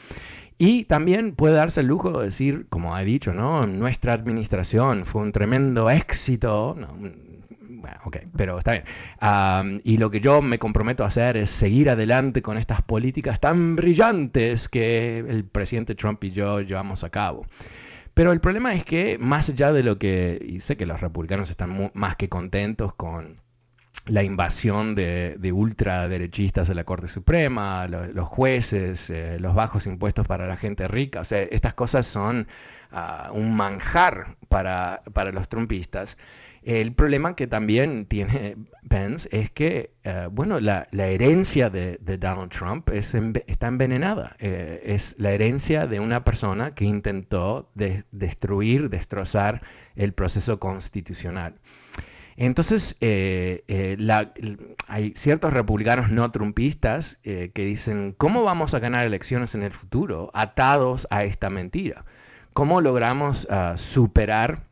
Y 0.58 0.84
también 0.84 1.34
puede 1.34 1.54
darse 1.54 1.80
el 1.80 1.86
lujo 1.86 2.18
de 2.18 2.26
decir, 2.26 2.66
como 2.68 2.94
ha 2.94 3.00
dicho, 3.02 3.32
¿no? 3.32 3.66
Nuestra 3.66 4.12
administración 4.12 5.06
fue 5.06 5.22
un 5.22 5.32
tremendo 5.32 5.90
éxito. 5.90 6.76
bueno, 6.76 7.96
ok, 8.04 8.18
pero 8.36 8.58
está 8.58 8.72
bien. 8.72 9.80
y 9.84 9.96
lo 9.98 10.10
que 10.10 10.20
yo 10.20 10.40
me 10.40 10.58
comprometo 10.58 11.04
a 11.04 11.08
hacer 11.08 11.36
es 11.36 11.50
seguir 11.50 11.90
adelante 11.90 12.42
con 12.42 12.58
estas 12.58 12.82
políticas 12.82 13.40
tan 13.40 13.74
brillantes 13.74 14.68
que 14.68 15.18
el 15.18 15.44
presidente 15.44 15.94
Trump 15.94 16.22
y 16.24 16.30
yo 16.30 16.60
llevamos 16.60 17.02
a 17.02 17.10
cabo. 17.10 17.44
Pero 18.14 18.32
el 18.32 18.40
problema 18.40 18.74
es 18.74 18.84
que, 18.84 19.18
más 19.18 19.48
allá 19.48 19.72
de 19.72 19.82
lo 19.82 19.98
que, 19.98 20.40
y 20.46 20.60
sé 20.60 20.76
que 20.76 20.86
los 20.86 21.00
republicanos 21.00 21.50
están 21.50 21.90
más 21.94 22.16
que 22.16 22.28
contentos 22.28 22.94
con 22.94 23.41
la 24.06 24.22
invasión 24.22 24.94
de, 24.94 25.52
ultraderechistas 25.52 26.68
de 26.68 26.74
la 26.74 26.84
Corte 26.84 27.08
Suprema, 27.08 27.86
los 27.86 28.28
jueces, 28.28 29.10
eh, 29.10 29.38
los 29.38 29.54
bajos 29.54 29.86
impuestos 29.86 30.26
para 30.26 30.46
la 30.46 30.56
gente 30.56 30.88
rica. 30.88 31.20
O 31.20 31.24
sea, 31.24 31.42
estas 31.42 31.74
cosas 31.74 32.06
son 32.06 32.48
ah, 32.90 33.30
un 33.32 33.54
manjar 33.54 34.36
para, 34.48 35.02
para 35.12 35.30
los 35.30 35.48
trumpistas. 35.48 36.18
El 36.62 36.94
problema 36.94 37.34
que 37.34 37.48
también 37.48 38.06
tiene 38.06 38.56
Pence 38.88 39.28
es 39.32 39.50
que, 39.50 39.90
eh, 40.04 40.28
bueno, 40.30 40.60
la, 40.60 40.86
herencia 40.92 41.70
de, 41.70 41.98
Donald 41.98 42.50
Trump 42.50 42.88
es 42.90 43.14
está 43.46 43.66
envenenada. 43.66 44.36
Eh, 44.38 44.82
es 44.84 45.16
la 45.18 45.32
herencia 45.32 45.86
de 45.86 45.98
una 45.98 46.24
persona 46.24 46.74
que 46.74 46.84
intentó 46.84 47.70
destruir, 47.74 48.90
destrozar 48.90 49.62
el 49.96 50.12
proceso 50.12 50.60
constitucional. 50.60 51.54
Entonces, 52.36 52.96
eh, 53.00 53.96
hay 54.88 55.12
ciertos 55.16 55.52
republicanos 55.52 56.10
no 56.10 56.30
trumpistas 56.30 57.18
que 57.22 57.50
dicen, 57.54 58.14
¿cómo 58.16 58.42
vamos 58.42 58.74
a 58.74 58.78
ganar 58.78 59.06
elecciones 59.06 59.54
en 59.54 59.62
el 59.62 59.72
futuro 59.72 60.30
atados 60.34 61.06
a 61.10 61.24
esta 61.24 61.50
mentira? 61.50 62.04
¿Cómo 62.52 62.80
logramos 62.80 63.46
ah, 63.50 63.74
superar 63.76 64.66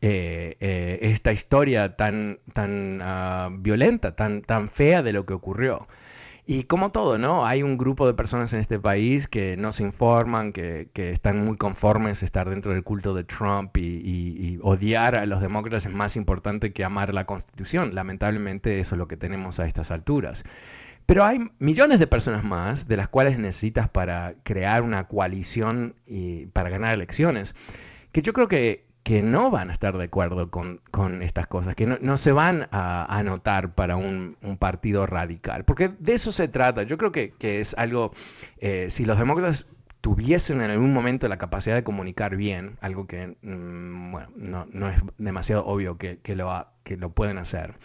eh, 0.00 0.56
eh, 0.60 0.98
esta 1.02 1.32
historia 1.32 1.96
tan, 1.96 2.38
tan 2.52 3.00
ah, 3.02 3.48
violenta, 3.52 4.14
tan, 4.14 4.42
tan 4.42 4.68
fea 4.68 5.02
de 5.02 5.12
lo 5.12 5.26
que 5.26 5.34
ocurrió. 5.34 5.88
Y 6.50 6.64
como 6.64 6.92
todo, 6.92 7.18
¿no? 7.18 7.44
Hay 7.44 7.62
un 7.62 7.76
grupo 7.76 8.06
de 8.06 8.14
personas 8.14 8.54
en 8.54 8.60
este 8.60 8.78
país 8.78 9.28
que 9.28 9.58
no 9.58 9.70
se 9.70 9.82
informan, 9.82 10.54
que, 10.54 10.88
están 10.94 11.44
muy 11.44 11.58
conformes 11.58 12.22
estar 12.22 12.48
dentro 12.48 12.72
del 12.72 12.82
culto 12.82 13.12
de 13.12 13.22
Trump 13.22 13.76
y, 13.76 14.58
odiar 14.62 15.14
a 15.14 15.26
los 15.26 15.42
demócratas 15.42 15.84
es 15.84 15.92
más 15.92 16.16
importante 16.16 16.72
que 16.72 16.84
amar 16.84 17.12
la 17.12 17.26
Constitución. 17.26 17.94
Lamentablemente 17.94 18.80
eso 18.80 18.94
es 18.94 18.98
lo 18.98 19.08
que 19.08 19.18
tenemos 19.18 19.60
a 19.60 19.66
estas 19.66 19.90
alturas. 19.90 20.42
Pero 21.04 21.26
hay 21.26 21.50
millones 21.58 21.98
de 21.98 22.06
personas 22.06 22.44
más 22.44 22.88
de 22.88 22.96
las 22.96 23.10
cuales 23.10 23.38
necesitas 23.38 23.90
para 23.90 24.34
crear 24.42 24.80
una 24.80 25.06
coalición 25.06 25.96
y 26.06 26.46
para 26.46 26.70
ganar 26.70 26.94
elecciones, 26.94 27.54
que 28.10 28.22
yo 28.22 28.32
creo 28.32 28.48
que 28.48 28.87
que 29.08 29.22
no 29.22 29.50
van 29.50 29.70
a 29.70 29.72
estar 29.72 29.96
de 29.96 30.04
acuerdo 30.04 30.50
con, 30.50 30.82
estas 31.22 31.46
cosas, 31.46 31.74
que 31.74 31.86
no, 31.86 32.16
se 32.18 32.30
van 32.30 32.68
a 32.72 33.06
anotar 33.08 33.74
para 33.74 33.96
un, 33.96 34.36
partido 34.58 35.06
radical, 35.06 35.64
porque 35.64 35.88
de 35.98 36.12
eso 36.12 36.30
se 36.30 36.46
trata. 36.46 36.82
Yo 36.82 36.98
creo 36.98 37.10
que, 37.10 37.32
es 37.40 37.72
algo, 37.78 38.12
eh, 38.58 38.88
si 38.90 39.06
los 39.06 39.18
demócratas 39.18 39.66
tuviesen 40.02 40.60
en 40.60 40.70
algún 40.70 40.92
momento 40.92 41.26
la 41.26 41.38
capacidad 41.38 41.74
de 41.74 41.84
comunicar 41.84 42.36
bien, 42.36 42.76
algo 42.82 43.06
que 43.06 43.34
mm, 43.40 44.12
bueno, 44.12 44.66
no, 44.70 44.90
es 44.90 45.00
demasiado 45.16 45.64
obvio 45.64 45.96
que, 45.96 46.20
lo, 46.36 46.66
que 46.84 46.98
lo 46.98 47.08
pueden 47.08 47.38
hacer. 47.38 47.76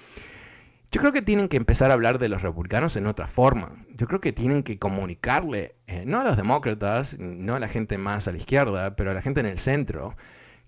Yo 0.91 0.99
creo 0.99 1.13
que 1.13 1.21
tienen 1.21 1.47
que 1.47 1.55
empezar 1.55 1.89
a 1.89 1.93
hablar 1.93 2.19
de 2.19 2.27
los 2.27 2.41
republicanos 2.41 2.97
en 2.97 3.07
otra 3.07 3.27
forma. 3.27 3.77
Yo 3.95 4.07
creo 4.07 4.19
que 4.19 4.33
tienen 4.33 4.61
que 4.61 4.77
comunicarle, 4.77 5.75
eh, 5.87 6.03
no 6.05 6.19
a 6.19 6.25
los 6.25 6.35
demócratas, 6.35 7.17
no 7.17 7.55
a 7.55 7.61
la 7.61 7.69
gente 7.69 7.97
más 7.97 8.27
a 8.27 8.33
la 8.33 8.39
izquierda, 8.39 8.97
pero 8.97 9.11
a 9.11 9.13
la 9.13 9.21
gente 9.21 9.39
en 9.39 9.45
el 9.45 9.57
centro, 9.57 10.17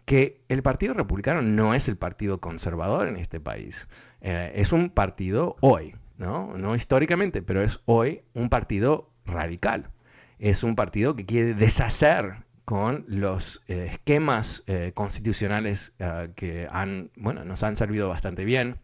que 0.06 0.44
el 0.50 0.62
Partido 0.62 0.94
Republicano 0.94 1.42
no 1.42 1.74
es 1.74 1.90
el 1.90 1.98
partido 1.98 2.40
conservador 2.40 3.08
en 3.08 3.18
este 3.18 3.40
país. 3.40 3.88
Eh, 4.22 4.54
es 4.56 4.72
un 4.72 4.90
partido 4.92 5.58
hoy, 5.62 5.96
¿no? 6.18 6.56
No 6.58 6.76
históricamente, 6.76 7.42
pero 7.42 7.64
es 7.64 7.80
hoy 7.86 8.22
un 8.34 8.50
partido 8.50 9.10
radical. 9.26 9.90
Es 10.38 10.64
un 10.64 10.76
partido 10.76 11.16
que 11.16 11.26
quiere 11.26 11.56
deshacer 11.56 12.46
con 12.66 13.06
los 13.08 13.64
eh, 13.68 13.88
esquemas 13.90 14.64
eh, 14.68 14.92
constitucionales 14.94 15.94
que 16.36 16.68
han, 16.72 17.12
bueno, 17.16 17.44
nos 17.46 17.64
han 17.64 17.76
servido 17.76 18.10
bastante 18.10 18.44
bien, 18.44 18.78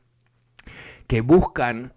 que 1.07 1.21
buscan 1.21 1.93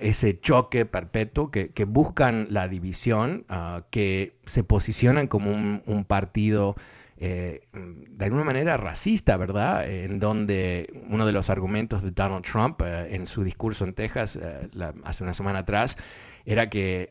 ese 0.00 0.40
choque 0.40 0.86
perpetuo, 0.86 1.50
que, 1.50 1.84
buscan 1.84 2.46
la 2.50 2.68
división, 2.68 3.44
que 3.90 4.38
se 4.46 4.64
posicionan 4.64 5.26
como 5.26 5.50
un 5.50 6.04
partido 6.06 6.76
eh, 7.18 7.62
de 7.72 8.24
alguna 8.26 8.44
manera 8.44 8.76
racista, 8.76 9.38
¿verdad? 9.38 9.88
En 9.88 10.18
donde 10.18 11.02
uno 11.08 11.24
de 11.24 11.32
los 11.32 11.48
argumentos 11.48 12.02
de 12.02 12.10
Donald 12.10 12.44
Trump 12.44 12.82
eh, 12.84 13.14
en 13.14 13.26
su 13.26 13.42
discurso 13.42 13.84
en 13.84 13.94
Texas 13.94 14.36
eh, 14.36 14.68
hace 15.02 15.24
una 15.24 15.32
semana 15.32 15.60
atrás 15.60 15.96
era 16.44 16.68
que, 16.70 17.10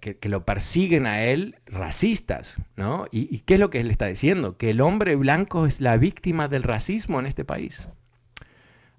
que, 0.00 0.28
lo 0.28 0.44
persiguen 0.44 1.06
a 1.06 1.24
él 1.24 1.56
racistas, 1.66 2.58
¿no? 2.76 3.06
¿Y, 3.10 3.40
qué 3.40 3.54
es 3.54 3.60
lo 3.60 3.70
que 3.70 3.80
él 3.80 3.90
está 3.90 4.06
diciendo? 4.06 4.56
Que 4.56 4.70
el 4.70 4.80
hombre 4.80 5.16
blanco 5.16 5.66
es 5.66 5.80
la 5.80 5.96
víctima 5.96 6.46
del 6.46 6.62
racismo 6.62 7.18
en 7.18 7.26
este 7.26 7.44
país. 7.44 7.88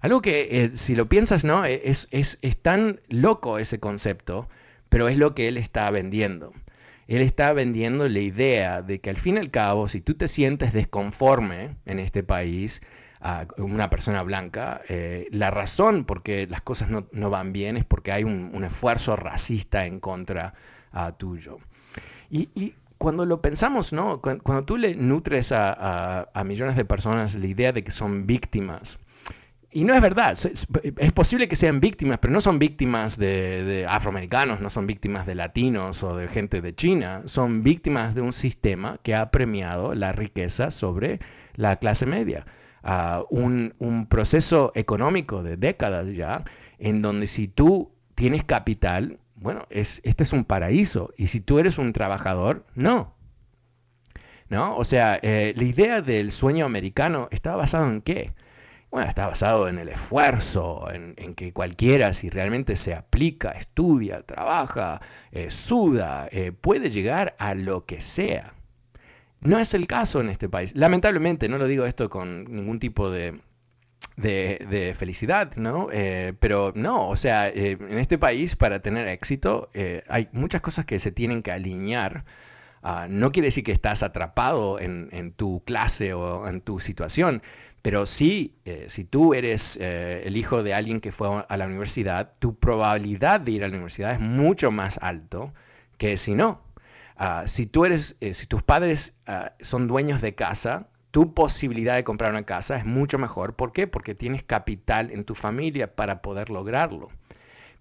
Algo 0.00 0.20
que, 0.20 0.72
si 0.74 0.94
lo 0.96 1.08
piensas, 1.08 1.44
¿no? 1.44 1.64
Es, 1.64 2.08
es, 2.10 2.38
es 2.42 2.58
tan 2.58 3.00
loco 3.08 3.58
ese 3.58 3.80
concepto, 3.80 4.50
pero 4.90 5.08
es 5.08 5.16
lo 5.16 5.34
que 5.34 5.48
él 5.48 5.56
está 5.56 5.90
vendiendo 5.90 6.52
él 7.08 7.22
está 7.22 7.52
vendiendo 7.52 8.08
la 8.08 8.20
idea 8.20 8.82
de 8.82 9.00
que 9.00 9.10
al 9.10 9.16
fin 9.16 9.36
y 9.36 9.40
al 9.40 9.50
cabo, 9.50 9.88
si 9.88 10.00
tú 10.00 10.14
te 10.14 10.28
sientes 10.28 10.72
desconforme 10.72 11.76
en 11.86 11.98
este 11.98 12.22
país, 12.22 12.82
a 13.24 13.46
una 13.56 13.88
persona 13.88 14.22
blanca, 14.22 14.82
eh, 14.86 15.28
la 15.30 15.50
razón 15.50 16.04
por 16.04 16.22
qué 16.22 16.46
las 16.46 16.60
cosas 16.60 16.90
no, 16.90 17.30
van 17.30 17.54
bien 17.54 17.78
es 17.78 17.84
porque 17.86 18.12
hay 18.12 18.22
un, 18.22 18.62
esfuerzo 18.64 19.16
racista 19.16 19.86
en 19.86 19.98
contra 19.98 20.52
tuyo. 21.16 21.58
Y, 22.30 22.74
cuando 22.98 23.24
lo 23.26 23.40
pensamos, 23.40 23.92
¿no? 23.92 24.20
Cuando, 24.20 24.64
tú 24.64 24.76
le 24.76 24.94
nutres 24.94 25.52
a, 25.52 26.28
millones 26.44 26.76
de 26.76 26.84
personas 26.84 27.34
la 27.34 27.46
idea 27.46 27.72
de 27.72 27.82
que 27.82 27.90
son 27.90 28.26
víctimas, 28.26 28.98
y 29.74 29.82
no 29.82 29.92
es 29.92 30.00
verdad, 30.00 30.32
es, 30.32 31.12
posible 31.14 31.48
que 31.48 31.56
sean 31.56 31.80
víctimas, 31.80 32.20
pero 32.20 32.32
no 32.32 32.40
son 32.40 32.60
víctimas 32.60 33.18
de, 33.18 33.84
afroamericanos, 33.88 34.60
no 34.60 34.70
son 34.70 34.86
víctimas 34.86 35.26
de 35.26 35.34
latinos 35.34 36.04
o 36.04 36.14
de 36.16 36.28
gente 36.28 36.60
de 36.60 36.76
China, 36.76 37.22
son 37.24 37.64
víctimas 37.64 38.14
de 38.14 38.20
un 38.20 38.32
sistema 38.32 39.00
que 39.02 39.16
ha 39.16 39.32
premiado 39.32 39.96
la 39.96 40.12
riqueza 40.12 40.70
sobre 40.70 41.18
la 41.56 41.74
clase 41.76 42.06
media. 42.06 42.46
Ah, 42.84 43.24
un, 43.30 44.06
proceso 44.08 44.70
económico 44.76 45.42
de 45.42 45.56
décadas 45.56 46.06
ya, 46.14 46.44
en 46.78 47.02
donde 47.02 47.26
si 47.26 47.48
tú 47.48 47.90
tienes 48.14 48.44
capital, 48.44 49.18
bueno, 49.34 49.66
es, 49.70 50.00
este 50.04 50.22
es 50.22 50.32
un 50.32 50.44
paraíso, 50.44 51.12
y 51.16 51.26
si 51.26 51.40
tú 51.40 51.58
eres 51.58 51.78
un 51.78 51.92
trabajador, 51.92 52.64
no. 52.76 53.12
¿No? 54.48 54.76
O 54.76 54.84
sea, 54.84 55.18
eh, 55.20 55.52
la 55.56 55.64
idea 55.64 56.00
del 56.00 56.30
sueño 56.30 56.64
americano 56.64 57.26
está 57.32 57.56
basado 57.56 57.90
en 57.90 58.02
qué? 58.02 58.34
Bueno, 58.94 59.08
está 59.08 59.26
basado 59.26 59.66
en 59.66 59.80
el 59.80 59.88
esfuerzo, 59.88 60.86
en, 60.88 61.34
que 61.34 61.52
cualquiera, 61.52 62.12
si 62.12 62.30
realmente 62.30 62.76
se 62.76 62.94
aplica, 62.94 63.50
estudia, 63.50 64.22
trabaja, 64.22 65.00
eh, 65.32 65.50
suda, 65.50 66.28
eh, 66.30 66.52
puede 66.52 66.90
llegar 66.90 67.34
a 67.40 67.56
lo 67.56 67.86
que 67.86 68.00
sea. 68.00 68.54
No 69.40 69.58
es 69.58 69.74
el 69.74 69.88
caso 69.88 70.20
en 70.20 70.28
este 70.28 70.48
país. 70.48 70.76
Lamentablemente, 70.76 71.48
no 71.48 71.58
lo 71.58 71.66
digo 71.66 71.86
esto 71.86 72.08
con 72.08 72.44
ningún 72.44 72.78
tipo 72.78 73.10
de, 73.10 73.40
felicidad, 74.96 75.56
¿no? 75.56 75.88
Eh, 75.90 76.34
pero 76.38 76.72
no, 76.76 77.08
o 77.08 77.16
sea, 77.16 77.48
en 77.48 77.98
este 77.98 78.16
país 78.16 78.54
para 78.54 78.78
tener 78.78 79.08
éxito 79.08 79.70
hay 80.06 80.28
muchas 80.30 80.60
cosas 80.60 80.84
que 80.84 81.00
se 81.00 81.10
tienen 81.10 81.42
que 81.42 81.50
alinear. 81.50 82.24
Ah, 82.84 83.06
no 83.08 83.32
quiere 83.32 83.48
decir 83.48 83.64
que 83.64 83.72
estás 83.72 84.04
atrapado 84.04 84.78
en, 84.78 85.08
en 85.10 85.32
tu 85.32 85.64
clase 85.64 86.12
o 86.12 86.46
en 86.46 86.60
tu 86.60 86.78
situación, 86.78 87.42
pero 87.84 88.06
sí, 88.06 88.56
eh, 88.64 88.86
si 88.88 89.04
tú 89.04 89.34
eres 89.34 89.76
eh, 89.78 90.22
el 90.24 90.38
hijo 90.38 90.62
de 90.62 90.72
alguien 90.72 91.00
que 91.02 91.12
fue 91.12 91.44
a 91.46 91.56
la 91.58 91.66
universidad, 91.66 92.32
tu 92.38 92.58
probabilidad 92.58 93.40
de 93.40 93.50
ir 93.50 93.62
a 93.62 93.68
la 93.68 93.74
universidad 93.74 94.12
es 94.12 94.20
mucho 94.20 94.70
más 94.70 94.98
alto 95.02 95.52
que 95.98 96.16
si 96.16 96.34
no. 96.34 96.62
Ah, 97.18 97.42
si, 97.44 97.66
tú 97.66 97.84
eres, 97.84 98.16
eh, 98.22 98.32
si 98.32 98.46
tus 98.46 98.62
padres 98.62 99.12
ah, 99.26 99.52
son 99.60 99.86
dueños 99.86 100.22
de 100.22 100.34
casa, 100.34 100.88
tu 101.10 101.34
posibilidad 101.34 101.94
de 101.94 102.04
comprar 102.04 102.30
una 102.30 102.44
casa 102.44 102.76
es 102.78 102.86
mucho 102.86 103.18
mejor. 103.18 103.54
¿Por 103.54 103.74
qué? 103.74 103.86
Porque 103.86 104.14
tienes 104.14 104.42
capital 104.42 105.10
en 105.10 105.24
tu 105.24 105.34
familia 105.34 105.94
para 105.94 106.22
poder 106.22 106.48
lograrlo. 106.48 107.10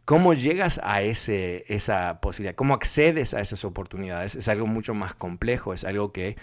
cómo 0.06 0.34
llegas 0.34 0.82
a 0.84 1.02
ese, 1.02 1.64
esa 1.70 2.20
posibilidad, 2.20 2.56
cómo 2.56 2.74
accedes 2.74 3.34
a 3.34 3.42
esas 3.42 3.64
oportunidades, 3.66 4.36
es 4.36 4.50
algo 4.50 4.68
mucho 4.68 4.94
más 4.94 5.16
complejo, 5.16 5.74
es 5.74 5.86
algo 5.86 6.12
que 6.12 6.36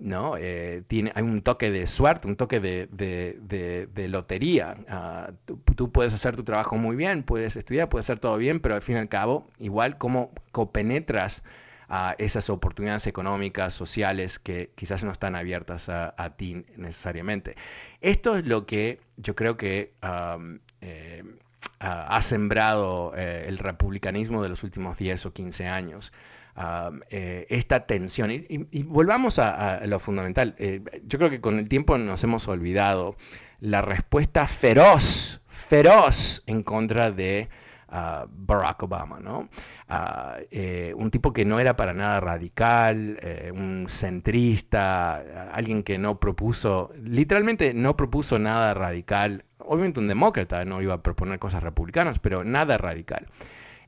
¿no? 0.00 0.36
Eh, 0.38 0.82
tiene, 0.86 1.12
hay 1.14 1.22
un 1.22 1.42
toque 1.42 1.70
de 1.70 1.86
suerte, 1.86 2.28
un 2.28 2.36
toque 2.36 2.60
de, 2.60 4.08
lotería. 4.08 4.76
Ah, 4.88 5.30
tú, 5.76 5.90
puedes 5.90 6.14
hacer 6.14 6.36
tu 6.36 6.44
trabajo 6.44 6.76
muy 6.76 6.96
bien, 6.96 7.22
puedes 7.22 7.56
estudiar, 7.56 7.88
puedes 7.88 8.06
hacer 8.06 8.18
todo 8.18 8.36
bien, 8.36 8.60
pero 8.60 8.74
al 8.74 8.82
fin 8.82 8.96
y 8.96 8.98
al 9.00 9.08
cabo, 9.08 9.46
igual 9.58 9.98
cómo 9.98 10.32
penetras 10.72 11.42
a 11.88 12.14
esas 12.18 12.48
oportunidades 12.48 13.06
económicas, 13.06 13.74
sociales 13.74 14.38
que 14.38 14.70
quizás 14.74 15.04
no 15.04 15.12
están 15.12 15.36
abiertas 15.36 15.88
a, 15.88 16.30
ti 16.36 16.64
necesariamente. 16.76 17.56
Esto 18.00 18.36
es 18.36 18.46
lo 18.46 18.66
que 18.66 19.00
yo 19.16 19.34
creo 19.34 19.56
que 19.56 19.92
eh, 20.80 21.22
ha 21.78 22.22
sembrado 22.22 23.12
eh, 23.16 23.44
el 23.48 23.58
republicanismo 23.58 24.42
de 24.42 24.48
los 24.48 24.62
últimos 24.62 24.96
10 24.96 25.26
o 25.26 25.32
15 25.32 25.66
años. 25.66 26.12
Eh, 27.10 27.46
esta 27.48 27.86
tensión. 27.86 28.30
Y, 28.30 28.82
volvamos 28.84 29.38
a, 29.38 29.84
lo 29.86 29.98
fundamental. 29.98 30.54
yo 31.04 31.18
creo 31.18 31.30
que 31.30 31.40
con 31.40 31.58
el 31.58 31.68
tiempo 31.68 31.98
nos 31.98 32.22
hemos 32.24 32.46
olvidado 32.48 33.16
la 33.60 33.82
respuesta 33.82 34.46
feroz, 34.46 35.40
feroz 35.46 36.42
en 36.46 36.62
contra 36.62 37.10
de 37.10 37.48
Barack 37.90 38.82
Obama, 38.82 39.20
¿no? 39.20 39.48
Eh, 40.50 40.94
un 40.96 41.10
tipo 41.10 41.32
que 41.32 41.44
no 41.44 41.60
era 41.60 41.76
para 41.76 41.92
nada 41.92 42.20
radical, 42.20 43.18
eh, 43.20 43.52
un 43.54 43.86
centrista, 43.88 45.50
alguien 45.52 45.82
que 45.82 45.98
no 45.98 46.18
propuso, 46.18 46.92
literalmente 47.02 47.74
no 47.74 47.96
propuso 47.96 48.38
nada 48.38 48.74
radical. 48.74 49.44
Obviamente 49.58 50.00
un 50.00 50.08
demócrata 50.08 50.64
no 50.64 50.82
iba 50.82 50.94
a 50.94 51.02
proponer 51.02 51.38
cosas 51.38 51.62
republicanas, 51.62 52.18
pero 52.18 52.44
nada 52.44 52.78
radical. 52.78 53.28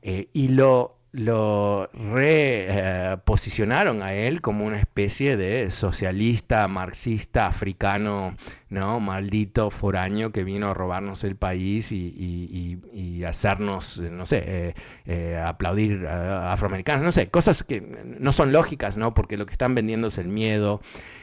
Eh, 0.01 0.29
y 0.33 0.49
lo 0.49 0.96
lo 1.17 1.89
reposicionaron 1.93 4.01
a 4.03 4.13
él 4.13 4.41
como 4.41 4.65
una 4.65 4.79
especie 4.79 5.35
de 5.35 5.71
socialista, 5.71 6.67
marxista, 6.67 7.47
africano, 7.47 8.35
¿no? 8.69 8.99
Maldito 8.99 9.71
foráneo 9.71 10.31
que 10.31 10.43
vino 10.43 10.69
a 10.69 10.75
robarnos 10.75 11.23
el 11.23 11.35
país 11.35 11.91
y, 11.91 13.23
hacernos, 13.25 13.99
no 13.99 14.27
sé, 14.27 14.43
eh, 14.45 14.75
eh, 15.05 15.43
aplaudir 15.43 16.05
a 16.05 16.53
afroamericanos, 16.53 17.03
no 17.03 17.11
sé, 17.11 17.29
cosas 17.29 17.63
que 17.63 17.81
no 17.81 18.31
son 18.31 18.53
lógicas, 18.53 18.95
¿no? 18.95 19.15
Porque 19.15 19.37
lo 19.37 19.47
que 19.47 19.53
están 19.53 19.73
vendiendo 19.73 20.09
es 20.09 20.19
el 20.19 20.27
miedo. 20.27 20.81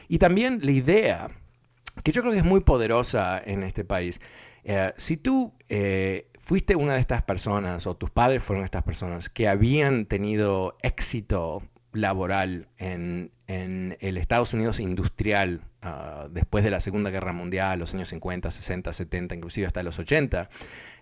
Y 0.08 0.18
también 0.18 0.58
la 0.62 0.72
idea, 0.72 1.30
que 2.02 2.10
yo 2.10 2.22
creo 2.22 2.32
que 2.32 2.40
es 2.40 2.44
muy 2.44 2.60
poderosa 2.60 3.40
en 3.44 3.62
este 3.62 3.84
país. 3.84 4.20
Eh, 4.64 4.92
si 4.96 5.16
tú 5.16 5.52
fuiste 6.44 6.76
una 6.76 6.94
de 6.94 7.00
estas 7.00 7.22
personas 7.22 7.86
o 7.86 7.96
tus 7.96 8.10
padres 8.10 8.42
fueron 8.42 8.64
estas 8.64 8.82
personas 8.82 9.28
que 9.30 9.48
habían 9.48 10.04
tenido 10.04 10.76
éxito 10.82 11.62
laboral 11.92 12.68
en, 12.76 13.30
el 13.46 14.16
Estados 14.16 14.52
Unidos 14.54 14.80
industrial 14.80 15.62
ah, 15.82 16.28
después 16.30 16.64
de 16.64 16.70
la 16.70 16.80
Segunda 16.80 17.10
Guerra 17.10 17.32
Mundial, 17.32 17.78
los 17.78 17.94
años 17.94 18.08
50, 18.08 18.50
60, 18.50 18.92
70, 18.92 19.34
inclusive 19.34 19.66
hasta 19.66 19.82
los 19.82 19.98
80, 19.98 20.48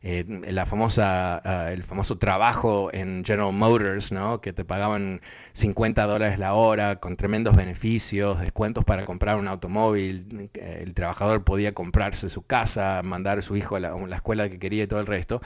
eh, 0.02 0.24
la 0.28 0.66
famosa, 0.66 1.40
ah, 1.44 1.72
el 1.72 1.84
famoso 1.84 2.18
trabajo 2.18 2.90
en 2.92 3.24
General 3.24 3.52
Motors, 3.52 4.10
¿no? 4.10 4.40
que 4.40 4.52
te 4.52 4.64
pagaban 4.64 5.20
50 5.52 6.04
dólares 6.06 6.38
la 6.38 6.54
hora 6.54 6.96
con 6.96 7.16
tremendos 7.16 7.56
beneficios, 7.56 8.40
descuentos 8.40 8.84
para 8.84 9.04
comprar 9.04 9.38
un 9.38 9.46
automóvil, 9.46 10.50
el 10.54 10.94
trabajador 10.94 11.44
podía 11.44 11.72
comprarse 11.72 12.28
su 12.28 12.42
casa, 12.42 13.00
mandar 13.04 13.38
a 13.38 13.42
su 13.42 13.56
hijo 13.56 13.76
a 13.76 13.80
la, 13.80 13.92
a 13.92 14.06
la 14.06 14.16
escuela 14.16 14.48
que 14.48 14.58
quería 14.58 14.84
y 14.84 14.86
todo 14.86 15.00
el 15.00 15.06
resto. 15.06 15.40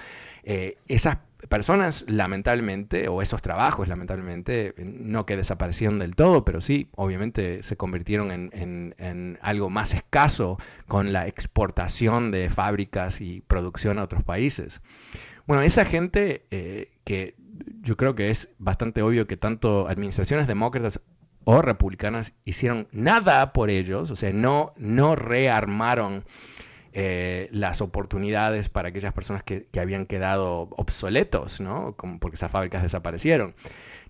Eh, 0.45 0.79
esas 0.89 1.19
personas, 1.49 2.05
lamentablemente, 2.09 3.09
o 3.09 3.23
esos 3.23 3.43
trabajos, 3.43 3.89
lamentablemente, 3.89 4.75
no 4.79 5.27
que 5.27 5.37
desaparecieron 5.37 5.99
del 5.99 6.17
todo, 6.17 6.45
pero 6.45 6.61
sí, 6.61 6.89
obviamente 6.97 7.63
se 7.63 7.77
convirtieron 7.77 8.31
en, 8.31 9.39
algo 9.43 9.71
más 9.71 9.95
escaso 9.95 10.59
con 10.87 11.13
la 11.13 11.27
exportación 11.27 12.31
de 12.31 12.49
fábricas 12.49 13.21
y 13.21 13.43
producción 13.43 13.99
a 13.99 14.05
otros 14.05 14.25
países. 14.25 14.81
Bueno, 15.47 15.63
esa 15.63 15.85
gente 15.85 16.47
eh, 16.51 16.91
que 17.05 17.37
yo 17.83 17.97
creo 17.97 18.15
que 18.15 18.31
es 18.31 18.51
bastante 18.59 19.03
obvio 19.03 19.27
que 19.27 19.37
tanto 19.37 19.89
administraciones 19.89 20.47
demócratas 20.47 21.01
o 21.45 21.63
republicanas 21.63 22.35
hicieron 22.45 22.89
nada 22.91 23.53
por 23.53 23.71
ellos, 23.71 24.11
o 24.11 24.17
sea, 24.17 24.33
no, 24.33 24.73
no 24.77 25.15
rearmaron 25.15 26.25
eh, 26.99 27.51
las 27.53 27.83
oportunidades 27.83 28.71
para 28.71 28.89
aquellas 28.89 29.13
personas 29.13 29.43
que, 29.43 29.67
habían 29.79 30.07
quedado 30.07 30.71
obsoletos, 30.79 31.61
¿no? 31.61 31.95
Como 31.95 32.19
porque 32.19 32.37
esas 32.37 32.51
fábricas 32.51 32.83
desaparecieron. 32.83 33.55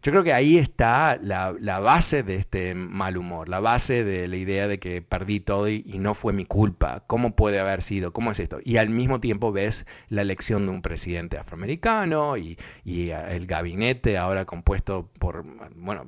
Yo 0.03 0.13
creo 0.13 0.23
que 0.23 0.33
ahí 0.33 0.59
está 0.59 1.19
la, 1.21 1.53
base 1.81 2.23
de 2.23 2.37
este 2.37 2.75
mal 2.75 3.17
humor, 3.17 3.49
la 3.49 3.61
base 3.61 4.05
de 4.05 4.29
la 4.29 4.37
idea 4.37 4.69
de 4.69 4.79
que 4.79 5.03
perdí 5.03 5.41
todo 5.41 5.69
y, 5.69 5.83
no 5.99 6.15
fue 6.15 6.33
mi 6.33 6.45
culpa. 6.45 7.03
¿Cómo 7.07 7.35
puede 7.35 7.59
haber 7.59 7.83
sido? 7.83 8.13
¿Cómo 8.13 8.31
es 8.31 8.41
esto? 8.41 8.59
Y 8.63 8.77
al 8.77 8.91
mismo 8.91 9.21
tiempo 9.21 9.53
ves 9.53 9.87
la 10.09 10.23
elección 10.23 10.67
de 10.67 10.73
un 10.73 10.83
presidente 10.83 11.39
afroamericano 11.39 12.37
y, 12.37 12.59
eh, 12.85 13.27
el 13.31 13.47
gabinete 13.47 14.19
ahora 14.19 14.45
compuesto 14.45 15.11
por, 15.19 15.45
bueno, 15.75 16.07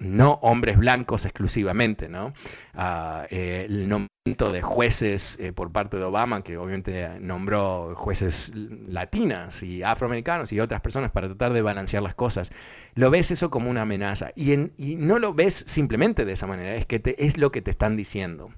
no 0.00 0.32
hombres 0.42 0.76
blancos 0.76 1.24
exclusivamente, 1.24 2.08
¿no? 2.08 2.32
Ah, 2.74 3.26
eh, 3.30 3.66
el 3.68 3.88
nombramiento 3.88 4.52
de 4.52 4.62
jueces 4.62 5.36
eh, 5.40 5.52
por 5.52 5.72
parte 5.72 5.96
de 5.96 6.04
Obama, 6.04 6.42
que 6.42 6.56
obviamente 6.56 7.18
nombró 7.20 7.94
jueces 7.96 8.52
latinas 8.54 9.62
y 9.62 9.82
afroamericanos 9.82 10.52
y 10.52 10.60
otras 10.60 10.80
personas 10.80 11.10
para 11.10 11.26
tratar 11.28 11.52
de 11.52 11.62
balancear 11.62 12.02
las 12.02 12.14
cosas 12.14 12.52
lo 12.94 13.10
ves 13.10 13.30
eso 13.30 13.50
como 13.50 13.70
una 13.70 13.82
amenaza. 13.82 14.32
Y, 14.36 14.56
no 14.96 15.18
lo 15.18 15.34
ves 15.34 15.64
simplemente 15.66 16.24
de 16.24 16.32
esa 16.32 16.46
manera, 16.46 16.74
es 16.74 16.86
que 16.86 17.02
es 17.18 17.38
lo 17.38 17.52
que 17.52 17.62
te 17.62 17.70
están 17.70 17.96
diciendo. 17.96 18.50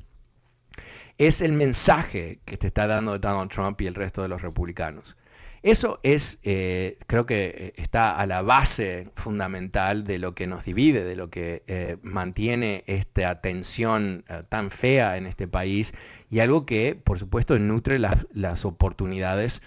Es 1.19 1.41
el 1.41 1.53
mensaje 1.53 2.41
que 2.45 2.57
te 2.57 2.67
está 2.67 2.87
dando 2.87 3.19
Donald 3.19 3.51
Trump 3.51 3.81
y 3.81 3.87
el 3.87 3.95
resto 3.95 4.23
de 4.23 4.29
los 4.29 4.43
republicanos. 4.43 5.17
Eso 5.63 5.99
es, 6.03 6.41
eh, 6.43 6.99
creo 7.07 7.25
que 7.25 7.45
eh, 7.47 7.73
está 7.77 8.15
a 8.15 8.27
la 8.27 8.43
base 8.43 9.09
fundamental 9.15 10.05
de 10.05 10.19
lo 10.19 10.35
que 10.35 10.47
nos 10.47 10.67
divide, 10.67 11.05
de 11.05 11.17
lo 11.17 11.31
que 11.31 11.63
eh, 11.69 11.97
mantiene 12.03 12.85
esta 12.87 13.41
tensión 13.41 14.27
tan 14.51 14.71
fea 14.71 15.17
en 15.17 15.25
este 15.25 15.49
país 15.49 15.95
y 16.31 16.41
algo 16.41 16.67
que, 16.67 16.95
por 17.03 17.19
supuesto, 17.19 17.59
nutre 17.59 17.99
las 17.99 18.65
oportunidades 18.67 19.63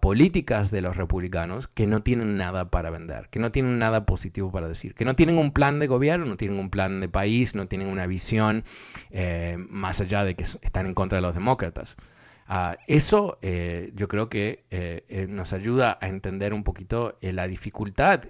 políticas 0.00 0.70
de 0.70 0.80
los 0.80 0.96
republicanos 0.96 1.68
que 1.68 1.86
no 1.86 2.02
tienen 2.02 2.36
nada 2.36 2.70
para 2.70 2.90
vender, 2.90 3.28
que 3.30 3.38
no 3.38 3.52
tienen 3.52 3.78
nada 3.78 4.06
positivo 4.06 4.50
para 4.50 4.66
decir, 4.66 4.94
que 4.94 5.04
no 5.04 5.14
tienen 5.14 5.38
un 5.38 5.52
plan 5.52 5.78
de 5.78 5.86
gobierno, 5.86 6.26
no 6.26 6.36
tienen 6.36 6.58
un 6.58 6.70
plan 6.70 7.00
de 7.00 7.08
país, 7.08 7.54
no 7.54 7.66
tienen 7.66 7.88
una 7.88 8.06
visión 8.06 8.64
eh, 9.10 9.56
más 9.68 10.00
allá 10.00 10.24
de 10.24 10.34
que 10.34 10.42
están 10.42 10.86
en 10.86 10.94
contra 10.94 11.16
de 11.16 11.22
los 11.22 11.34
demócratas. 11.34 11.96
Ah, 12.46 12.78
eso 12.86 13.38
eh, 13.42 13.92
yo 13.94 14.08
creo 14.08 14.30
que 14.30 14.64
eh, 14.70 15.26
nos 15.28 15.52
ayuda 15.52 15.98
a 16.00 16.08
entender 16.08 16.54
un 16.54 16.64
poquito 16.64 17.18
la 17.20 17.46
dificultad 17.46 18.22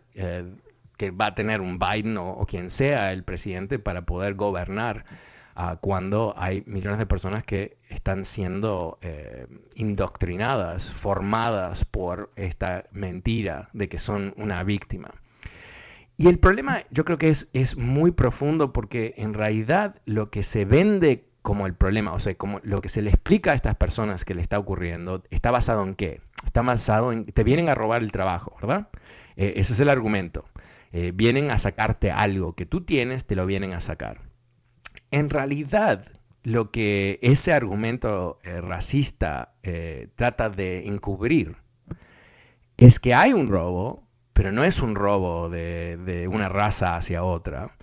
que 0.98 1.12
va 1.12 1.26
a 1.26 1.34
tener 1.34 1.60
un 1.60 1.78
Biden 1.78 2.16
o, 2.18 2.44
quien 2.46 2.70
sea 2.70 3.12
el 3.12 3.22
presidente 3.22 3.78
para 3.78 4.02
poder 4.02 4.34
gobernar 4.34 5.04
cuando 5.80 6.34
hay 6.36 6.62
millones 6.66 7.00
de 7.00 7.06
personas 7.06 7.42
que 7.42 7.78
están 7.88 8.24
siendo 8.24 8.98
eh, 9.02 9.46
indoctrinadas, 9.74 10.92
formadas 10.92 11.84
por 11.84 12.30
esta 12.36 12.84
mentira 12.92 13.68
de 13.72 13.88
que 13.88 13.98
son 13.98 14.34
una 14.36 14.62
víctima. 14.62 15.10
Y 16.16 16.28
el 16.28 16.38
problema 16.38 16.84
yo 16.90 17.04
creo 17.04 17.18
que 17.18 17.28
es, 17.28 17.76
muy 17.76 18.12
profundo 18.12 18.72
porque 18.72 19.14
en 19.16 19.34
realidad 19.34 19.96
lo 20.04 20.30
que 20.30 20.42
se 20.42 20.64
vende 20.64 21.24
como 21.42 21.66
el 21.66 21.74
problema, 21.74 22.12
o 22.12 22.18
sea, 22.18 22.34
como 22.34 22.60
lo 22.62 22.80
que 22.80 22.88
se 22.88 23.02
le 23.02 23.10
explica 23.10 23.52
a 23.52 23.54
estas 23.54 23.74
personas 23.76 24.24
que 24.24 24.34
le 24.34 24.42
está 24.42 24.58
ocurriendo, 24.58 25.24
está 25.30 25.50
basado 25.50 25.82
en 25.82 25.94
qué? 25.94 26.20
Está 26.44 26.62
basado 26.62 27.12
en, 27.12 27.24
te 27.24 27.42
vienen 27.42 27.68
a 27.68 27.74
robar 27.74 28.02
el 28.02 28.12
trabajo, 28.12 28.56
¿verdad? 28.60 28.88
Eh, 29.36 29.54
ese 29.56 29.72
es 29.72 29.80
el 29.80 29.88
argumento. 29.88 30.44
Eh, 30.92 31.12
vienen 31.14 31.50
a 31.50 31.58
sacarte 31.58 32.10
algo 32.10 32.54
que 32.54 32.66
tú 32.66 32.82
tienes, 32.82 33.24
te 33.24 33.36
lo 33.36 33.46
vienen 33.46 33.72
a 33.72 33.80
sacar. 33.80 34.27
En 35.10 35.30
realidad, 35.30 36.04
lo 36.42 36.70
que 36.70 37.18
ese 37.22 37.52
argumento 37.52 38.38
eh, 38.42 38.60
racista 38.60 39.54
eh, 39.62 40.08
trata 40.16 40.50
de 40.50 40.86
encubrir 40.86 41.56
es 42.76 43.00
que 43.00 43.14
hay 43.14 43.32
un 43.32 43.48
robo, 43.48 44.02
pero 44.32 44.52
no 44.52 44.64
es 44.64 44.80
un 44.80 44.94
robo 44.94 45.48
de, 45.48 46.28
una 46.30 46.48
raza 46.48 46.96
hacia 46.96 47.24
otra, 47.24 47.76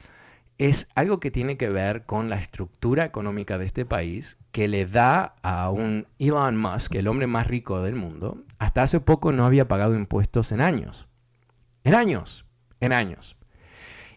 es 0.58 0.88
algo 0.96 1.20
que 1.20 1.32
tiene 1.32 1.58
que 1.58 1.70
ver 1.70 2.06
con 2.06 2.30
la 2.30 2.38
estructura 2.38 3.04
económica 3.04 3.58
de 3.58 3.66
este 3.66 3.86
país 3.86 4.38
que 4.54 4.70
le 4.70 4.86
da 4.86 5.36
a 5.42 5.70
un 5.70 6.08
Elon 6.18 6.56
Musk, 6.56 6.96
el 6.96 7.08
hombre 7.08 7.28
más 7.28 7.46
rico 7.48 7.82
del 7.82 7.96
mundo, 7.96 8.44
hasta 8.58 8.84
hace 8.84 9.02
poco 9.02 9.34
no 9.34 9.46
había 9.46 9.68
pagado 9.68 9.96
impuestos 9.96 10.54
en 10.54 10.62
años. 10.62 11.08
En 11.84 11.94
años, 11.94 12.46
en 12.80 12.94
años. 12.94 13.36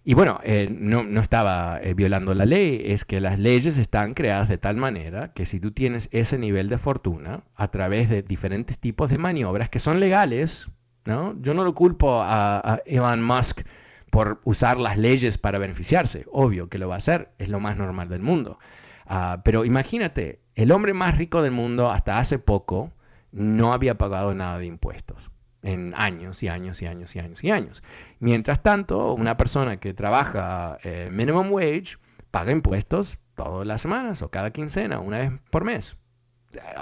Y 0.05 0.15
bueno, 0.15 0.41
eh, 0.43 0.69
no, 0.71 1.03
estaba 1.21 1.81
eh, 1.83 1.95
violando 1.95 2.35
la 2.35 2.47
ley, 2.47 2.83
es 2.87 3.05
que 3.05 3.21
las 3.21 3.39
leyes 3.39 3.77
están 3.79 4.15
creadas 4.15 4.49
de 4.49 4.59
tal 4.59 4.77
manera 4.77 5.33
que 5.33 5.45
si 5.45 5.61
tú 5.61 5.73
tienes 5.73 6.09
ese 6.13 6.39
nivel 6.39 6.69
de 6.69 6.79
fortuna 6.79 7.43
a 7.57 7.71
través 7.71 8.09
de 8.09 8.23
diferentes 8.23 8.79
tipos 8.79 9.11
de 9.11 9.19
maniobras 9.19 9.69
que 9.71 9.79
son 9.79 10.01
legales, 10.01 10.71
¿no? 11.05 11.35
Yo 11.41 11.55
no 11.55 11.65
lo 11.65 11.75
culpo 11.75 12.23
a, 12.23 12.81
Elon 12.87 13.23
Musk 13.23 13.63
por 14.11 14.41
usar 14.45 14.79
las 14.79 14.97
leyes 14.97 15.37
para 15.37 15.59
beneficiarse. 15.59 16.25
Obvio 16.33 16.69
que 16.69 16.79
lo 16.79 16.89
va 16.89 16.95
a 16.95 16.99
hacer, 16.99 17.33
es 17.39 17.49
lo 17.49 17.61
más 17.61 17.77
normal 17.77 18.09
del 18.09 18.23
mundo. 18.23 18.59
Ah, 19.07 19.43
pero 19.45 19.65
imagínate, 19.65 20.41
el 20.55 20.73
hombre 20.73 20.95
más 20.95 21.19
rico 21.19 21.43
del 21.43 21.53
mundo 21.53 21.91
hasta 21.91 22.19
hace 22.19 22.39
poco 22.39 22.93
no 23.33 23.73
había 23.73 23.99
pagado 23.99 24.35
nada 24.35 24.59
de 24.59 24.67
impuestos 24.67 25.31
en 25.63 25.93
años 25.97 26.43
y 26.43 26.49
años 26.49 26.81
y 26.83 26.87
años 26.87 27.15
y 27.17 27.19
años 27.19 27.45
y 27.45 27.51
años. 27.51 27.83
Mientras 28.21 28.63
tanto, 28.63 29.13
una 29.15 29.37
persona 29.37 29.79
que 29.79 29.95
trabaja 29.95 30.79
eh, 30.83 31.09
minimum 31.13 31.53
wage 31.53 31.99
paga 32.31 32.53
impuestos 32.53 33.19
todas 33.35 33.67
las 33.67 33.81
semanas 33.81 34.23
o 34.23 34.31
cada 34.31 34.51
quincena, 34.51 35.01
una 35.01 35.19
vez 35.19 35.33
por 35.51 35.65
mes. 35.65 35.97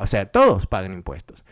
O 0.01 0.07
sea, 0.07 0.31
todos 0.31 0.67
pagan 0.67 0.93
impuestos. 0.93 1.45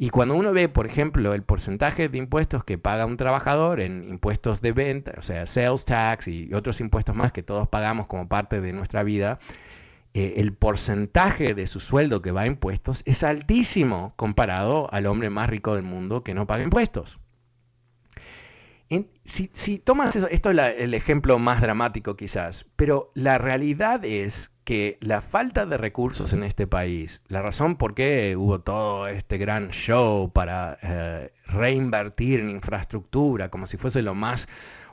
Y 0.00 0.10
cuando 0.10 0.36
uno 0.36 0.52
ve, 0.52 0.68
por 0.68 0.86
ejemplo, 0.86 1.34
el 1.34 1.42
porcentaje 1.42 2.08
de 2.08 2.18
impuestos 2.18 2.62
que 2.62 2.78
paga 2.78 3.04
un 3.04 3.16
trabajador 3.16 3.80
en 3.80 4.08
impuestos 4.08 4.60
de 4.62 4.70
venta, 4.70 5.14
o 5.18 5.22
sea, 5.22 5.44
sales 5.46 5.84
tax 5.84 6.28
y 6.28 6.54
otros 6.54 6.80
impuestos 6.80 7.16
más 7.16 7.32
que 7.32 7.42
todos 7.42 7.66
pagamos 7.68 8.06
como 8.06 8.28
parte 8.28 8.60
de 8.60 8.72
nuestra 8.72 9.02
vida, 9.02 9.40
eh, 10.14 10.34
el 10.38 10.54
porcentaje 10.54 11.54
de 11.54 11.66
su 11.66 11.80
sueldo 11.80 12.22
que 12.22 12.32
va 12.32 12.42
a 12.42 12.46
impuestos 12.46 13.02
es 13.04 13.22
altísimo 13.22 14.14
comparado 14.16 14.92
al 14.92 15.06
hombre 15.06 15.30
más 15.30 15.50
rico 15.50 15.74
del 15.74 15.84
mundo 15.84 16.24
que 16.24 16.34
no 16.34 16.46
paga 16.46 16.64
impuestos. 16.64 17.20
si, 19.24 19.78
tomas 19.78 20.16
eso, 20.16 20.28
esto 20.28 20.50
es 20.50 20.74
el 20.78 20.94
ejemplo 20.94 21.38
más 21.38 21.60
dramático 21.60 22.16
quizás, 22.16 22.66
pero 22.76 23.12
la 23.14 23.36
realidad 23.36 24.02
es 24.04 24.52
que 24.64 24.96
la 25.00 25.20
falta 25.20 25.66
de 25.66 25.76
recursos 25.76 26.32
en 26.32 26.42
este 26.42 26.66
país, 26.66 27.22
la 27.28 27.42
razón 27.42 27.76
por 27.76 27.94
qué 27.94 28.34
hubo 28.36 28.60
todo 28.60 29.08
este 29.08 29.36
gran 29.36 29.70
show 29.70 30.32
para 30.32 30.78
eh, 30.82 31.32
reinvertir 31.46 32.40
en 32.40 32.50
infraestructura 32.50 33.50
como 33.50 33.66
si 33.66 33.76
fuese 33.76 34.00
lo 34.02 34.14
más 34.14 34.48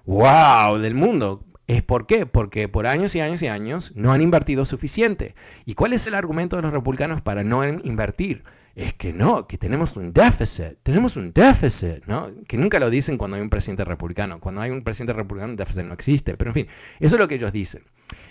wow 0.05 0.78
del 0.78 0.93
mundo, 0.93 1.45
¿Es 1.68 1.82
por 1.82 2.05
qué? 2.05 2.26
Porque 2.28 2.68
por 2.68 2.86
años 2.86 3.16
y 3.16 3.22
años 3.22 3.41
y 3.41 3.47
años 3.47 3.91
no 3.95 4.13
han 4.13 4.22
invertido 4.22 4.66
suficiente. 4.66 5.34
¿Y 5.66 5.74
cuál 5.74 5.93
es 5.93 6.05
el 6.05 6.13
argumento 6.13 6.55
de 6.55 6.61
los 6.61 6.72
republicanos 6.72 7.22
para 7.22 7.43
no 7.43 7.66
invertir? 7.66 8.43
Es 8.76 8.93
que 8.93 9.13
no, 9.13 9.47
que 9.47 9.57
tenemos 9.57 9.95
un 9.95 10.11
déficit, 10.11 10.78
tenemos 10.84 11.16
un 11.16 11.32
déficit, 11.32 12.05
¿no? 12.07 12.30
Que 12.47 12.57
nunca 12.57 12.78
lo 12.78 12.89
dicen 12.89 13.18
cuando 13.18 13.38
hay 13.38 13.41
un 13.41 13.49
presidente 13.49 13.86
republicano. 13.86 14.39
Cuando 14.39 14.61
hay 14.61 14.70
un 14.70 14.84
presidente 14.84 15.13
republicano, 15.13 15.51
el 15.51 15.57
déficit 15.57 15.86
no 15.86 15.93
existe. 15.93 16.36
Pero 16.36 16.49
en 16.51 16.53
fin, 16.53 16.68
eso 16.99 17.16
es 17.16 17.20
lo 17.20 17.28
que 17.28 17.36
ellos 17.36 17.53
dicen. 17.53 17.84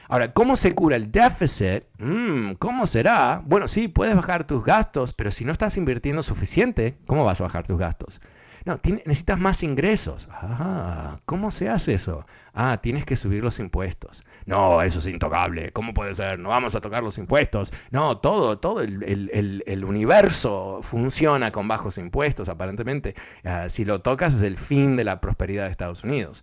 Ahora, 0.07 0.33
¿cómo 0.33 0.57
se 0.57 0.75
cura 0.75 0.97
el 0.97 1.11
déficit? 1.11 1.85
Mm, 1.99 2.53
¿Cómo 2.59 2.87
será? 2.87 3.43
Bueno, 3.45 3.67
sí, 3.69 3.89
puedes 3.89 4.15
bajar 4.15 4.47
tus 4.47 4.63
gastos, 4.65 5.15
pero 5.15 5.31
si 5.31 5.45
no 5.45 5.51
estás 5.51 5.77
invirtiendo 5.77 6.23
suficiente, 6.23 6.99
¿cómo 7.07 7.25
vas 7.25 7.41
a 7.41 7.45
bajar 7.45 7.67
tus 7.67 7.79
gastos? 7.79 8.21
No, 8.65 8.81
necesitas 8.83 9.39
más 9.39 9.63
ingresos. 9.63 10.27
Ah, 10.31 11.19
¿cómo 11.27 11.51
se 11.51 11.69
hace 11.69 11.93
eso? 11.93 12.27
Ah, 12.55 12.81
tienes 12.83 13.05
que 13.05 13.15
subir 13.15 13.45
los 13.45 13.61
impuestos. 13.61 14.25
No, 14.47 14.81
eso 14.81 15.01
es 15.01 15.07
intocable. 15.07 15.71
¿Cómo 15.73 15.93
puede 15.93 16.15
ser? 16.15 16.39
No 16.39 16.49
vamos 16.49 16.75
a 16.75 16.81
tocar 16.81 17.03
los 17.03 17.19
impuestos. 17.19 17.75
No, 17.91 18.19
todo, 18.19 18.59
todo 18.59 18.81
el, 18.81 19.85
universo 19.87 20.81
funciona 20.83 21.53
con 21.53 21.69
bajos 21.69 21.99
impuestos, 21.99 22.49
aparentemente. 22.49 23.15
Ah, 23.45 23.69
si 23.69 23.85
lo 23.85 24.01
tocas 24.01 24.35
es 24.35 24.43
el 24.43 24.57
fin 24.57 24.97
de 24.97 25.05
la 25.05 25.21
prosperidad 25.21 25.65
de 25.65 25.71
Estados 25.71 26.03
Unidos. 26.03 26.43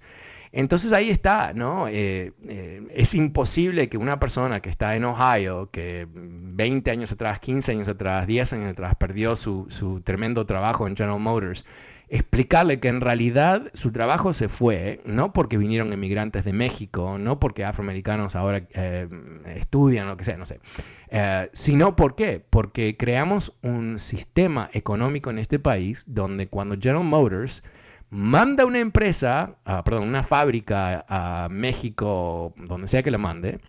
Entonces 0.53 0.91
ahí 0.91 1.09
está, 1.09 1.53
¿no? 1.53 1.87
Eh, 1.87 2.33
eh, 2.45 2.81
es 2.93 3.15
imposible 3.15 3.87
que 3.87 3.97
una 3.97 4.19
persona 4.19 4.59
que 4.59 4.69
está 4.69 4.95
en 4.95 5.05
Ohio, 5.05 5.69
que 5.71 6.07
20 6.13 6.91
años 6.91 7.11
atrás, 7.13 7.39
15 7.39 7.71
años 7.71 7.87
atrás, 7.87 8.27
10 8.27 8.53
años 8.53 8.71
atrás 8.71 8.95
perdió 8.95 9.37
su, 9.37 9.67
su 9.69 10.01
tremendo 10.01 10.45
trabajo 10.45 10.87
en 10.87 10.97
General 10.97 11.19
Motors, 11.19 11.65
explicarle 12.11 12.81
que 12.81 12.89
en 12.89 12.99
realidad 12.99 13.71
su 13.73 13.93
trabajo 13.93 14.33
se 14.33 14.49
fue, 14.49 15.01
no 15.05 15.31
porque 15.31 15.57
vinieron 15.57 15.93
emigrantes 15.93 16.43
de 16.43 16.51
México, 16.51 17.17
no 17.17 17.39
porque 17.39 17.63
afroamericanos 17.63 18.35
ahora 18.35 18.67
eh, 18.73 19.07
estudian, 19.55 20.09
lo 20.09 20.17
que 20.17 20.25
sea, 20.25 20.35
no 20.35 20.45
sé, 20.45 20.59
eh, 21.07 21.49
sino 21.53 21.95
¿por 21.95 22.15
qué? 22.15 22.43
Porque 22.49 22.97
creamos 22.97 23.55
un 23.61 23.97
sistema 23.97 24.69
económico 24.73 25.29
en 25.29 25.39
este 25.39 25.57
país 25.57 26.03
donde 26.05 26.47
cuando 26.47 26.75
General 26.75 27.05
Motors 27.05 27.63
manda 28.09 28.65
una 28.65 28.79
empresa, 28.79 29.55
ah, 29.63 29.81
perdón, 29.85 30.09
una 30.09 30.21
fábrica 30.21 31.05
a 31.07 31.47
México, 31.49 32.53
donde 32.57 32.89
sea 32.89 33.03
que 33.03 33.11
la 33.11 33.19
mande, 33.19 33.61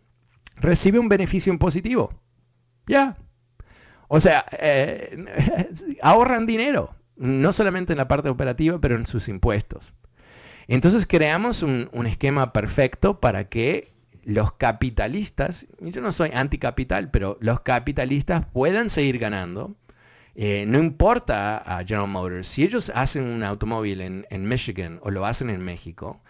recibe 0.57 0.99
un 0.99 1.09
beneficio 1.09 1.53
impositivo. 1.53 2.13
Ya. 2.89 3.17
O 4.09 4.19
sea, 4.19 4.45
eh, 4.59 5.17
ahorran 6.03 6.45
dinero 6.47 6.97
no 7.17 7.53
solamente 7.53 7.93
en 7.93 7.99
la 7.99 8.09
parte 8.09 8.29
operativa, 8.29 8.79
pero 8.81 8.97
en 8.97 9.07
sus 9.07 9.29
impuestos. 9.29 9.93
Entonces 10.69 11.07
creamos 11.07 11.63
un, 11.63 11.89
esquema 12.07 12.53
perfecto 12.53 13.21
para 13.21 13.49
que 13.49 13.93
los 14.25 14.53
capitalistas, 14.53 15.67
yo 15.81 16.01
no 16.01 16.13
soy 16.13 16.31
anticapital, 16.33 17.11
pero 17.11 17.37
los 17.41 17.61
capitalistas 17.61 18.47
puedan 18.53 18.89
seguir 18.91 19.19
ganando. 19.19 19.75
Eh, 20.35 20.65
no 20.67 20.79
importa 20.79 21.59
a 21.59 21.85
General 21.85 22.09
Motors, 22.09 22.47
si 22.47 22.63
ellos 22.65 22.91
hacen 22.95 23.25
un 23.25 23.43
automóvil 23.43 24.01
en 24.01 24.49
Michigan 24.49 24.99
o 25.03 25.11
lo 25.11 25.27
hacen 25.27 25.51
en 25.51 25.63
México, 25.63 26.23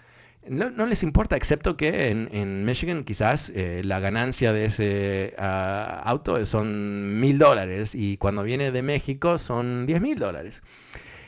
no, 0.48 0.86
les 0.86 1.02
importa, 1.02 1.36
excepto 1.36 1.76
que 1.76 2.08
en, 2.10 2.64
Michigan 2.64 3.04
quizás 3.04 3.50
eh, 3.54 3.82
la 3.84 4.00
ganancia 4.00 4.52
de 4.52 4.64
ese 4.64 5.34
ah, 5.38 6.02
auto 6.04 6.44
son 6.46 7.20
mil 7.20 7.38
dólares 7.38 7.94
y 7.94 8.16
cuando 8.16 8.42
viene 8.42 8.72
de 8.72 8.82
México 8.82 9.38
son 9.38 9.86
diez 9.86 10.00
mil 10.00 10.18
dólares. 10.18 10.62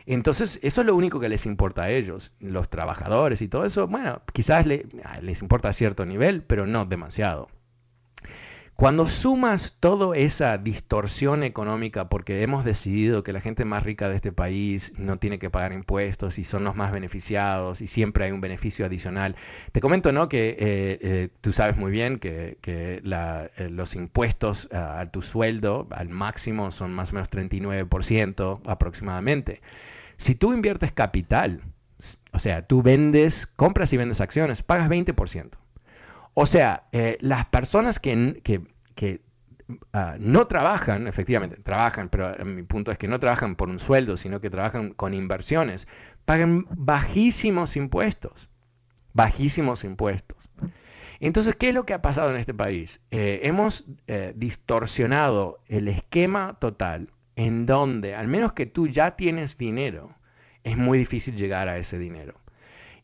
Entonces, 0.06 0.60
eso 0.62 0.82
es 0.82 0.86
lo 0.86 0.94
único 0.94 1.18
que 1.20 1.28
les 1.28 1.46
importa 1.46 1.84
a 1.84 1.90
ellos, 1.90 2.34
los 2.40 2.68
trabajadores 2.68 3.40
y 3.40 3.48
todo 3.48 3.64
eso. 3.64 3.86
Bueno, 3.86 4.20
quizás 4.32 4.66
ah, 5.04 5.20
les 5.22 5.42
importa 5.42 5.68
a 5.70 5.72
cierto 5.72 6.04
nivel, 6.04 6.42
pero 6.42 6.66
no 6.66 6.84
demasiado. 6.84 7.48
Cuando 8.76 9.06
sumas 9.06 9.76
toda 9.78 10.16
esa 10.16 10.58
distorsión 10.58 11.44
económica 11.44 12.08
porque 12.08 12.42
hemos 12.42 12.64
decidido 12.64 13.22
que 13.22 13.32
la 13.32 13.40
gente 13.40 13.64
más 13.64 13.84
rica 13.84 14.08
de 14.08 14.16
este 14.16 14.32
país 14.32 14.92
no 14.96 15.16
tiene 15.16 15.38
que 15.38 15.48
pagar 15.48 15.72
impuestos 15.72 16.40
y 16.40 16.44
son 16.44 16.64
los 16.64 16.74
más 16.74 16.90
beneficiados 16.90 17.80
y 17.80 17.86
siempre 17.86 18.24
hay 18.24 18.32
un 18.32 18.40
beneficio 18.40 18.84
adicional, 18.84 19.36
te 19.70 19.80
comento 19.80 20.10
¿no? 20.10 20.28
que 20.28 20.48
eh, 20.50 20.56
eh, 20.58 21.28
tú 21.40 21.52
sabes 21.52 21.76
muy 21.76 21.92
bien 21.92 22.18
que, 22.18 22.58
eh, 22.66 23.00
los 23.70 23.94
impuestos 23.94 24.68
a 24.72 25.08
tu 25.12 25.22
sueldo 25.22 25.86
al 25.92 26.08
máximo 26.08 26.72
son 26.72 26.92
más 26.92 27.12
o 27.12 27.14
menos 27.14 27.30
39% 27.30 28.60
aproximadamente. 28.66 29.60
Si 30.16 30.34
tú 30.34 30.52
inviertes 30.52 30.90
capital, 30.90 31.62
o 32.32 32.40
sea, 32.40 32.66
tú 32.66 32.82
vendes, 32.82 33.46
compras 33.46 33.92
y 33.92 33.98
vendes 33.98 34.20
acciones, 34.20 34.62
pagas 34.62 34.88
20%. 34.88 35.63
O 36.34 36.46
sea, 36.46 36.84
eh, 36.92 37.16
las 37.20 37.46
personas 37.46 38.00
que, 38.00 38.42
ah, 39.92 40.16
no 40.18 40.46
trabajan, 40.46 41.06
efectivamente, 41.06 41.56
trabajan, 41.62 42.08
pero 42.08 42.44
mi 42.44 42.64
punto 42.64 42.90
es 42.90 42.98
que 42.98 43.08
no 43.08 43.20
trabajan 43.20 43.56
por 43.56 43.68
un 43.68 43.78
sueldo, 43.78 44.16
sino 44.16 44.40
que 44.40 44.50
trabajan 44.50 44.92
con 44.92 45.14
inversiones, 45.14 45.88
pagan 46.24 46.66
bajísimos 46.70 47.76
impuestos, 47.76 48.48
bajísimos 49.12 49.84
impuestos. 49.84 50.50
Entonces, 51.20 51.54
¿qué 51.56 51.68
es 51.68 51.74
lo 51.74 51.86
que 51.86 51.94
ha 51.94 52.02
pasado 52.02 52.30
en 52.30 52.36
este 52.36 52.52
país? 52.52 53.00
Eh, 53.10 53.40
hemos 53.44 53.86
eh, 54.08 54.32
distorsionado 54.36 55.60
el 55.68 55.88
esquema 55.88 56.58
total 56.58 57.10
en 57.36 57.66
donde, 57.66 58.14
al 58.14 58.28
menos 58.28 58.52
que 58.52 58.66
tú 58.66 58.88
ya 58.88 59.16
tienes 59.16 59.56
dinero, 59.56 60.14
es 60.64 60.76
muy 60.76 60.98
difícil 60.98 61.36
llegar 61.36 61.68
a 61.68 61.78
ese 61.78 61.98
dinero. 61.98 62.34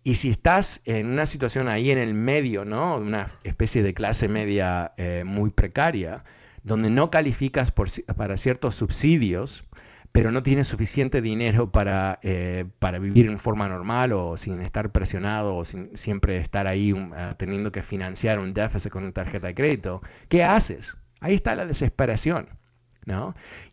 Y 0.02 0.14
si 0.14 0.30
estás 0.30 0.80
en 0.86 1.08
una 1.08 1.26
situación 1.26 1.68
ahí 1.68 1.90
en 1.90 1.98
el 1.98 2.14
medio, 2.14 2.64
¿no? 2.64 2.96
Una 2.96 3.32
especie 3.44 3.82
de 3.82 3.92
clase 3.92 4.28
media 4.28 4.92
eh, 4.96 5.24
muy 5.26 5.50
precaria, 5.50 6.24
donde 6.62 6.90
no 6.90 7.10
calificas 7.10 7.70
para 7.70 8.36
ciertos 8.36 8.74
subsidios, 8.76 9.64
pero 10.12 10.32
no 10.32 10.42
tienes 10.42 10.66
suficiente 10.68 11.20
dinero 11.20 11.70
para, 11.70 12.18
eh, 12.22 12.66
para 12.78 12.98
vivir 12.98 13.26
en 13.26 13.38
forma 13.38 13.68
normal 13.68 14.12
o 14.12 14.36
sin 14.36 14.60
estar 14.60 14.90
presionado 14.90 15.56
o 15.56 15.64
sin 15.64 15.96
siempre 15.96 16.38
estar 16.38 16.66
ahí 16.66 16.92
uh, 16.92 17.10
teniendo 17.36 17.70
que 17.70 17.82
financiar 17.82 18.38
un 18.38 18.52
déficit 18.52 18.90
con 18.90 19.04
una 19.04 19.12
tarjeta 19.12 19.46
de 19.48 19.54
crédito, 19.54 20.02
¿qué 20.28 20.44
haces? 20.44 20.96
Ahí 21.20 21.34
está 21.34 21.54
la 21.54 21.66
desesperación. 21.66 22.59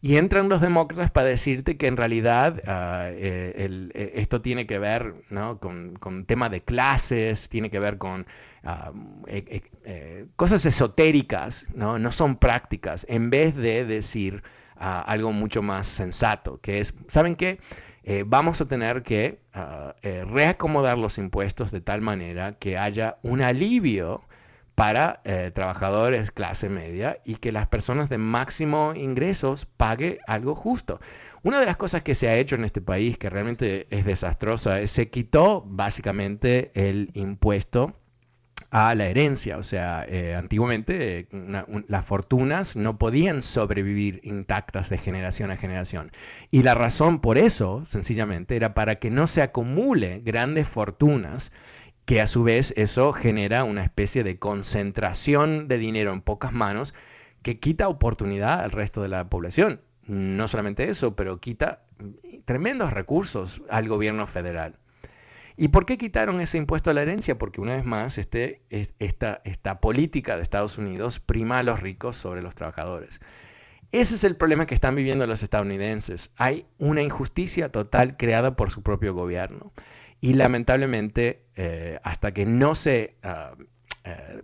Y 0.01 0.17
entran 0.17 0.49
los 0.49 0.61
demócratas 0.61 1.11
para 1.11 1.27
decirte 1.27 1.77
que 1.77 1.87
en 1.87 1.97
realidad 1.97 2.61
ah, 2.65 3.07
eh, 3.09 3.89
eh, 3.93 4.11
esto 4.15 4.41
tiene 4.41 4.65
que 4.65 4.79
ver 4.79 5.13
con, 5.59 5.95
con 5.99 6.25
tema 6.25 6.49
de 6.49 6.61
clases, 6.61 7.49
tiene 7.49 7.69
que 7.69 7.79
ver 7.79 7.97
con 7.97 8.25
ah, 8.63 8.91
eh, 9.27 10.25
cosas 10.35 10.65
esotéricas, 10.65 11.67
¿no? 11.75 11.99
no 11.99 12.11
son 12.11 12.37
prácticas, 12.37 13.05
en 13.09 13.29
vez 13.29 13.55
de 13.55 13.85
decir 13.85 14.43
ah, 14.77 15.01
algo 15.01 15.31
mucho 15.31 15.61
más 15.61 15.87
sensato, 15.87 16.59
que 16.61 16.79
es, 16.79 16.95
¿saben 17.07 17.35
qué? 17.35 17.59
vamos 18.25 18.61
a 18.61 18.69
tener 18.69 19.03
que 19.03 19.41
reacomodar 20.31 20.97
los 20.97 21.17
impuestos 21.17 21.71
de 21.71 21.81
tal 21.81 21.99
manera 21.99 22.53
que 22.53 22.77
haya 22.77 23.17
un 23.21 23.41
alivio 23.41 24.23
para 24.77 25.21
eh, 25.23 25.49
trabajadores 25.55 26.29
clase 26.29 26.69
media 26.69 27.17
y 27.25 27.37
que 27.37 27.51
las 27.51 27.67
personas 27.67 28.09
de 28.09 28.19
máximo 28.19 28.93
ingresos 28.93 29.65
pague 29.65 30.19
algo 30.27 30.53
justo. 30.53 30.99
Una 31.41 31.59
de 31.59 31.65
las 31.65 31.77
cosas 31.77 32.03
que 32.03 32.13
se 32.13 32.29
ha 32.29 32.37
hecho 32.37 32.53
en 32.53 32.63
este 32.63 32.79
país 32.79 33.17
que 33.17 33.31
realmente 33.31 33.87
es 33.89 34.05
desastrosa 34.05 34.79
es 34.79 34.91
se 34.91 35.09
quitó 35.09 35.63
básicamente 35.65 36.69
el 36.75 37.09
impuesto 37.15 37.95
a 38.69 38.93
la 38.93 39.07
herencia. 39.07 39.57
O 39.57 39.63
sea, 39.63 40.05
eh, 40.07 40.35
antiguamente 40.35 41.21
eh, 41.21 41.27
las 41.87 42.05
fortunas 42.05 42.75
no 42.75 42.99
podían 42.99 43.41
sobrevivir 43.41 44.19
intactas 44.21 44.91
de 44.91 44.99
generación 44.99 45.49
a 45.49 45.57
generación. 45.57 46.11
Y 46.51 46.61
la 46.61 46.75
razón 46.75 47.19
por 47.19 47.39
eso, 47.39 47.83
sencillamente, 47.85 48.55
era 48.55 48.75
para 48.75 48.97
que 48.97 49.09
no 49.09 49.25
se 49.25 49.41
acumule 49.41 50.21
grandes 50.23 50.67
fortunas 50.67 51.51
que 52.07 52.21
a 52.21 52.27
su 52.27 52.43
vez 52.43 52.73
eso 52.77 53.11
genera 53.11 53.65
una 53.65 53.83
especie 53.83 54.23
de 54.23 54.39
concentración 54.39 55.67
de 55.67 55.77
dinero 55.77 56.13
en 56.13 56.21
pocas 56.21 56.53
manos 56.53 56.95
que 57.41 57.59
quita 57.59 57.89
oportunidad 57.89 58.61
al 58.61 58.71
resto 58.71 59.01
de 59.01 59.09
la 59.09 59.29
población. 59.29 59.81
No 60.05 60.47
solamente 60.47 60.89
eso, 60.89 61.17
pero 61.17 61.41
quita 61.41 61.81
tremendos 62.45 62.93
recursos 62.93 63.61
al 63.69 63.89
gobierno 63.89 64.25
federal. 64.25 64.77
¿Y 65.57 65.67
por 65.67 65.85
qué 65.85 65.97
quitaron 65.97 66.39
ese 66.39 66.57
impuesto 66.57 66.89
a 66.89 66.93
la 66.93 67.01
herencia? 67.01 67.37
Porque 67.37 67.59
una 67.59 67.75
vez 67.75 67.83
más 67.83 68.17
este, 68.17 68.61
esta, 68.69 69.41
esta 69.43 69.81
política 69.81 70.37
de 70.37 70.43
Estados 70.43 70.77
Unidos 70.77 71.19
prima 71.19 71.59
a 71.59 71.63
los 71.63 71.81
ricos 71.81 72.15
sobre 72.15 72.41
los 72.41 72.55
trabajadores. 72.55 73.19
Ese 73.91 74.15
es 74.15 74.23
el 74.23 74.37
problema 74.37 74.65
que 74.65 74.75
están 74.75 74.95
viviendo 74.95 75.27
los 75.27 75.43
estadounidenses. 75.43 76.31
Hay 76.37 76.67
una 76.77 77.01
injusticia 77.01 77.69
total 77.69 78.15
creada 78.15 78.55
por 78.55 78.71
su 78.71 78.81
propio 78.81 79.13
gobierno. 79.13 79.73
Y 80.19 80.33
lamentablemente, 80.33 81.43
eh, 81.55 81.99
hasta 82.03 82.33
que 82.33 82.45
no 82.45 82.75
se 82.75 83.15
ah, 83.23 83.55
eh, 84.03 84.41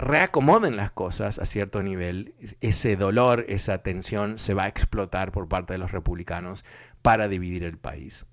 reacomoden 0.00 0.76
las 0.76 0.90
cosas 0.90 1.38
a 1.38 1.44
cierto 1.44 1.82
nivel, 1.82 2.34
ese 2.60 2.96
dolor, 2.96 3.46
esa 3.48 3.78
tensión 3.78 4.38
se 4.38 4.54
va 4.54 4.64
a 4.64 4.68
explotar 4.68 5.32
por 5.32 5.48
parte 5.48 5.74
de 5.74 5.78
los 5.78 5.92
republicanos 5.92 6.64
para 7.00 7.28
dividir 7.28 7.64
el 7.64 7.78
país. 7.78 8.26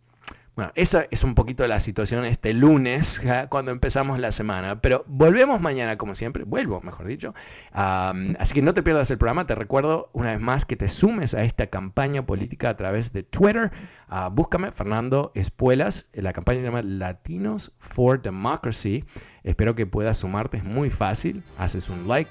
Bueno, 0.59 0.73
esa 0.75 1.07
es 1.09 1.23
un 1.23 1.35
poquito 1.35 1.65
la 1.67 1.79
situación 1.79 2.25
este 2.25 2.53
lunes, 2.53 3.23
cuando 3.47 3.71
empezamos 3.71 4.19
la 4.19 4.33
semana, 4.33 4.81
pero 4.81 5.05
volvemos 5.07 5.61
mañana 5.61 5.97
como 5.97 6.15
siempre, 6.15 6.43
vuelvo, 6.43 6.81
mejor 6.81 7.07
dicho. 7.07 7.33
así 7.71 8.53
que 8.53 8.61
no 8.61 8.73
te 8.73 8.83
pierdas 8.83 9.09
el 9.09 9.17
programa, 9.17 9.47
te 9.47 9.55
recuerdo 9.55 10.09
una 10.11 10.33
vez 10.33 10.41
más 10.41 10.65
que 10.65 10.75
te 10.75 10.89
sumes 10.89 11.33
a 11.33 11.45
esta 11.45 11.67
campaña 11.67 12.25
política 12.25 12.67
a 12.71 12.75
través 12.75 13.13
de 13.13 13.23
Twitter. 13.23 13.71
Uh, 14.11 14.29
búscame, 14.31 14.73
Fernando 14.73 15.31
Espuelas, 15.33 16.09
la 16.11 16.33
campaña 16.33 16.59
se 16.59 16.65
llama 16.65 16.81
Latinos 16.81 17.71
for 17.79 18.21
Democracy. 18.21 19.05
Espero 19.45 19.75
que 19.75 19.85
puedas 19.85 20.17
sumarte, 20.17 20.57
es 20.57 20.65
muy 20.65 20.89
fácil, 20.89 21.41
haces 21.57 21.87
un 21.87 22.05
like, 22.05 22.29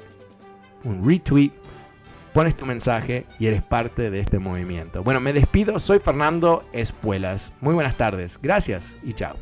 un 0.85 1.03
retweet 1.03 1.53
pones 2.33 2.57
tu 2.57 2.67
mensaje 2.67 3.27
y 3.39 3.47
eres 3.47 3.63
parte 3.63 4.11
de 4.11 4.21
este 4.21 4.39
movimiento. 4.39 5.03
Bueno, 5.03 5.21
me 5.21 5.33
despido, 5.33 5.79
soy 5.79 5.99
Fernando 5.99 6.65
Espuelas. 6.73 7.53
Muy 7.61 7.75
buenas 7.75 7.97
tardes, 7.97 8.39
gracias 8.41 8.97
y 9.03 9.15
chao. 9.15 9.37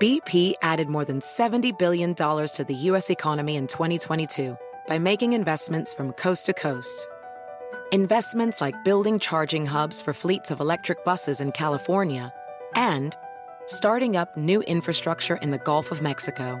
BP 0.00 0.54
added 0.62 0.88
more 0.88 1.04
than 1.04 1.20
$70 1.20 1.78
billion 1.78 2.12
to 2.16 2.64
the 2.66 2.74
U.S. 2.90 3.08
economy 3.08 3.54
in 3.54 3.68
2022 3.68 4.56
by 4.88 4.98
making 4.98 5.32
investments 5.32 5.94
from 5.94 6.12
coast 6.14 6.46
to 6.46 6.52
coast. 6.52 7.06
Investments 7.92 8.60
like 8.60 8.74
building 8.84 9.20
charging 9.20 9.64
hubs 9.64 10.00
for 10.00 10.12
fleets 10.12 10.50
of 10.50 10.60
electric 10.60 11.04
buses 11.04 11.40
in 11.40 11.52
California 11.52 12.32
and 12.74 13.16
starting 13.66 14.16
up 14.16 14.36
new 14.36 14.60
infrastructure 14.62 15.36
in 15.36 15.52
the 15.52 15.58
Gulf 15.58 15.92
of 15.92 16.02
Mexico. 16.02 16.60